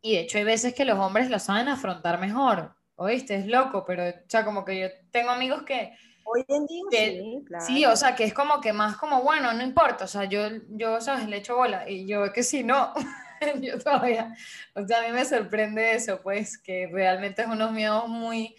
y 0.00 0.14
de 0.14 0.20
hecho 0.20 0.38
hay 0.38 0.44
veces 0.44 0.74
que 0.74 0.84
los 0.84 0.98
hombres 0.98 1.28
lo 1.28 1.38
saben 1.38 1.68
afrontar 1.68 2.20
mejor, 2.20 2.76
oíste, 2.94 3.36
es 3.36 3.46
loco, 3.46 3.84
pero 3.84 4.02
ya 4.28 4.44
como 4.44 4.64
que 4.64 4.80
yo 4.80 4.88
tengo 5.10 5.30
amigos 5.30 5.62
que 5.62 5.96
Hoy 6.30 6.44
en 6.48 6.66
día 6.66 6.82
sí, 6.90 7.42
claro. 7.46 7.64
Sí, 7.64 7.86
o 7.86 7.96
sea, 7.96 8.14
que 8.14 8.24
es 8.24 8.34
como 8.34 8.60
que 8.60 8.74
más 8.74 8.98
como, 8.98 9.22
bueno, 9.22 9.52
no 9.54 9.62
importa, 9.62 10.04
o 10.04 10.08
sea, 10.08 10.24
yo, 10.24 10.42
yo 10.68 11.00
¿sabes? 11.00 11.26
Le 11.26 11.38
echo 11.38 11.56
bola 11.56 11.88
y 11.88 12.06
yo 12.06 12.30
que 12.34 12.42
sí, 12.42 12.62
no, 12.62 12.92
yo 13.62 13.78
todavía, 13.78 14.34
o 14.74 14.86
sea, 14.86 14.98
a 14.98 15.06
mí 15.06 15.12
me 15.12 15.24
sorprende 15.24 15.92
eso, 15.92 16.20
pues, 16.22 16.58
que 16.58 16.86
realmente 16.92 17.42
es 17.42 17.48
unos 17.48 17.72
miedos 17.72 18.08
muy 18.08 18.54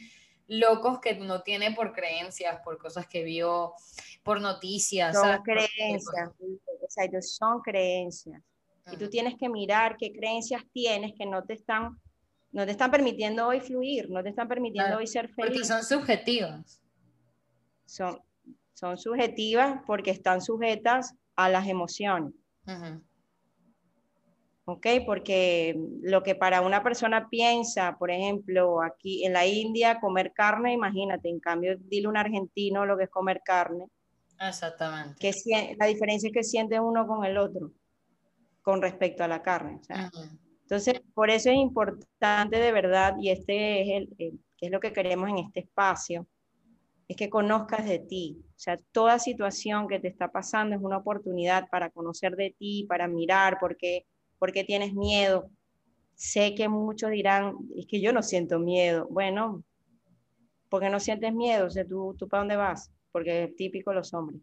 locos 0.48 1.00
que 1.00 1.14
no 1.16 1.44
tiene 1.44 1.72
por 1.72 1.94
creencias, 1.94 2.60
por 2.64 2.80
cosas 2.80 3.08
que 3.08 3.24
vio, 3.24 3.74
por 4.24 4.42
noticias. 4.42 5.16
Son 5.16 5.44
creencias, 5.44 6.32
exacto, 6.82 7.22
son 7.22 7.62
creencias. 7.62 8.42
Y 8.92 8.98
tú 8.98 9.08
tienes 9.12 9.36
que 9.38 9.48
mirar 9.48 9.96
qué 9.98 10.12
creencias 10.12 10.64
tienes 10.74 11.14
que 11.16 11.28
no 11.28 11.44
te 11.44 11.54
están, 11.54 12.00
no 12.52 12.66
te 12.66 12.72
están 12.72 12.90
permitiendo 12.90 13.46
hoy 13.46 13.60
fluir, 13.60 14.10
no 14.10 14.24
te 14.24 14.30
están 14.30 14.48
permitiendo 14.48 14.98
hoy 14.98 15.06
ser 15.06 15.30
feliz. 15.30 15.52
Porque 15.52 15.66
son 15.68 15.84
subjetivas 15.84 16.82
son, 17.90 18.20
son 18.74 18.98
subjetivas 18.98 19.82
porque 19.86 20.12
están 20.12 20.42
sujetas 20.42 21.16
a 21.36 21.50
las 21.50 21.68
emociones. 21.68 22.34
¿Ok? 24.66 24.86
Porque 25.06 25.76
lo 26.02 26.22
que 26.22 26.36
para 26.36 26.62
una 26.62 26.84
persona 26.84 27.28
piensa, 27.30 27.98
por 27.98 28.12
ejemplo, 28.12 28.84
aquí 28.84 29.26
en 29.26 29.34
la 29.34 29.48
India, 29.48 30.00
comer 30.00 30.32
carne, 30.34 30.74
imagínate, 30.74 31.28
en 31.30 31.40
cambio, 31.40 31.76
dile 31.80 32.06
a 32.06 32.10
un 32.10 32.18
argentino 32.18 32.86
lo 32.86 32.96
que 32.96 33.06
es 33.06 33.10
comer 33.10 33.42
carne. 33.44 33.88
Exactamente. 34.40 35.16
Que 35.20 35.76
la 35.78 35.88
diferencia 35.88 36.28
es 36.28 36.34
que 36.34 36.44
siente 36.44 36.80
uno 36.80 37.08
con 37.08 37.26
el 37.26 37.38
otro 37.38 37.72
con 38.62 38.82
respecto 38.82 39.24
a 39.24 39.28
la 39.28 39.42
carne. 39.42 39.82
Entonces, 40.62 41.02
por 41.16 41.32
eso 41.32 41.50
es 41.50 41.56
importante 41.56 42.60
de 42.60 42.72
verdad, 42.72 43.16
y 43.20 43.32
este 43.32 43.82
es, 43.82 44.08
el, 44.20 44.40
es 44.62 44.70
lo 44.70 44.80
que 44.80 44.94
queremos 44.94 45.28
en 45.30 45.40
este 45.40 45.62
espacio, 45.62 46.28
es 47.10 47.18
que 47.18 47.30
conozcas 47.30 47.86
de 47.86 47.98
ti. 47.98 48.38
O 48.56 48.60
sea, 48.60 48.78
toda 48.92 49.18
situación 49.18 49.88
que 49.88 50.00
te 50.00 50.08
está 50.08 50.32
pasando 50.32 50.76
es 50.76 50.82
una 50.82 50.98
oportunidad 50.98 51.68
para 51.70 51.90
conocer 51.90 52.36
de 52.36 52.56
ti, 52.58 52.86
para 52.88 53.08
mirar 53.08 53.58
por 53.60 53.76
qué, 53.76 54.06
por 54.38 54.54
qué 54.54 54.64
tienes 54.64 54.94
miedo. 54.94 55.50
Sé 56.14 56.54
que 56.54 56.70
muchos 56.70 57.10
dirán, 57.10 57.56
es 57.76 57.88
que 57.88 58.00
yo 58.00 58.14
no 58.14 58.22
siento 58.22 58.60
miedo. 58.60 59.08
Bueno, 59.10 59.64
¿por 60.70 60.84
qué 60.84 60.90
no 60.92 61.00
sientes 61.00 61.34
miedo? 61.34 61.66
O 61.66 61.70
sea, 61.72 61.84
¿tú, 61.84 62.16
tú 62.18 62.30
para 62.30 62.42
dónde 62.42 62.58
vas? 62.58 62.92
Porque 63.12 63.46
es 63.46 63.56
típico 63.56 63.92
los 63.92 64.14
hombres. 64.14 64.40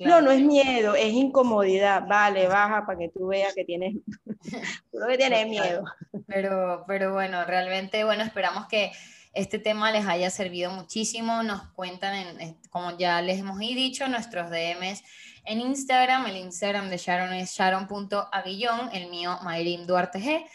No, 0.00 0.20
no 0.20 0.32
es 0.32 0.40
miedo, 0.40 0.96
es 0.96 1.12
incomodidad. 1.12 2.06
Vale, 2.08 2.48
baja 2.48 2.86
para 2.86 2.98
que 2.98 3.08
tú 3.08 3.28
veas 3.28 3.54
que 3.54 3.64
tienes, 3.64 3.94
que 5.08 5.16
tienes 5.16 5.48
miedo. 5.48 5.84
Pero, 6.26 6.84
pero 6.88 7.12
bueno, 7.12 7.44
realmente, 7.44 8.04
bueno, 8.04 8.24
esperamos 8.24 8.66
que 8.66 8.90
este 9.34 9.58
tema 9.58 9.90
les 9.90 10.06
haya 10.06 10.30
servido 10.30 10.70
muchísimo. 10.70 11.42
Nos 11.42 11.62
cuentan, 11.72 12.14
en, 12.40 12.54
como 12.70 12.96
ya 12.96 13.20
les 13.20 13.40
hemos 13.40 13.58
dicho, 13.58 14.08
nuestros 14.08 14.48
DMs 14.48 15.02
en 15.44 15.60
Instagram. 15.60 16.26
El 16.26 16.36
Instagram 16.36 16.88
de 16.88 16.96
Sharon 16.96 17.32
es 17.34 17.50
sharon.aguillón, 17.50 18.90
el 18.92 19.10
mío 19.10 19.38
Mayrim 19.42 19.86
Duarte 19.86 20.20
G. 20.20 20.46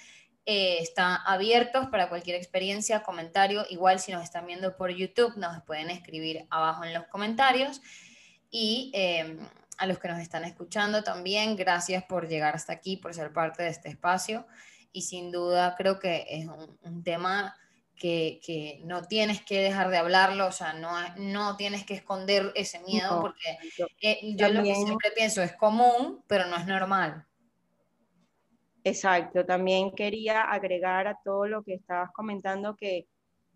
Eh, 0.46 0.80
está 0.80 1.18
abiertos 1.18 1.88
para 1.90 2.10
cualquier 2.10 2.38
experiencia, 2.38 3.04
comentario. 3.04 3.66
Igual 3.70 4.00
si 4.00 4.12
nos 4.14 4.24
están 4.24 4.48
viendo 4.48 4.76
por 4.78 4.90
YouTube, 4.92 5.36
nos 5.36 5.62
pueden 5.64 5.90
escribir 5.90 6.48
abajo 6.50 6.86
en 6.86 6.94
los 6.94 7.06
comentarios. 7.08 7.82
Y 8.50 8.92
em, 8.94 9.40
a 9.78 9.86
los 9.86 10.00
que 10.00 10.08
nos 10.08 10.20
están 10.20 10.46
escuchando 10.46 11.04
también, 11.04 11.56
gracias 11.56 12.04
por 12.06 12.28
llegar 12.28 12.56
hasta 12.56 12.74
aquí, 12.74 12.98
por 12.98 13.14
ser 13.14 13.34
parte 13.34 13.64
de 13.64 13.70
este 13.70 13.90
espacio. 13.90 14.48
Y 14.92 15.04
sin 15.04 15.32
duda 15.32 15.76
creo 15.78 16.00
que 16.00 16.26
es 16.30 16.48
un 16.48 17.04
tema 17.04 17.56
que, 18.00 18.82
no 18.86 19.04
tienes 19.04 19.42
que 19.44 19.62
dejar 19.62 19.90
de 19.90 19.98
hablarlo, 19.98 20.48
o 20.48 20.52
sea, 20.52 20.74
no, 20.74 20.92
no 21.18 21.58
tienes 21.58 21.86
que 21.86 21.94
esconder 21.94 22.52
ese 22.56 22.80
miedo, 22.80 23.22
porque 23.22 23.58
eh, 24.02 24.36
yo 24.36 24.50
lo 24.50 24.64
que 24.64 24.74
siempre 24.76 25.12
pienso 25.16 25.42
es 25.42 25.54
común, 25.56 26.24
pero 26.28 26.48
no 26.48 26.56
es 26.56 26.66
normal. 26.66 27.26
Exacto, 28.84 29.46
también 29.46 29.92
quería 29.92 30.44
agregar 30.44 31.08
a 31.08 31.20
todo 31.24 31.46
lo 31.46 31.64
que 31.64 31.76
estabas 31.76 32.12
comentando 32.12 32.76
que 32.76 33.08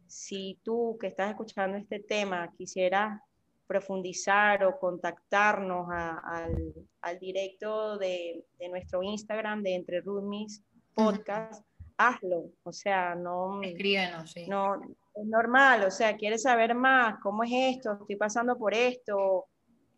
si 0.06 0.60
tú 0.64 0.98
que 1.00 1.08
estás 1.08 1.30
escuchando 1.30 1.78
este 1.78 2.00
tema 2.00 2.52
quisieras 2.58 3.20
profundizar 3.66 4.66
o 4.66 4.78
contactarnos 4.78 5.88
al, 5.90 6.74
al, 7.02 7.20
directo 7.20 7.98
de, 7.98 8.46
de, 8.60 8.70
nuestro 8.70 9.02
Instagram 9.02 9.64
de 9.64 9.76
Entre 9.76 10.02
Rudmis 10.02 10.62
Podcast, 10.94 11.66
hazlo, 12.08 12.52
o 12.64 12.72
sea, 12.72 13.16
no... 13.16 13.62
Escríbenos, 13.62 14.32
sí. 14.32 14.48
No, 14.48 14.76
es 14.76 15.26
normal, 15.26 15.84
o 15.84 15.92
sea, 15.92 16.16
quieres 16.18 16.44
saber 16.44 16.76
más, 16.76 17.20
cómo 17.22 17.44
es 17.44 17.52
esto, 17.54 17.98
estoy 18.02 18.16
pasando 18.16 18.58
por 18.58 18.74
esto, 18.74 19.46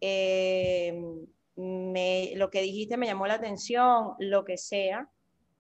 eh, 0.02 0.94
me, 1.56 2.34
lo 2.36 2.50
que 2.50 2.62
dijiste 2.62 2.98
me 2.98 3.08
llamó 3.08 3.28
la 3.28 3.36
atención, 3.36 4.14
lo 4.20 4.44
que 4.44 4.58
sea, 4.58 5.10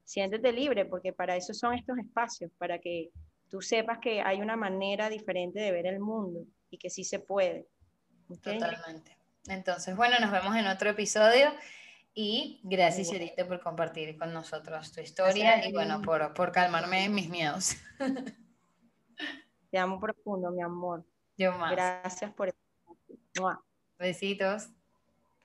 siéntete 0.03 0.51
libre, 0.51 0.85
porque 0.85 1.13
para 1.13 1.35
eso 1.35 1.53
son 1.53 1.73
estos 1.73 1.97
espacios, 1.97 2.51
para 2.57 2.79
que 2.79 3.11
tú 3.49 3.61
sepas 3.61 3.99
que 3.99 4.21
hay 4.21 4.41
una 4.41 4.55
manera 4.55 5.09
diferente 5.09 5.59
de 5.59 5.71
ver 5.71 5.87
el 5.87 5.99
mundo 5.99 6.45
y 6.69 6.77
que 6.77 6.89
sí 6.89 7.03
se 7.03 7.19
puede. 7.19 7.67
Totalmente. 8.27 9.17
Entonces, 9.47 9.95
bueno, 9.95 10.15
nos 10.19 10.31
vemos 10.31 10.55
en 10.55 10.67
otro 10.67 10.89
episodio. 10.89 11.51
Y 12.17 12.61
gracias, 12.63 13.11
Yerita, 13.11 13.45
por 13.45 13.59
compartir 13.59 14.17
con 14.17 14.33
nosotros 14.33 14.89
tu 14.93 15.01
historia 15.01 15.67
y 15.67 15.73
bueno, 15.73 16.01
por, 16.01 16.33
por 16.33 16.53
calmarme 16.53 17.09
mis 17.09 17.29
miedos. 17.29 17.75
Te 19.69 19.77
amo 19.77 19.99
profundo, 19.99 20.49
mi 20.51 20.61
amor. 20.61 21.05
Yo 21.35 21.51
más. 21.51 21.71
Gracias 21.71 22.33
por 22.33 22.55
Besitos. 23.99 24.69